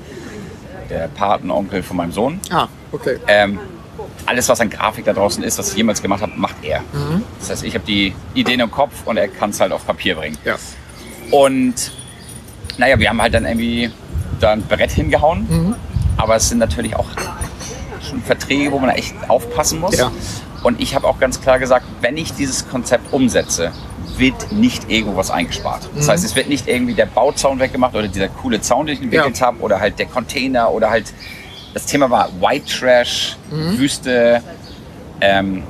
der 0.90 1.08
Patenonkel 1.08 1.82
von 1.82 1.96
meinem 1.96 2.12
Sohn. 2.12 2.40
Ah, 2.50 2.68
okay. 2.92 3.18
Ähm, 3.26 3.58
alles, 4.26 4.48
was 4.48 4.60
an 4.60 4.70
Grafik 4.70 5.04
da 5.04 5.12
draußen 5.12 5.42
ist, 5.42 5.58
was 5.58 5.70
ich 5.70 5.76
jemals 5.76 6.02
gemacht 6.02 6.22
habe, 6.22 6.32
macht 6.36 6.56
er. 6.62 6.80
Mhm. 6.92 7.24
Das 7.38 7.50
heißt, 7.50 7.64
ich 7.64 7.74
habe 7.74 7.84
die 7.86 8.14
Ideen 8.34 8.60
im 8.60 8.70
Kopf 8.70 8.92
und 9.06 9.16
er 9.16 9.28
kann 9.28 9.50
es 9.50 9.60
halt 9.60 9.72
auf 9.72 9.86
Papier 9.86 10.16
bringen. 10.16 10.36
Ja. 10.44 10.56
Und 11.30 11.92
naja, 12.76 12.98
wir 12.98 13.08
haben 13.08 13.20
halt 13.20 13.34
dann 13.34 13.44
irgendwie 13.44 13.90
da 14.40 14.52
ein 14.52 14.62
Brett 14.62 14.90
hingehauen. 14.90 15.46
Mhm. 15.48 15.74
Aber 16.16 16.36
es 16.36 16.48
sind 16.48 16.58
natürlich 16.58 16.96
auch 16.96 17.06
schon 18.00 18.22
Verträge, 18.22 18.72
wo 18.72 18.78
man 18.78 18.90
echt 18.90 19.14
aufpassen 19.28 19.80
muss. 19.80 19.96
Ja. 19.96 20.10
Und 20.62 20.80
ich 20.80 20.94
habe 20.94 21.06
auch 21.06 21.18
ganz 21.20 21.40
klar 21.40 21.58
gesagt, 21.58 21.86
wenn 22.00 22.16
ich 22.16 22.32
dieses 22.32 22.68
Konzept 22.68 23.12
umsetze, 23.12 23.72
wird 24.16 24.52
nicht 24.52 24.90
irgendwo 24.90 25.16
was 25.16 25.30
eingespart. 25.30 25.88
Das 25.94 26.06
mhm. 26.06 26.10
heißt, 26.10 26.24
es 26.24 26.36
wird 26.36 26.48
nicht 26.48 26.68
irgendwie 26.68 26.94
der 26.94 27.06
Bauzaun 27.06 27.58
weggemacht 27.58 27.94
oder 27.94 28.08
dieser 28.08 28.28
coole 28.28 28.60
Zaun, 28.60 28.86
den 28.86 28.96
ich 28.96 29.02
entwickelt 29.02 29.38
ja. 29.38 29.46
habe, 29.46 29.60
oder 29.60 29.80
halt 29.80 29.98
der 29.98 30.06
Container 30.06 30.70
oder 30.70 30.90
halt 30.90 31.12
das 31.74 31.86
Thema 31.86 32.10
war 32.10 32.28
White 32.40 32.66
Trash, 32.66 33.36
mhm. 33.50 33.78
Wüste. 33.78 34.42
Ähm, 35.20 35.62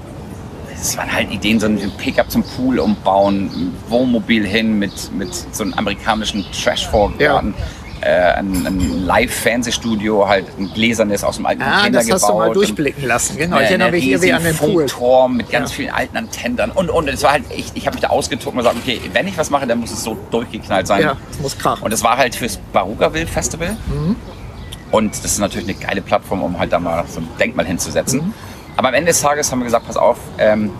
es 0.80 0.96
waren 0.96 1.12
halt 1.12 1.30
Ideen, 1.32 1.58
so 1.58 1.66
ein 1.66 1.92
Pickup 1.98 2.30
zum 2.30 2.44
Pool 2.44 2.78
umbauen, 2.78 3.74
Wohnmobil 3.88 4.46
hin 4.46 4.78
mit, 4.78 5.12
mit 5.12 5.34
so 5.34 5.64
einem 5.64 5.74
amerikanischen 5.74 6.46
Trash-Vorgarten. 6.52 7.54
Ja 7.58 7.64
äh, 8.00 8.32
ein, 8.32 8.66
ein 8.66 9.04
Live-Fernsehstudio, 9.06 10.28
halt 10.28 10.46
ein 10.58 10.72
gläsernes 10.72 11.24
aus 11.24 11.36
dem 11.36 11.46
alten 11.46 11.62
ah, 11.62 11.82
Container 11.82 11.98
das 11.98 12.10
hast 12.10 12.28
du 12.28 12.34
mal 12.34 12.52
durchblicken 12.52 13.04
lassen, 13.04 13.36
genau. 13.36 13.56
Eine, 13.56 13.64
ich 13.64 13.70
erinnere 13.70 13.90
mich 13.90 14.04
hier 14.04 14.22
wie 14.22 14.32
an 14.32 14.44
den 14.44 14.56
Pool. 14.56 14.86
mit 15.28 15.50
ganz 15.50 15.70
ja. 15.70 15.76
vielen 15.76 15.90
alten 15.90 16.16
Antennen 16.16 16.70
und, 16.70 16.90
und 16.90 17.08
es 17.08 17.22
war 17.22 17.32
halt, 17.32 17.44
ich, 17.50 17.72
ich 17.74 17.86
habe 17.86 17.94
mich 17.94 18.02
da 18.02 18.08
ausgetobt 18.08 18.54
und 18.54 18.58
gesagt, 18.58 18.76
okay, 18.80 19.00
wenn 19.12 19.26
ich 19.26 19.36
was 19.36 19.50
mache, 19.50 19.66
dann 19.66 19.78
muss 19.80 19.90
es 19.90 20.02
so 20.02 20.16
durchgeknallt 20.30 20.86
sein. 20.86 21.02
Ja, 21.02 21.16
es 21.30 21.40
muss 21.40 21.58
krachen. 21.58 21.82
Und 21.82 21.92
das 21.92 22.02
war 22.02 22.16
halt 22.16 22.34
fürs 22.34 22.58
Barugaville 22.72 23.26
Festival. 23.26 23.76
Mhm. 23.86 24.16
Und 24.90 25.12
das 25.12 25.32
ist 25.32 25.38
natürlich 25.38 25.68
eine 25.68 25.86
geile 25.86 26.00
Plattform, 26.00 26.42
um 26.42 26.58
halt 26.58 26.72
da 26.72 26.78
mal 26.78 27.04
so 27.06 27.20
ein 27.20 27.28
Denkmal 27.38 27.66
hinzusetzen. 27.66 28.20
Mhm. 28.20 28.34
Aber 28.76 28.88
am 28.88 28.94
Ende 28.94 29.08
des 29.08 29.20
Tages 29.20 29.50
haben 29.50 29.58
wir 29.58 29.64
gesagt, 29.64 29.86
pass 29.86 29.96
auf, 29.96 30.18
ähm, 30.38 30.70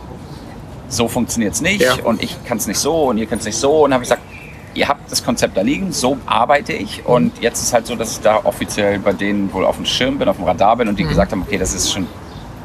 so 0.88 1.08
funktioniert 1.08 1.54
es 1.54 1.60
nicht 1.60 1.82
ja. 1.82 1.94
und 2.04 2.22
ich 2.22 2.36
kann 2.44 2.58
es 2.58 2.66
nicht 2.66 2.78
so 2.78 3.04
und 3.04 3.18
ihr 3.18 3.26
könnt 3.26 3.40
es 3.40 3.46
nicht 3.46 3.58
so. 3.58 3.84
Und 3.84 3.92
habe 3.92 4.02
ich 4.02 4.08
gesagt, 4.08 4.22
ihr 4.78 4.88
habt 4.88 5.10
das 5.10 5.24
Konzept 5.24 5.56
da 5.56 5.62
liegen, 5.62 5.92
so 5.92 6.18
arbeite 6.24 6.72
ich. 6.72 7.04
Und 7.04 7.42
jetzt 7.42 7.60
ist 7.62 7.72
halt 7.72 7.86
so, 7.86 7.96
dass 7.96 8.12
ich 8.12 8.20
da 8.20 8.44
offiziell 8.44 9.00
bei 9.00 9.12
denen 9.12 9.52
wohl 9.52 9.64
auf 9.64 9.76
dem 9.76 9.84
Schirm 9.84 10.18
bin, 10.18 10.28
auf 10.28 10.36
dem 10.36 10.44
Radar 10.44 10.76
bin 10.76 10.88
und 10.88 10.98
die 10.98 11.04
mhm. 11.04 11.08
gesagt 11.08 11.32
haben, 11.32 11.42
okay, 11.42 11.58
das 11.58 11.74
ist 11.74 11.92
schon 11.92 12.06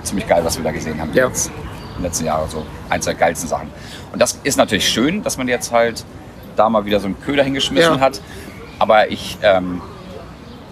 ziemlich 0.04 0.28
geil, 0.28 0.41
was 0.45 0.58
wir 0.58 0.63
da 0.63 0.71
gesehen 0.71 1.02
haben 1.02 1.12
ja. 1.13 1.28
jetzt 1.28 1.47
in 1.47 1.54
den 1.97 2.04
letzten 2.04 2.26
Jahren. 2.26 2.47
So 2.49 2.63
eins 2.89 3.06
der 3.06 3.15
geilsten 3.15 3.49
Sachen. 3.49 3.69
Und 4.12 4.21
das 4.21 4.39
ist 4.43 4.58
natürlich 4.58 4.88
schön, 4.88 5.23
dass 5.23 5.38
man 5.38 5.47
jetzt 5.47 5.71
halt 5.71 6.06
da 6.56 6.69
mal 6.69 6.86
wieder 6.86 6.99
so 6.99 7.08
einen 7.08 7.19
Köder 7.19 7.43
hingeschmissen 7.43 7.95
ja. 7.95 7.99
hat. 7.99 8.21
Aber 8.78 9.10
ich, 9.10 9.38
ähm, 9.41 9.82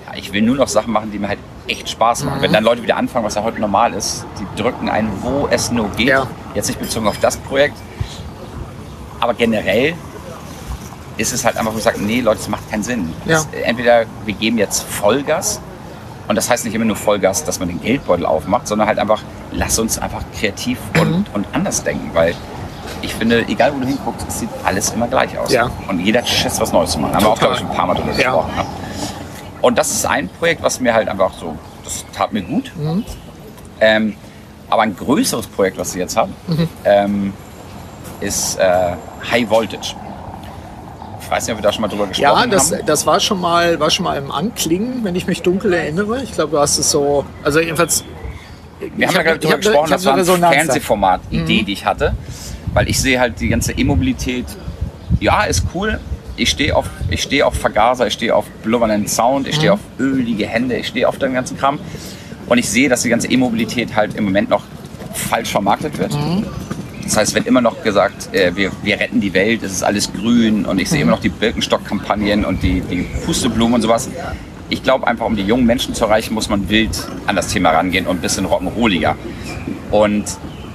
ja, 0.06 0.16
ich 0.16 0.32
will 0.34 0.44
nur 0.44 0.58
noch 0.58 0.68
Sachen 0.68 0.94
machen, 0.94 1.12
die 1.12 1.18
mir 1.18 1.30
halt 1.30 1.40
echt 1.68 1.90
Spaß 1.90 2.24
machen. 2.24 2.38
Mhm. 2.38 2.44
Wenn 2.44 2.54
dann 2.54 2.64
Leute 2.64 2.84
wieder 2.84 2.98
anfangen, 2.98 3.26
was 3.26 3.34
ja 3.34 3.42
heute 3.42 3.60
normal 3.60 3.94
ist, 3.94 4.26
die 4.40 4.62
drücken 4.62 4.90
ein, 4.90 5.10
wo 5.22 5.48
es 5.50 5.72
nur 5.72 5.90
geht. 5.90 6.10
Ja. 6.10 6.28
Jetzt 6.54 6.68
nicht 6.68 6.80
bezogen 6.80 7.08
auf 7.08 7.18
das 7.20 7.38
Projekt, 7.38 7.78
aber 9.20 9.34
generell 9.34 9.96
ist 11.22 11.34
es 11.34 11.46
halt 11.46 11.58
einfach, 11.58 11.74
wo 11.74 11.78
ich 11.78 11.84
sage, 11.84 12.02
nee, 12.02 12.22
Leute, 12.22 12.40
das 12.40 12.50
macht 12.50 12.70
keinen 12.70 12.84
Sinn. 12.84 13.14
Ja. 13.26 13.36
Das, 13.36 13.48
entweder 13.64 14.06
wir 14.26 14.34
geben 14.34 14.58
jetzt 14.58 14.84
Vollgas 14.84 15.62
und 16.28 16.36
das 16.36 16.50
heißt 16.50 16.66
nicht 16.66 16.74
immer 16.74 16.86
nur 16.86 16.96
Vollgas, 16.96 17.44
dass 17.44 17.60
man 17.60 17.68
den 17.68 17.82
Geldbeutel 17.82 18.26
aufmacht, 18.26 18.68
sondern 18.68 18.88
halt 18.88 19.00
einfach, 19.00 19.22
lass 19.52 19.78
uns 19.80 20.00
einfach 20.00 20.24
kreativ 20.38 20.80
mhm. 20.96 21.02
und, 21.02 21.26
und 21.34 21.48
anders 21.54 21.84
denken, 21.84 22.12
weil 22.14 22.36
ich 23.02 23.14
finde, 23.14 23.46
egal 23.48 23.74
wo 23.76 23.80
du 23.80 23.88
hinguckst, 23.88 24.28
es 24.28 24.40
sieht 24.40 24.50
alles 24.64 24.92
immer 24.92 25.08
gleich 25.08 25.38
aus. 25.38 25.52
Ja. 25.52 25.70
Und 25.88 26.00
jeder 26.00 26.20
hat 26.20 26.30
Schiss, 26.30 26.60
was 26.60 26.72
Neues 26.72 26.92
zu 26.92 27.00
machen. 27.00 27.16
Haben 27.16 27.24
wir 27.24 27.30
auch, 27.30 27.40
glaube 27.40 27.56
ich, 27.56 27.62
ein 27.62 27.70
paar 27.70 27.88
Mal 27.88 27.96
drüber 27.96 28.12
ja. 28.12 28.16
gesprochen. 28.16 28.56
Ne? 28.56 28.66
Und 29.62 29.78
das 29.78 29.92
ist 29.92 30.06
ein 30.06 30.30
Projekt, 30.30 30.64
was 30.64 30.80
mir 30.80 30.94
halt 30.94 31.08
einfach 31.08 31.34
so, 31.34 31.56
das 31.84 32.06
tat 32.16 32.34
mir 32.34 32.42
gut. 32.42 32.72
Mhm. 32.76 33.04
Ähm, 33.80 34.16
aber 34.70 34.84
ein 34.84 34.96
größeres 34.96 35.48
Projekt, 35.48 35.78
was 35.78 35.94
wir 35.96 36.02
jetzt 36.02 36.16
haben, 36.16 36.34
mhm. 36.48 36.70
ähm, 36.86 37.34
ist 38.22 38.58
äh, 38.58 38.94
High 39.30 39.50
Voltage 39.50 39.96
weiß 41.32 41.48
nicht, 41.48 41.54
ob 41.54 41.60
wir 41.60 41.64
da 41.64 41.72
schon 41.72 41.82
mal 41.82 41.88
drüber 41.88 42.08
gesprochen 42.08 42.42
ja, 42.42 42.48
das, 42.48 42.72
haben. 42.72 42.86
das 42.86 43.06
war 43.06 43.20
schon 43.20 43.40
mal, 43.40 43.80
war 43.80 43.90
schon 43.90 44.04
mal 44.04 44.18
im 44.18 44.32
Anklingen, 44.32 45.04
wenn 45.04 45.16
ich 45.16 45.28
mich 45.28 45.42
dunkel 45.42 45.72
erinnere. 45.72 46.22
Ich 46.24 46.34
glaube, 46.34 46.52
du 46.52 46.60
hast 46.60 46.78
es 46.78 46.92
so, 46.92 47.26
also 47.42 47.60
jedenfalls. 47.60 48.04
Wir 48.96 49.08
haben 49.08 49.16
ja 49.16 49.24
gerade 49.24 49.40
drüber 49.40 49.58
gesprochen, 49.58 49.90
das 49.92 50.06
war 50.06 50.16
eine 50.16 50.26
Fernsehformat-Idee, 50.26 51.62
mhm. 51.62 51.66
die 51.66 51.74
ich 51.74 51.86
hatte, 51.86 52.16
weil 52.74 52.90
ich 52.90 53.00
sehe 53.00 53.20
halt 53.20 53.40
die 53.40 53.48
ganze 53.48 53.72
E-Mobilität. 53.72 54.46
Ja, 55.20 55.44
ist 55.44 55.64
cool. 55.74 56.00
Ich 56.36 56.50
stehe 56.50 56.76
auf, 56.76 56.90
ich 57.10 57.22
stehe 57.22 57.46
auf 57.46 57.54
Vergaser, 57.54 58.08
ich 58.08 58.14
stehe 58.14 58.36
auf 58.36 58.46
blubbernden 58.64 59.08
Sound, 59.08 59.48
ich 59.48 59.56
stehe 59.56 59.72
mhm. 59.72 59.76
auf 59.76 60.00
ölige 60.00 60.48
Hände, 60.48 60.76
ich 60.78 60.88
stehe 60.88 61.08
auf 61.08 61.18
den 61.18 61.34
ganzen 61.34 61.58
Kram. 61.58 61.80
Und 62.48 62.58
ich 62.58 62.70
sehe, 62.70 62.90
dass 62.90 63.04
die 63.04 63.10
ganze 63.10 63.32
E-Mobilität 63.32 63.96
halt 63.96 64.16
im 64.16 64.26
Moment 64.26 64.50
noch 64.50 64.64
falsch 65.14 65.52
vermarktet 65.52 65.98
wird. 65.98 66.14
Mhm. 66.14 66.46
Das 67.12 67.18
heißt, 67.18 67.36
wird 67.36 67.46
immer 67.46 67.60
noch 67.60 67.84
gesagt, 67.84 68.34
äh, 68.34 68.56
wir, 68.56 68.72
wir 68.84 68.98
retten 68.98 69.20
die 69.20 69.34
Welt, 69.34 69.64
es 69.64 69.74
ist 69.74 69.84
alles 69.84 70.14
grün 70.14 70.64
und 70.64 70.80
ich 70.80 70.90
sehe 70.90 71.02
immer 71.02 71.12
noch 71.12 71.20
die 71.20 71.28
Birkenstock-Kampagnen 71.28 72.46
und 72.46 72.64
die, 72.64 72.80
die 72.80 73.06
Pusteblumen 73.26 73.74
und 73.74 73.82
sowas. 73.82 74.08
Ich 74.70 74.82
glaube 74.82 75.06
einfach, 75.06 75.26
um 75.26 75.36
die 75.36 75.44
jungen 75.44 75.66
Menschen 75.66 75.94
zu 75.94 76.06
erreichen, 76.06 76.34
muss 76.34 76.48
man 76.48 76.70
wild 76.70 76.98
an 77.28 77.36
das 77.36 77.50
Thema 77.50 77.72
rangehen 77.72 78.08
und 78.08 78.20
ein 78.20 78.22
bisschen 78.22 78.46
rock'n'rolliger. 78.46 79.16
Und 79.92 80.24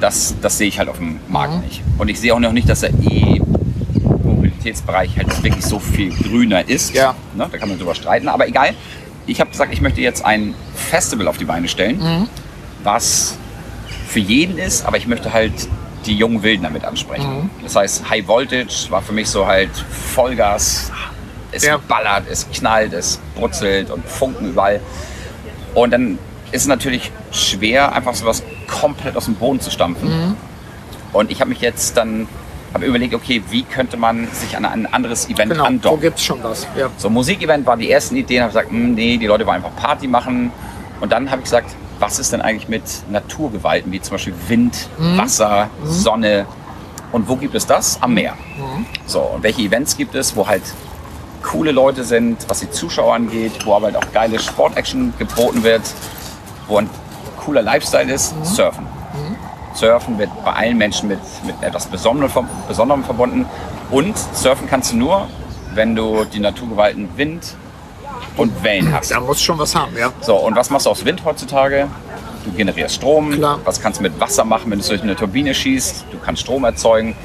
das, 0.03 0.35
das 0.43 0.59
sehe 0.59 0.69
ich 0.69 0.79
halt 0.79 0.91
auf 0.91 0.99
dem 0.99 1.21
Markt 1.27 1.55
mhm. 1.55 1.63
nicht. 1.63 1.83
Und 1.97 2.11
ich 2.11 2.21
sehe 2.21 2.35
auch 2.35 2.39
noch 2.39 2.53
nicht, 2.53 2.69
dass 2.69 2.81
der 2.81 2.91
E-Mobilitätsbereich 2.91 5.17
halt 5.17 5.43
wirklich 5.43 5.65
so 5.65 5.79
viel 5.79 6.11
grüner 6.11 6.69
ist. 6.69 6.95
Ja. 6.95 7.15
Ne, 7.35 7.49
da 7.51 7.57
kann 7.57 7.71
man 7.71 7.79
drüber 7.79 7.95
streiten, 7.95 8.29
aber 8.29 8.47
egal. 8.47 8.75
ich 9.27 9.41
habe 9.41 9.49
gesagt, 9.49 9.73
ich 9.73 9.81
möchte 9.81 10.03
jetzt 10.03 10.23
ein 10.23 10.55
Festival 10.75 11.29
auf 11.29 11.39
die 11.39 11.47
Beine 11.47 11.67
stellen, 11.67 11.97
mhm. 11.97 12.29
was 12.85 13.39
für 14.07 14.21
jeden 14.21 14.59
ist, 14.59 14.85
aber 14.85 14.99
ich 14.99 15.07
möchte 15.07 15.33
halt 15.33 15.67
die 16.07 16.17
jungen 16.17 16.43
Wilden 16.43 16.63
damit 16.63 16.85
ansprechen. 16.85 17.43
Mhm. 17.43 17.51
Das 17.63 17.77
heißt, 17.77 18.09
High 18.09 18.27
Voltage 18.27 18.87
war 18.91 19.03
für 19.03 19.13
mich 19.13 19.29
so 19.29 19.47
halt 19.47 19.71
Vollgas. 20.15 20.91
Es 21.53 21.65
ja. 21.65 21.79
ballert, 21.79 22.25
es 22.31 22.49
knallt, 22.51 22.93
es 22.93 23.21
brutzelt 23.35 23.91
und 23.91 24.07
Funken 24.07 24.51
überall. 24.51 24.81
Und 25.75 25.93
dann 25.93 26.19
ist 26.53 26.63
es 26.63 26.69
natürlich 26.69 27.13
schwer, 27.31 27.93
einfach 27.93 28.15
so 28.15 28.27
was 28.27 28.43
komplett 28.67 29.17
aus 29.17 29.27
dem 29.27 29.35
Boden 29.35 29.61
zu 29.61 29.71
stampfen. 29.71 30.09
Mhm. 30.09 30.37
Und 31.13 31.31
ich 31.31 31.41
habe 31.41 31.51
mich 31.51 31.61
jetzt 31.61 31.97
dann 31.97 32.29
habe 32.77 32.87
überlegt, 32.87 33.15
okay, 33.15 33.43
wie 33.51 33.63
könnte 33.63 33.97
man 33.97 34.29
sich 34.33 34.57
an 34.57 34.65
ein 34.65 34.87
anderes 34.93 35.31
Event 35.31 35.53
genau, 35.53 35.65
andocken? 35.65 35.99
Wo 35.99 36.01
gibt 36.01 36.19
es 36.19 36.25
schon 36.25 36.43
was? 36.43 36.67
Ja. 36.77 36.91
So, 36.99 37.09
Musikevent 37.09 37.65
waren 37.65 37.79
die 37.79 37.91
ersten 37.91 38.17
Ideen, 38.17 38.43
habe 38.43 38.51
gesagt, 38.51 38.71
hm, 38.71 38.95
nee, 38.95 39.17
die 39.17 39.27
Leute 39.27 39.47
wollen 39.47 39.57
einfach 39.57 39.75
Party 39.77 40.07
machen. 40.07 40.53
Und 41.01 41.11
dann 41.11 41.31
habe 41.31 41.39
ich 41.39 41.45
gesagt, 41.45 41.75
was 41.99 42.19
ist 42.19 42.33
denn 42.33 42.41
eigentlich 42.41 42.69
mit 42.69 42.83
Naturgewalten, 43.11 43.91
wie 43.93 44.01
zum 44.01 44.13
Beispiel 44.13 44.35
Wind, 44.49 44.89
mhm. 44.99 45.19
Wasser, 45.19 45.71
mhm. 45.83 45.91
Sonne? 45.91 46.47
Und 47.13 47.29
wo 47.29 47.37
gibt 47.37 47.55
es 47.55 47.67
das? 47.67 48.03
Am 48.03 48.15
Meer. 48.15 48.35
Mhm. 48.57 48.87
So, 49.07 49.21
und 49.21 49.43
welche 49.43 49.63
Events 49.63 49.97
gibt 49.97 50.15
es, 50.15 50.37
wo 50.37 50.47
halt 50.47 50.63
coole 51.43 51.71
Leute 51.71 52.05
sind, 52.05 52.45
was 52.49 52.61
die 52.61 52.71
Zuschauer 52.71 53.15
angeht, 53.15 53.65
wo 53.65 53.75
aber 53.75 53.87
halt 53.87 53.97
auch 53.97 54.13
geile 54.13 54.39
Sportaction 54.39 55.15
geboten 55.19 55.63
wird, 55.63 55.83
wo 56.67 56.79
ein 56.79 56.91
cooler 57.39 57.63
Lifestyle 57.63 58.13
ist? 58.13 58.37
Mhm. 58.37 58.45
Surfen. 58.45 58.85
Mhm. 58.85 59.37
Surfen 59.75 60.19
wird 60.19 60.31
bei 60.45 60.53
allen 60.53 60.77
Menschen 60.77 61.09
mit, 61.09 61.21
mit 61.45 61.55
etwas 61.63 61.87
Besonderem, 61.87 62.49
Besonderem 62.67 63.05
verbunden. 63.05 63.47
Und 63.91 64.17
surfen 64.35 64.67
kannst 64.67 64.93
du 64.93 64.97
nur, 64.97 65.29
wenn 65.75 65.95
du 65.95 66.25
die 66.25 66.41
Naturgewalten 66.41 67.09
Wind 67.17 67.55
und 68.37 68.63
Wellen 68.63 68.93
hast. 68.93 69.11
Da 69.11 69.21
muss 69.21 69.41
schon 69.43 69.59
was 69.59 69.75
haben, 69.75 69.97
ja. 69.97 70.13
So, 70.21 70.37
und 70.37 70.57
was 70.57 70.71
machst 70.71 70.87
du 70.87 70.91
aus 70.91 71.05
Wind 71.05 71.25
heutzutage? 71.25 71.89
Du 72.45 72.53
generierst 72.53 72.97
Strom. 72.97 73.33
Klar. 73.33 73.59
Was 73.65 73.81
kannst 73.81 73.99
du 73.99 74.03
mit 74.03 74.19
Wasser 74.21 74.45
machen, 74.45 74.71
wenn 74.71 74.79
du 74.79 74.87
durch 74.87 75.03
eine 75.03 75.17
Turbine 75.17 75.55
schießt? 75.55 76.07
Du 76.13 76.19
kannst 76.19 76.43
Strom 76.43 76.65
erzeugen. 76.65 77.17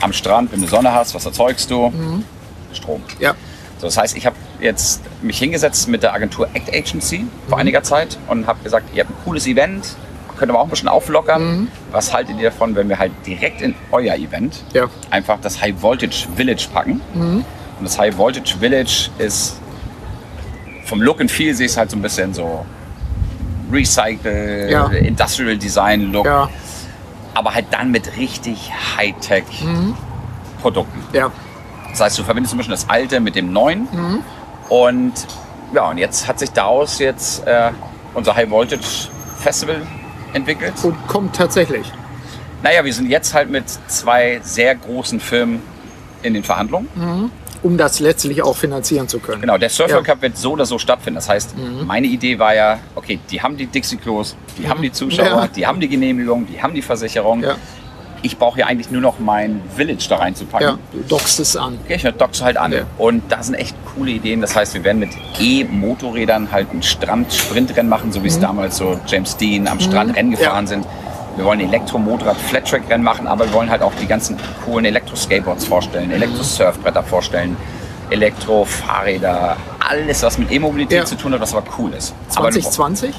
Am 0.00 0.12
Strand, 0.12 0.52
wenn 0.52 0.60
du 0.60 0.68
Sonne 0.68 0.92
hast, 0.92 1.14
was 1.14 1.26
erzeugst 1.26 1.70
du? 1.70 1.90
Mhm. 1.90 2.24
Strom. 2.72 3.02
Ja. 3.18 3.34
So, 3.78 3.86
das 3.86 3.96
heißt, 3.96 4.16
ich 4.16 4.26
habe 4.26 4.36
jetzt 4.60 5.02
mich 5.22 5.38
hingesetzt 5.38 5.88
mit 5.88 6.02
der 6.02 6.12
Agentur 6.14 6.48
Act 6.54 6.74
Agency 6.74 7.26
vor 7.48 7.56
mhm. 7.56 7.60
einiger 7.62 7.82
Zeit 7.82 8.18
und 8.28 8.46
habe 8.46 8.62
gesagt, 8.62 8.94
ihr 8.94 9.04
habt 9.04 9.10
ein 9.10 9.16
cooles 9.24 9.46
Event, 9.46 9.96
könnte 10.36 10.52
man 10.52 10.62
auch 10.62 10.66
ein 10.66 10.70
bisschen 10.70 10.88
auflockern. 10.88 11.60
Mhm. 11.60 11.68
Was 11.90 12.12
haltet 12.14 12.38
ihr 12.38 12.50
davon, 12.50 12.74
wenn 12.74 12.88
wir 12.88 12.98
halt 12.98 13.12
direkt 13.26 13.60
in 13.60 13.74
euer 13.90 14.14
Event 14.14 14.62
ja. 14.72 14.86
einfach 15.10 15.38
das 15.40 15.60
High 15.60 15.82
Voltage 15.82 16.26
Village 16.36 16.68
packen? 16.72 17.00
Mhm. 17.14 17.44
Und 17.78 17.84
das 17.84 17.98
High 17.98 18.16
Voltage 18.16 18.56
Village 18.58 19.10
ist 19.18 19.56
vom 20.88 21.02
Look 21.02 21.20
and 21.20 21.30
Feel 21.30 21.54
sehe 21.54 21.66
ich 21.66 21.76
halt 21.76 21.90
so 21.90 21.96
ein 21.96 22.02
bisschen 22.02 22.32
so 22.32 22.64
Recycle, 23.70 24.70
ja. 24.70 24.86
Industrial 24.86 25.56
Design 25.56 26.12
Look. 26.12 26.26
Ja. 26.26 26.48
Aber 27.34 27.54
halt 27.54 27.66
dann 27.70 27.90
mit 27.90 28.16
richtig 28.16 28.72
Hightech 28.96 29.62
mhm. 29.62 29.94
Produkten. 30.60 30.98
Ja. 31.12 31.30
Das 31.90 32.00
heißt, 32.00 32.18
du 32.18 32.22
verbindest 32.24 32.54
ein 32.54 32.58
bisschen 32.58 32.72
das 32.72 32.88
Alte 32.88 33.20
mit 33.20 33.36
dem 33.36 33.52
Neuen. 33.52 33.88
Mhm. 33.92 34.22
Und 34.68 35.12
ja, 35.72 35.88
und 35.88 35.98
jetzt 35.98 36.26
hat 36.26 36.38
sich 36.38 36.50
daraus 36.50 36.98
jetzt 36.98 37.46
äh, 37.46 37.70
unser 38.14 38.34
High 38.34 38.50
Voltage 38.50 39.08
Festival 39.36 39.86
entwickelt. 40.32 40.72
Und 40.82 41.06
kommt 41.06 41.36
tatsächlich. 41.36 41.92
Naja, 42.62 42.84
wir 42.84 42.92
sind 42.92 43.08
jetzt 43.08 43.34
halt 43.34 43.50
mit 43.50 43.64
zwei 43.88 44.40
sehr 44.42 44.74
großen 44.74 45.20
Firmen 45.20 45.62
in 46.22 46.34
den 46.34 46.42
Verhandlungen. 46.42 46.88
Mhm. 46.94 47.30
Um 47.62 47.76
das 47.76 48.00
letztlich 48.00 48.42
auch 48.42 48.56
finanzieren 48.56 49.08
zu 49.08 49.18
können. 49.18 49.40
Genau, 49.40 49.58
der 49.58 49.70
Surfer 49.70 49.96
ja. 49.96 50.02
Cup 50.02 50.22
wird 50.22 50.36
so 50.36 50.52
oder 50.52 50.66
so 50.66 50.78
stattfinden. 50.78 51.16
Das 51.16 51.28
heißt, 51.28 51.56
mhm. 51.56 51.86
meine 51.86 52.06
Idee 52.06 52.38
war 52.38 52.54
ja, 52.54 52.78
okay, 52.94 53.18
die 53.30 53.42
haben 53.42 53.56
die 53.56 53.66
Dixie-Klos, 53.66 54.36
die 54.56 54.62
mhm. 54.62 54.68
haben 54.68 54.82
die 54.82 54.92
Zuschauer, 54.92 55.26
ja. 55.26 55.48
die 55.48 55.66
haben 55.66 55.80
die 55.80 55.88
Genehmigung, 55.88 56.46
die 56.46 56.62
haben 56.62 56.74
die 56.74 56.82
Versicherung. 56.82 57.42
Ja. 57.42 57.56
Ich 58.20 58.36
brauche 58.36 58.58
ja 58.58 58.66
eigentlich 58.66 58.90
nur 58.90 59.00
noch 59.00 59.20
mein 59.20 59.60
Village 59.76 60.06
da 60.08 60.16
reinzupacken. 60.16 60.66
Ja, 60.66 60.78
du 60.92 60.98
dockst 61.08 61.38
es 61.38 61.56
an. 61.56 61.78
Ja, 61.88 61.94
ich 61.94 62.02
dockst 62.02 62.42
halt 62.42 62.56
an. 62.56 62.74
Und 62.98 63.22
da 63.28 63.42
sind 63.44 63.54
echt 63.54 63.76
coole 63.94 64.10
Ideen. 64.10 64.40
Das 64.40 64.56
heißt, 64.56 64.74
wir 64.74 64.82
werden 64.82 64.98
mit 64.98 65.10
E-Motorrädern 65.38 66.50
halt 66.50 66.72
ein 66.74 66.82
Strand-Sprintrennen 66.82 67.88
machen, 67.88 68.10
so 68.10 68.24
wie 68.24 68.28
es 68.28 68.38
mhm. 68.38 68.42
damals 68.42 68.76
so 68.76 69.00
James 69.06 69.36
Dean 69.36 69.68
am 69.68 69.78
Strand 69.78 70.10
mhm. 70.10 70.14
Rennen 70.16 70.30
gefahren 70.32 70.66
sind 70.66 70.84
wir 71.38 71.44
wollen 71.44 71.60
Elektromotorrad 71.60 72.36
Flat-Track-Rennen 72.36 73.04
machen, 73.04 73.28
aber 73.28 73.46
wir 73.46 73.52
wollen 73.52 73.70
halt 73.70 73.80
auch 73.80 73.92
die 74.00 74.06
ganzen 74.06 74.36
coolen 74.64 74.84
Elektro-Skateboards 74.84 75.64
vorstellen, 75.64 76.10
Elektro-Surfbretter 76.10 77.02
vorstellen, 77.04 77.56
Elektro-Fahrräder, 78.10 79.56
alles, 79.88 80.22
was 80.24 80.36
mit 80.36 80.50
E-Mobilität 80.50 80.98
ja. 80.98 81.04
zu 81.04 81.14
tun 81.14 81.32
hat, 81.32 81.40
was 81.40 81.54
aber 81.54 81.64
cool 81.78 81.92
ist. 81.94 82.12
2020? 82.30 83.14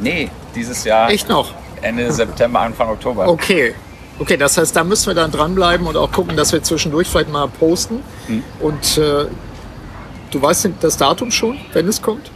nee, 0.00 0.30
dieses 0.54 0.84
Jahr. 0.84 1.10
Echt 1.10 1.28
noch? 1.28 1.52
Ende 1.80 2.10
September, 2.12 2.60
Anfang 2.60 2.88
Oktober. 2.88 3.28
Okay. 3.28 3.74
Okay, 4.18 4.36
das 4.36 4.58
heißt, 4.58 4.76
da 4.76 4.84
müssen 4.84 5.06
wir 5.06 5.14
dann 5.14 5.30
dranbleiben 5.30 5.86
und 5.86 5.96
auch 5.96 6.12
gucken, 6.12 6.36
dass 6.36 6.52
wir 6.52 6.62
zwischendurch 6.62 7.08
vielleicht 7.08 7.30
mal 7.30 7.48
posten. 7.48 8.02
Hm. 8.26 8.42
Und 8.58 8.98
äh, 8.98 9.26
du 10.30 10.42
weißt 10.42 10.68
das 10.80 10.98
Datum 10.98 11.30
schon, 11.30 11.58
wenn 11.72 11.88
es 11.88 12.02
kommt? 12.02 12.30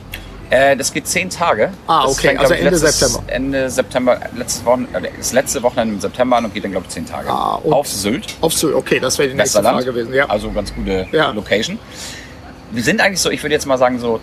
Äh, 0.54 0.76
das 0.76 0.92
geht 0.92 1.08
zehn 1.08 1.28
Tage. 1.30 1.72
Ah, 1.88 2.04
okay, 2.04 2.28
fängt, 2.28 2.38
also 2.38 2.54
Ende 2.54 2.70
letztes, 2.70 2.98
September. 2.98 3.32
Ende 3.32 3.70
September, 3.70 4.20
letztes 4.36 4.64
Wochen, 4.64 4.86
äh, 4.92 5.10
das 5.16 5.32
letzte 5.32 5.62
Wochenende 5.64 5.94
im 5.94 6.00
September 6.00 6.36
an 6.36 6.44
und 6.44 6.54
geht 6.54 6.62
dann, 6.62 6.70
glaube 6.70 6.86
ich, 6.86 6.92
zehn 6.92 7.04
Tage. 7.04 7.28
Ah, 7.28 7.56
auf 7.56 7.88
Sylt. 7.88 8.36
Auf 8.40 8.52
Sylt, 8.52 8.74
okay, 8.74 9.00
das 9.00 9.18
wäre 9.18 9.30
die 9.30 9.34
nächste 9.34 9.60
Frage 9.60 9.84
gewesen. 9.84 10.14
Ja. 10.14 10.26
Also 10.26 10.52
ganz 10.52 10.72
gute 10.72 11.08
ja. 11.10 11.32
Location. 11.32 11.80
Wir 12.70 12.84
sind 12.84 13.00
eigentlich 13.00 13.20
so, 13.20 13.30
ich 13.30 13.42
würde 13.42 13.54
jetzt 13.54 13.66
mal 13.66 13.78
sagen, 13.78 13.98
so 13.98 14.20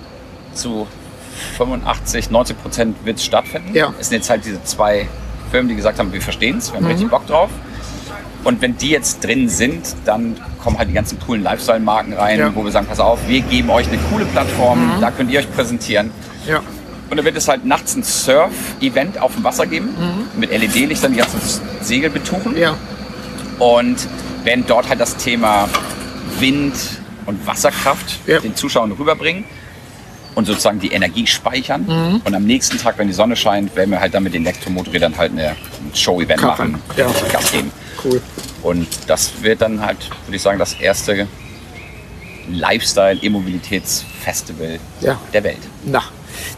zu 0.54 0.88
85, 1.58 2.32
90 2.32 2.62
Prozent 2.62 3.06
wird 3.06 3.18
es 3.18 3.26
stattfinden. 3.26 3.76
Ja. 3.76 3.94
Es 4.00 4.08
sind 4.08 4.20
jetzt 4.20 4.30
halt 4.30 4.46
diese 4.46 4.64
zwei 4.64 5.10
Firmen, 5.52 5.68
die 5.68 5.76
gesagt 5.76 6.00
haben, 6.00 6.14
wir 6.14 6.22
verstehen 6.22 6.60
es, 6.60 6.72
wir 6.72 6.78
haben 6.78 6.86
mhm. 6.86 6.92
richtig 6.92 7.10
Bock 7.10 7.28
drauf. 7.28 7.50
Und 8.44 8.62
wenn 8.62 8.78
die 8.78 8.90
jetzt 8.90 9.24
drin 9.24 9.50
sind, 9.50 9.96
dann 10.06 10.36
kommen 10.64 10.78
halt 10.78 10.90
die 10.90 10.94
ganzen 10.94 11.20
coolen 11.20 11.44
Lifestyle-Marken 11.44 12.14
rein, 12.14 12.40
ja. 12.40 12.56
wo 12.56 12.64
wir 12.64 12.72
sagen, 12.72 12.88
pass 12.88 13.00
auf, 13.00 13.20
wir 13.28 13.42
geben 13.42 13.70
euch 13.70 13.88
eine 13.88 13.98
coole 14.10 14.26
Plattform, 14.26 14.96
mhm. 14.96 15.02
da 15.02 15.12
könnt 15.12 15.32
ihr 15.32 15.40
euch 15.40 15.52
präsentieren. 15.52 16.12
Ja. 16.48 16.62
Und 17.10 17.18
dann 17.18 17.26
wird 17.26 17.36
es 17.36 17.48
halt 17.48 17.66
nachts 17.66 17.96
ein 17.96 18.04
Surf-Event 18.04 19.20
auf 19.20 19.36
dem 19.36 19.44
Wasser 19.44 19.68
geben, 19.68 19.88
mhm. 19.88 20.40
mit 20.40 20.50
LED-Lichtern, 20.50 21.12
die 21.12 21.20
ganzen 21.20 21.42
Segel 21.82 22.10
betuchen. 22.10 22.58
Ja. 22.58 22.76
Und 23.60 24.08
werden 24.44 24.64
dort 24.68 24.90
halt 24.90 25.00
das 25.00 25.18
Thema 25.18 25.70
Wind 26.40 26.74
und 27.26 27.46
Wasserkraft 27.46 28.20
ja. 28.26 28.40
den 28.40 28.56
Zuschauern 28.56 28.92
rüberbringen 28.92 29.44
und 30.36 30.46
sozusagen 30.46 30.80
die 30.80 30.92
Energie 30.92 31.28
speichern. 31.28 31.86
Mhm. 31.86 32.22
Und 32.24 32.34
am 32.34 32.44
nächsten 32.44 32.78
Tag, 32.78 32.98
wenn 32.98 33.08
die 33.08 33.14
Sonne 33.14 33.36
scheint, 33.36 33.76
werden 33.76 33.92
wir 33.92 34.00
halt 34.00 34.14
dann 34.14 34.24
mit 34.24 34.34
den 34.34 34.44
Elektromotorrädern 34.44 35.18
halt 35.18 35.34
eine, 35.34 35.50
ein 35.50 35.92
Show-Event 35.94 36.42
machen, 36.42 36.80
ja. 36.98 37.08
Gas 37.32 37.52
geben. 37.52 37.72
Cool. 38.04 38.22
Und 38.64 38.88
das 39.08 39.32
wird 39.42 39.62
dann 39.62 39.86
halt, 39.86 40.10
würde 40.26 40.36
ich 40.36 40.42
sagen, 40.42 40.60
das 40.60 40.74
erste 40.74 41.28
Lifestyle-E-Mobilitäts-Festival 42.50 44.80
ja. 45.02 45.20
der 45.34 45.44
Welt. 45.44 45.60
Na, 45.86 46.04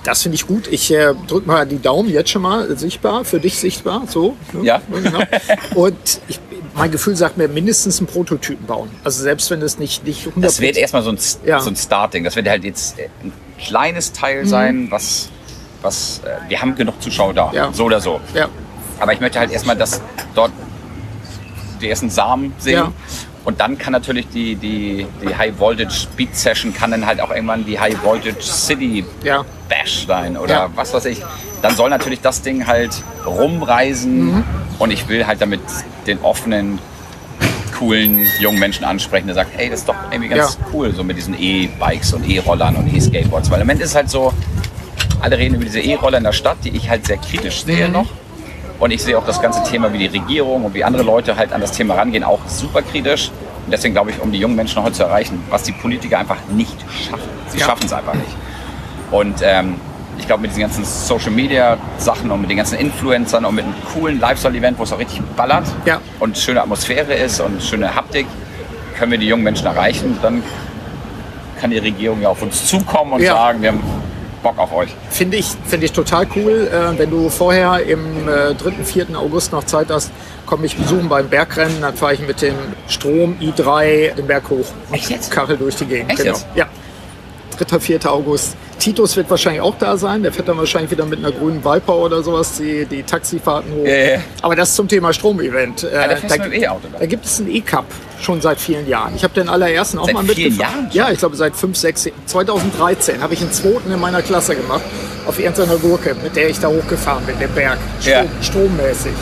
das 0.03 0.23
finde 0.23 0.36
ich 0.36 0.47
gut. 0.47 0.67
Ich 0.67 0.93
äh, 0.93 1.13
drücke 1.27 1.47
mal 1.47 1.65
die 1.65 1.82
Daumen 1.82 2.10
jetzt 2.10 2.29
schon 2.29 2.41
mal 2.41 2.77
sichtbar, 2.77 3.25
für 3.25 3.39
dich 3.39 3.58
sichtbar, 3.58 4.03
so. 4.08 4.36
Ne? 4.53 4.65
Ja. 4.65 4.82
Genau. 4.91 5.19
Und 5.75 6.21
ich, 6.27 6.39
mein 6.75 6.91
Gefühl 6.91 7.15
sagt 7.15 7.38
mir, 7.38 7.47
mindestens 7.47 7.99
einen 7.99 8.08
Prototypen 8.08 8.65
bauen. 8.65 8.89
Also 9.03 9.23
selbst 9.23 9.49
wenn 9.51 9.62
es 9.62 9.77
nicht, 9.77 10.06
nicht 10.06 10.27
100%... 10.27 10.41
Das 10.41 10.60
wird 10.60 10.77
erstmal 10.77 11.03
so 11.03 11.12
ein, 11.12 11.19
ja. 11.45 11.60
so 11.60 11.69
ein 11.69 11.75
Starting. 11.75 12.23
Das 12.23 12.36
wird 12.36 12.47
halt 12.47 12.63
jetzt 12.63 12.97
ein 12.99 13.32
kleines 13.60 14.12
Teil 14.12 14.43
mhm. 14.43 14.47
sein, 14.47 14.88
was, 14.89 15.29
was 15.82 16.21
äh, 16.25 16.49
wir 16.49 16.62
haben 16.62 16.75
genug 16.75 17.01
Zuschauer 17.01 17.34
da, 17.34 17.51
ja. 17.53 17.71
so 17.73 17.86
oder 17.86 18.01
so. 18.01 18.19
Ja. 18.34 18.49
Aber 18.99 19.13
ich 19.13 19.19
möchte 19.19 19.39
halt 19.39 19.51
erstmal, 19.51 19.75
dass 19.75 20.01
dort 20.34 20.51
die 21.83 21.89
ersten 21.89 22.09
Samen 22.09 22.53
sehen. 22.57 22.75
Ja. 22.75 22.91
Und 23.45 23.59
dann 23.59 23.77
kann 23.77 23.91
natürlich 23.91 24.29
die, 24.29 24.55
die, 24.55 25.05
die 25.21 25.35
High 25.35 25.59
Voltage 25.59 26.07
Beat 26.15 26.35
Session 26.35 26.73
kann 26.73 26.91
dann 26.91 27.05
halt 27.05 27.19
auch 27.19 27.29
irgendwann 27.29 27.65
die 27.65 27.77
High 27.77 28.01
Voltage 28.01 28.41
City 28.41 29.05
ja. 29.23 29.43
Bash 29.67 30.05
sein 30.07 30.37
oder 30.37 30.53
ja. 30.53 30.69
was 30.75 30.93
weiß 30.93 31.05
ich. 31.05 31.21
Dann 31.61 31.75
soll 31.75 31.89
natürlich 31.89 32.21
das 32.21 32.41
Ding 32.41 32.65
halt 32.67 33.03
rumreisen 33.25 34.35
mhm. 34.35 34.43
und 34.79 34.91
ich 34.91 35.07
will 35.09 35.27
halt 35.27 35.41
damit 35.41 35.61
den 36.07 36.19
offenen, 36.21 36.79
coolen 37.77 38.25
jungen 38.39 38.59
Menschen 38.59 38.85
ansprechen, 38.85 39.27
der 39.27 39.35
sagt, 39.35 39.51
hey, 39.57 39.69
das 39.69 39.81
ist 39.81 39.89
doch 39.89 39.95
irgendwie 40.09 40.29
ganz 40.29 40.57
ja. 40.59 40.65
cool, 40.71 40.93
so 40.93 41.03
mit 41.03 41.17
diesen 41.17 41.37
E-Bikes 41.37 42.13
und 42.13 42.29
E-Rollern 42.29 42.75
und 42.77 42.93
E-Skateboards. 42.93 43.51
Weil 43.51 43.59
im 43.59 43.67
Moment 43.67 43.81
ist 43.81 43.95
halt 43.95 44.09
so, 44.09 44.31
alle 45.21 45.38
reden 45.38 45.55
über 45.55 45.65
diese 45.65 45.79
E-Roller 45.81 46.17
in 46.19 46.23
der 46.23 46.34
Stadt, 46.34 46.57
die 46.63 46.69
ich 46.69 46.89
halt 46.89 47.07
sehr 47.07 47.17
kritisch 47.17 47.63
sehe 47.63 47.88
mhm. 47.88 47.93
noch. 47.93 48.07
Und 48.80 48.91
ich 48.91 49.03
sehe 49.03 49.17
auch 49.17 49.26
das 49.26 49.41
ganze 49.41 49.63
Thema, 49.63 49.93
wie 49.93 49.99
die 49.99 50.17
Regierung 50.17 50.65
und 50.65 50.74
wie 50.74 50.84
andere 50.84 51.03
Leute 51.03 51.36
halt 51.36 51.53
an 51.53 51.61
das 51.61 51.71
Thema 51.71 51.95
rangehen, 51.95 52.24
auch 52.24 52.39
super 52.47 52.82
kritisch. 52.82 53.32
Und 53.65 53.71
deswegen 53.71 53.93
glaube 53.93 54.11
ich, 54.11 54.21
um 54.21 54.32
die 54.32 54.39
jungen 54.39 54.55
Menschen 54.55 54.84
heute 54.84 54.93
zu 54.93 55.03
erreichen, 55.03 55.41
was 55.49 55.63
die 55.63 55.71
Politiker 55.71 56.19
einfach 56.19 56.38
nicht 56.51 56.76
schaffen. 57.07 57.30
Sie 57.47 57.59
ja. 57.59 57.65
schaffen 57.65 57.86
es 57.86 57.93
einfach 57.93 58.13
nicht. 58.13 58.36
Und 59.11 59.36
ähm, 59.41 59.76
ich 60.17 60.28
glaube, 60.28 60.41
mit 60.41 60.51
diesen 60.51 60.61
ganzen 60.61 60.84
Social 60.86 61.32
Media 61.32 61.78
Sachen 61.97 62.30
und 62.32 62.41
mit 62.41 62.49
den 62.49 62.57
ganzen 62.57 62.78
Influencern 62.78 63.45
und 63.45 63.55
mit 63.55 63.65
einem 63.65 63.76
coolen 63.93 64.19
Lifestyle-Event, 64.19 64.78
wo 64.78 64.84
es 64.84 64.91
auch 64.91 64.99
richtig 64.99 65.21
ballert 65.36 65.65
ja. 65.86 65.99
und 66.19 66.38
schöne 66.38 66.61
Atmosphäre 66.61 67.13
ist 67.13 67.39
und 67.39 67.61
schöne 67.63 67.95
Haptik, 67.95 68.28
können 68.97 69.11
wir 69.11 69.17
die 69.17 69.28
jungen 69.28 69.43
Menschen 69.43 69.67
erreichen. 69.67 70.17
Dann 70.21 70.43
kann 71.59 71.71
die 71.71 71.78
Regierung 71.78 72.21
ja 72.21 72.30
auf 72.30 72.41
uns 72.41 72.67
zukommen 72.67 73.13
und 73.13 73.21
ja. 73.21 73.34
sagen, 73.34 73.61
wir 73.61 73.69
haben 73.69 73.84
Bock 74.43 74.59
auf 74.59 74.73
euch. 74.73 74.89
Finde 75.09 75.37
ich, 75.37 75.47
find 75.65 75.83
ich 75.83 75.91
total 75.91 76.27
cool. 76.35 76.69
Äh, 76.71 76.99
wenn 76.99 77.09
du 77.09 77.29
vorher 77.29 77.81
im 77.83 78.27
äh, 78.27 78.53
3., 78.53 78.83
4. 78.83 79.07
August 79.17 79.51
noch 79.51 79.63
Zeit 79.63 79.89
hast, 79.89 80.11
komme 80.45 80.65
ich 80.65 80.77
besuchen 80.77 81.09
beim 81.09 81.29
Bergrennen. 81.29 81.81
Dann 81.81 81.95
fahre 81.95 82.13
ich 82.13 82.19
mit 82.19 82.41
dem 82.41 82.55
Strom 82.87 83.37
i3 83.41 84.13
den 84.13 84.27
Berg 84.27 84.49
hoch. 84.49 84.65
Echt 84.91 85.09
jetzt? 85.09 85.31
Kachel 85.31 85.57
durch 85.57 85.77
die 85.77 85.85
Gegend. 85.85 86.11
Echt 86.11 86.19
genau. 86.21 86.33
jetzt? 86.33 86.45
Ja. 86.53 86.67
3., 87.57 87.79
4. 87.79 88.11
August. 88.11 88.55
Titus 88.84 89.15
wird 89.15 89.29
wahrscheinlich 89.29 89.61
auch 89.61 89.75
da 89.79 89.95
sein. 89.95 90.23
Der 90.23 90.34
fährt 90.34 90.49
dann 90.49 90.57
wahrscheinlich 90.57 90.91
wieder 90.91 91.05
mit 91.05 91.19
einer 91.19 91.31
grünen 91.31 91.63
Viper 91.63 91.95
oder 91.95 92.21
sowas 92.21 92.57
die, 92.57 92.86
die 92.86 93.03
Taxifahrten 93.03 93.71
hoch. 93.73 93.86
Ja, 93.86 93.95
ja. 93.95 94.19
Aber 94.41 94.57
das 94.57 94.75
zum 94.75 94.89
Thema 94.89 95.13
Stromevent. 95.13 95.84
Äh, 95.84 95.91
der 95.91 96.17
fährst 96.17 96.38
da, 96.38 96.47
dann? 96.49 96.79
da 96.99 97.05
gibt 97.05 97.23
es 97.23 97.39
einen 97.39 97.49
E-Cup 97.49 97.86
schon 98.21 98.41
seit 98.41 98.59
vielen 98.59 98.86
Jahren. 98.88 99.15
Ich 99.15 99.23
habe 99.23 99.34
den 99.34 99.47
allerersten 99.47 99.99
auch 99.99 100.05
Seit 100.05 100.15
mal 100.15 100.25
vielen 100.25 100.49
mitgefahren. 100.49 100.89
Ja, 100.91 101.11
ich 101.11 101.19
glaube 101.19 101.38
seit 101.38 101.55
5, 101.55 101.77
6, 101.77 102.09
2013 102.25 103.21
habe 103.21 103.34
ich 103.34 103.41
einen 103.41 103.53
zweiten 103.53 103.89
in 103.89 104.01
meiner 104.01 104.21
Klasse 104.21 104.53
gemacht. 104.53 104.81
Auf 105.25 105.39
irgendeiner 105.39 105.77
Gurke, 105.77 106.13
mit 106.21 106.36
der 106.36 106.49
ich 106.49 106.59
da 106.59 106.67
hochgefahren 106.67 107.25
bin, 107.25 107.39
den 107.39 107.51
Berg. 107.51 107.77
Strom, 108.01 108.13
Ja. 108.13 108.25
Strommäßig. 108.41 109.13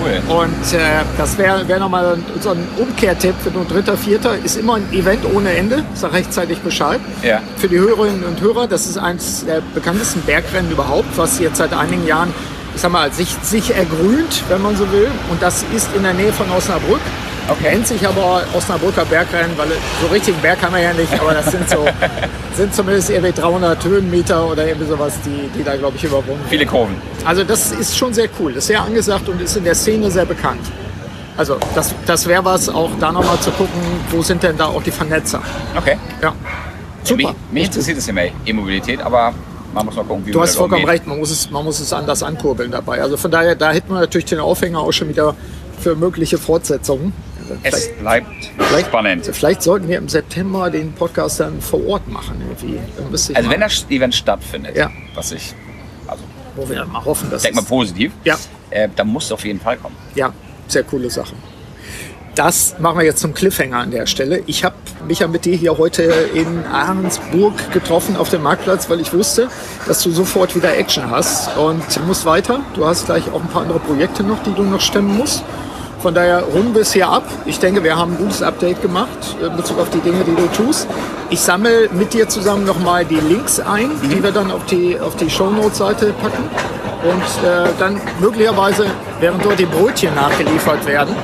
Cool. 0.00 0.22
Und 0.28 0.72
äh, 0.72 1.02
das 1.16 1.38
wäre 1.38 1.66
wär 1.68 1.78
nochmal 1.78 2.18
so 2.40 2.50
ein 2.50 2.66
Umkehrtipp 2.76 3.34
für 3.42 3.50
den 3.50 3.66
dritter, 3.66 3.96
vierter. 3.96 4.36
Ist 4.36 4.56
immer 4.56 4.74
ein 4.76 4.92
Event 4.92 5.24
ohne 5.32 5.50
Ende. 5.50 5.84
Sag 5.94 6.12
rechtzeitig 6.12 6.58
Bescheid. 6.60 7.00
Ja. 7.22 7.40
Für 7.56 7.68
die 7.68 7.78
Hörerinnen 7.78 8.24
und 8.24 8.40
Hörer, 8.40 8.66
das 8.66 8.86
ist 8.86 8.98
eines 8.98 9.44
der 9.44 9.62
bekanntesten 9.74 10.20
Bergrennen 10.22 10.70
überhaupt, 10.70 11.16
was 11.16 11.38
jetzt 11.38 11.58
seit 11.58 11.72
einigen 11.72 12.06
Jahren, 12.06 12.32
ich 12.74 12.80
sag 12.80 12.92
mal, 12.92 13.12
sich, 13.12 13.34
sich 13.42 13.74
ergrünt, 13.74 14.44
wenn 14.48 14.62
man 14.62 14.76
so 14.76 14.90
will. 14.92 15.10
Und 15.30 15.42
das 15.42 15.64
ist 15.74 15.88
in 15.96 16.02
der 16.02 16.14
Nähe 16.14 16.32
von 16.32 16.50
Osnabrück. 16.50 17.00
Okay. 17.48 17.70
Nennt 17.72 17.86
sich 17.86 18.06
aber 18.06 18.42
Osnabrücker 18.54 19.04
Bergrennen, 19.06 19.56
weil 19.56 19.68
so 20.02 20.06
richtigen 20.08 20.38
Berg 20.40 20.60
haben 20.62 20.74
wir 20.74 20.82
ja 20.82 20.92
nicht, 20.92 21.12
aber 21.18 21.32
das 21.32 21.46
sind 21.50 21.68
so, 21.68 21.86
sind 22.54 22.74
zumindest 22.74 23.10
irgendwie 23.10 23.32
300 23.32 23.82
Höhenmeter 23.84 24.50
oder 24.50 24.66
irgendwie 24.66 24.86
sowas, 24.88 25.14
die, 25.24 25.48
die 25.58 25.64
da, 25.64 25.76
glaube 25.76 25.96
ich, 25.96 26.04
überwunden 26.04 26.44
Viele 26.50 26.66
Kurven. 26.66 26.96
also 27.24 27.44
das 27.44 27.72
ist 27.72 27.96
schon 27.96 28.12
sehr 28.12 28.28
cool, 28.38 28.52
das 28.52 28.64
ist 28.64 28.68
sehr 28.68 28.82
angesagt 28.82 29.28
und 29.28 29.40
ist 29.40 29.56
in 29.56 29.64
der 29.64 29.74
Szene 29.74 30.10
sehr 30.10 30.26
bekannt. 30.26 30.60
Also 31.38 31.56
das, 31.74 31.94
das 32.04 32.26
wäre 32.26 32.44
was, 32.44 32.68
auch 32.68 32.90
da 33.00 33.12
nochmal 33.12 33.38
zu 33.40 33.50
gucken, 33.52 33.80
wo 34.10 34.20
sind 34.22 34.42
denn 34.42 34.56
da 34.58 34.66
auch 34.66 34.82
die 34.82 34.90
Vernetzer. 34.90 35.40
Okay. 35.76 35.96
Ja, 36.20 36.32
Mich, 37.00 37.08
super. 37.08 37.34
mich 37.52 37.64
interessiert 37.66 37.96
das 37.96 38.06
Thema 38.06 38.22
E-Mobilität, 38.44 39.00
aber 39.00 39.32
man 39.72 39.86
muss 39.86 39.94
mal 39.96 40.04
gucken, 40.04 40.26
wie 40.26 40.32
Du 40.32 40.40
hast 40.42 40.56
vollkommen 40.56 40.82
umgeht. 40.82 40.94
recht, 41.00 41.06
man 41.06 41.18
muss, 41.18 41.30
es, 41.30 41.50
man 41.50 41.64
muss 41.64 41.78
es 41.80 41.92
anders 41.92 42.22
ankurbeln 42.22 42.70
dabei. 42.72 43.00
Also 43.00 43.16
von 43.16 43.30
daher, 43.30 43.54
da 43.54 43.70
hätten 43.70 43.92
wir 43.92 44.00
natürlich 44.00 44.24
den 44.26 44.40
Aufhänger 44.40 44.80
auch 44.80 44.92
schon 44.92 45.08
wieder 45.08 45.34
für 45.80 45.94
mögliche 45.94 46.38
Fortsetzungen. 46.38 47.12
Es 47.62 47.86
Vielleicht, 47.86 47.98
bleibt 48.00 48.26
vielleicht, 48.58 48.86
spannend. 48.86 49.26
vielleicht 49.32 49.62
sollten 49.62 49.88
wir 49.88 49.98
im 49.98 50.08
September 50.08 50.70
den 50.70 50.92
Podcast 50.92 51.40
dann 51.40 51.60
vor 51.60 51.84
Ort 51.86 52.08
machen. 52.08 52.40
Irgendwie. 52.40 52.78
Also 53.34 53.50
wenn 53.50 53.60
das 53.60 53.86
Event 53.90 54.14
stattfindet, 54.14 54.76
Ja. 54.76 54.90
was 55.14 55.32
ich, 55.32 55.54
also 56.06 56.22
wo 56.56 56.68
wir 56.68 56.76
dann 56.76 56.90
mal 56.92 57.04
hoffen, 57.04 57.30
dass 57.30 57.42
denk 57.42 57.54
mal 57.54 57.62
es- 57.62 57.68
positiv, 57.68 58.12
Ja. 58.24 58.36
äh, 58.70 58.88
dann 58.94 59.08
musst 59.08 59.30
du 59.30 59.34
auf 59.34 59.44
jeden 59.44 59.60
Fall 59.60 59.76
kommen. 59.76 59.96
Ja, 60.14 60.32
sehr 60.66 60.82
coole 60.84 61.10
Sache. 61.10 61.34
Das 62.34 62.76
machen 62.78 62.98
wir 62.98 63.04
jetzt 63.04 63.18
zum 63.20 63.34
Cliffhanger 63.34 63.78
an 63.78 63.90
der 63.90 64.06
Stelle. 64.06 64.44
Ich 64.46 64.62
habe 64.64 64.76
mich 65.08 65.18
ja 65.18 65.26
mit 65.26 65.44
dir 65.44 65.56
hier 65.56 65.76
heute 65.76 66.02
in 66.04 66.64
Ahrensburg 66.66 67.72
getroffen 67.72 68.16
auf 68.16 68.28
dem 68.30 68.42
Marktplatz, 68.44 68.88
weil 68.88 69.00
ich 69.00 69.12
wusste, 69.12 69.48
dass 69.88 70.02
du 70.04 70.12
sofort 70.12 70.54
wieder 70.54 70.76
Action 70.76 71.10
hast 71.10 71.56
und 71.56 71.82
du 71.96 72.00
musst 72.02 72.24
weiter. 72.26 72.60
Du 72.74 72.84
hast 72.86 73.06
gleich 73.06 73.28
auch 73.32 73.40
ein 73.42 73.48
paar 73.48 73.62
andere 73.62 73.80
Projekte 73.80 74.22
noch, 74.22 74.40
die 74.44 74.52
du 74.54 74.62
noch 74.62 74.80
stemmen 74.80 75.16
musst. 75.16 75.42
Von 76.00 76.14
daher 76.14 76.42
runden 76.42 76.74
wir 76.74 76.82
es 76.82 76.92
hier 76.92 77.08
ab. 77.08 77.24
Ich 77.44 77.58
denke, 77.58 77.82
wir 77.82 77.96
haben 77.96 78.12
ein 78.12 78.18
gutes 78.18 78.42
Update 78.42 78.80
gemacht 78.80 79.08
äh, 79.42 79.46
in 79.46 79.56
Bezug 79.56 79.80
auf 79.80 79.90
die 79.90 79.98
Dinge, 79.98 80.22
die 80.24 80.34
du 80.34 80.46
tust. 80.48 80.86
Ich 81.30 81.40
sammle 81.40 81.88
mit 81.92 82.14
dir 82.14 82.28
zusammen 82.28 82.64
nochmal 82.64 83.04
die 83.04 83.16
Links 83.16 83.58
ein, 83.58 83.90
die 84.04 84.22
wir 84.22 84.30
dann 84.30 84.50
auf 84.50 84.64
die, 84.66 84.98
auf 84.98 85.16
die 85.16 85.28
Shownote-Seite 85.28 86.14
packen. 86.22 86.44
Und 87.02 87.48
äh, 87.48 87.68
dann 87.78 88.00
möglicherweise, 88.20 88.86
während 89.20 89.44
dort 89.44 89.58
die 89.58 89.66
Brötchen 89.66 90.14
nachgeliefert 90.14 90.84
werden. 90.86 91.14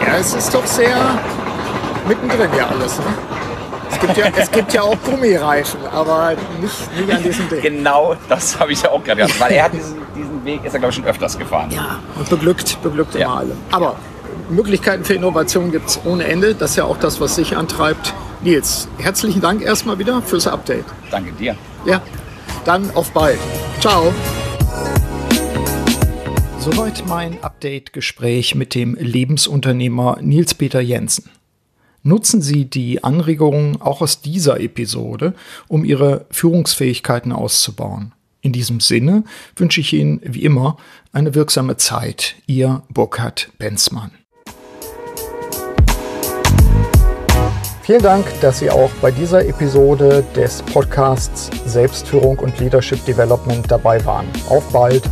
Ja, 0.00 0.16
es 0.18 0.34
ist 0.34 0.52
doch 0.54 0.66
sehr 0.66 0.96
mittendrin 2.06 2.50
ja 2.56 2.66
alles. 2.66 2.98
Ne? 2.98 3.29
Es, 4.00 4.06
gibt 4.06 4.16
ja, 4.16 4.26
es 4.36 4.50
gibt 4.50 4.72
ja 4.72 4.82
auch 4.82 4.96
Gummireifen, 5.04 5.80
aber 5.92 6.34
nicht, 6.60 6.96
nicht 6.98 7.12
an 7.14 7.22
diesem 7.22 7.48
Ding. 7.48 7.60
Genau 7.60 8.14
das 8.28 8.58
habe 8.58 8.72
ich 8.72 8.82
ja 8.82 8.90
auch 8.90 9.02
gerade 9.04 9.22
gedacht, 9.22 9.38
weil 9.40 9.52
er 9.52 9.64
hat 9.64 9.72
diesen, 9.74 9.96
diesen 10.16 10.44
Weg, 10.44 10.64
ist 10.64 10.72
er 10.72 10.78
glaube 10.78 10.90
ich 10.90 10.96
schon 10.96 11.04
öfters 11.04 11.38
gefahren. 11.38 11.70
Ja, 11.70 11.98
und 12.16 12.28
beglückt, 12.30 12.80
beglückt 12.82 13.14
Ja. 13.14 13.26
immer 13.26 13.36
alle. 13.38 13.56
Aber 13.70 13.96
Möglichkeiten 14.48 15.04
für 15.04 15.14
Innovation 15.14 15.70
gibt 15.70 15.90
es 15.90 16.00
ohne 16.04 16.24
Ende. 16.24 16.54
Das 16.54 16.70
ist 16.70 16.76
ja 16.76 16.84
auch 16.84 16.96
das, 16.96 17.20
was 17.20 17.34
sich 17.36 17.56
antreibt. 17.56 18.14
Nils, 18.42 18.88
herzlichen 18.98 19.40
Dank 19.42 19.60
erstmal 19.62 19.98
wieder 19.98 20.22
fürs 20.22 20.46
Update. 20.46 20.86
Danke 21.10 21.32
dir. 21.32 21.54
Ja, 21.84 22.00
dann 22.64 22.90
auf 22.94 23.10
bald. 23.12 23.38
Ciao. 23.80 24.12
Soweit 26.58 27.04
mein 27.06 27.42
Update-Gespräch 27.42 28.54
mit 28.54 28.74
dem 28.74 28.94
Lebensunternehmer 28.94 30.18
Nils-Peter 30.20 30.80
Jensen. 30.80 31.30
Nutzen 32.02 32.40
Sie 32.40 32.64
die 32.64 33.04
Anregungen 33.04 33.80
auch 33.82 34.00
aus 34.00 34.22
dieser 34.22 34.60
Episode, 34.60 35.34
um 35.68 35.84
Ihre 35.84 36.24
Führungsfähigkeiten 36.30 37.30
auszubauen. 37.32 38.12
In 38.40 38.52
diesem 38.52 38.80
Sinne 38.80 39.24
wünsche 39.56 39.82
ich 39.82 39.92
Ihnen 39.92 40.20
wie 40.24 40.44
immer 40.44 40.78
eine 41.12 41.34
wirksame 41.34 41.76
Zeit. 41.76 42.36
Ihr 42.46 42.82
Burkhard 42.88 43.50
Benzmann. 43.58 44.12
Vielen 47.82 48.02
Dank, 48.02 48.24
dass 48.40 48.60
Sie 48.60 48.70
auch 48.70 48.90
bei 49.02 49.10
dieser 49.10 49.44
Episode 49.46 50.24
des 50.34 50.62
Podcasts 50.62 51.50
Selbstführung 51.66 52.38
und 52.38 52.58
Leadership 52.60 53.04
Development 53.04 53.70
dabei 53.70 54.02
waren. 54.06 54.26
Auf 54.48 54.72
bald! 54.72 55.02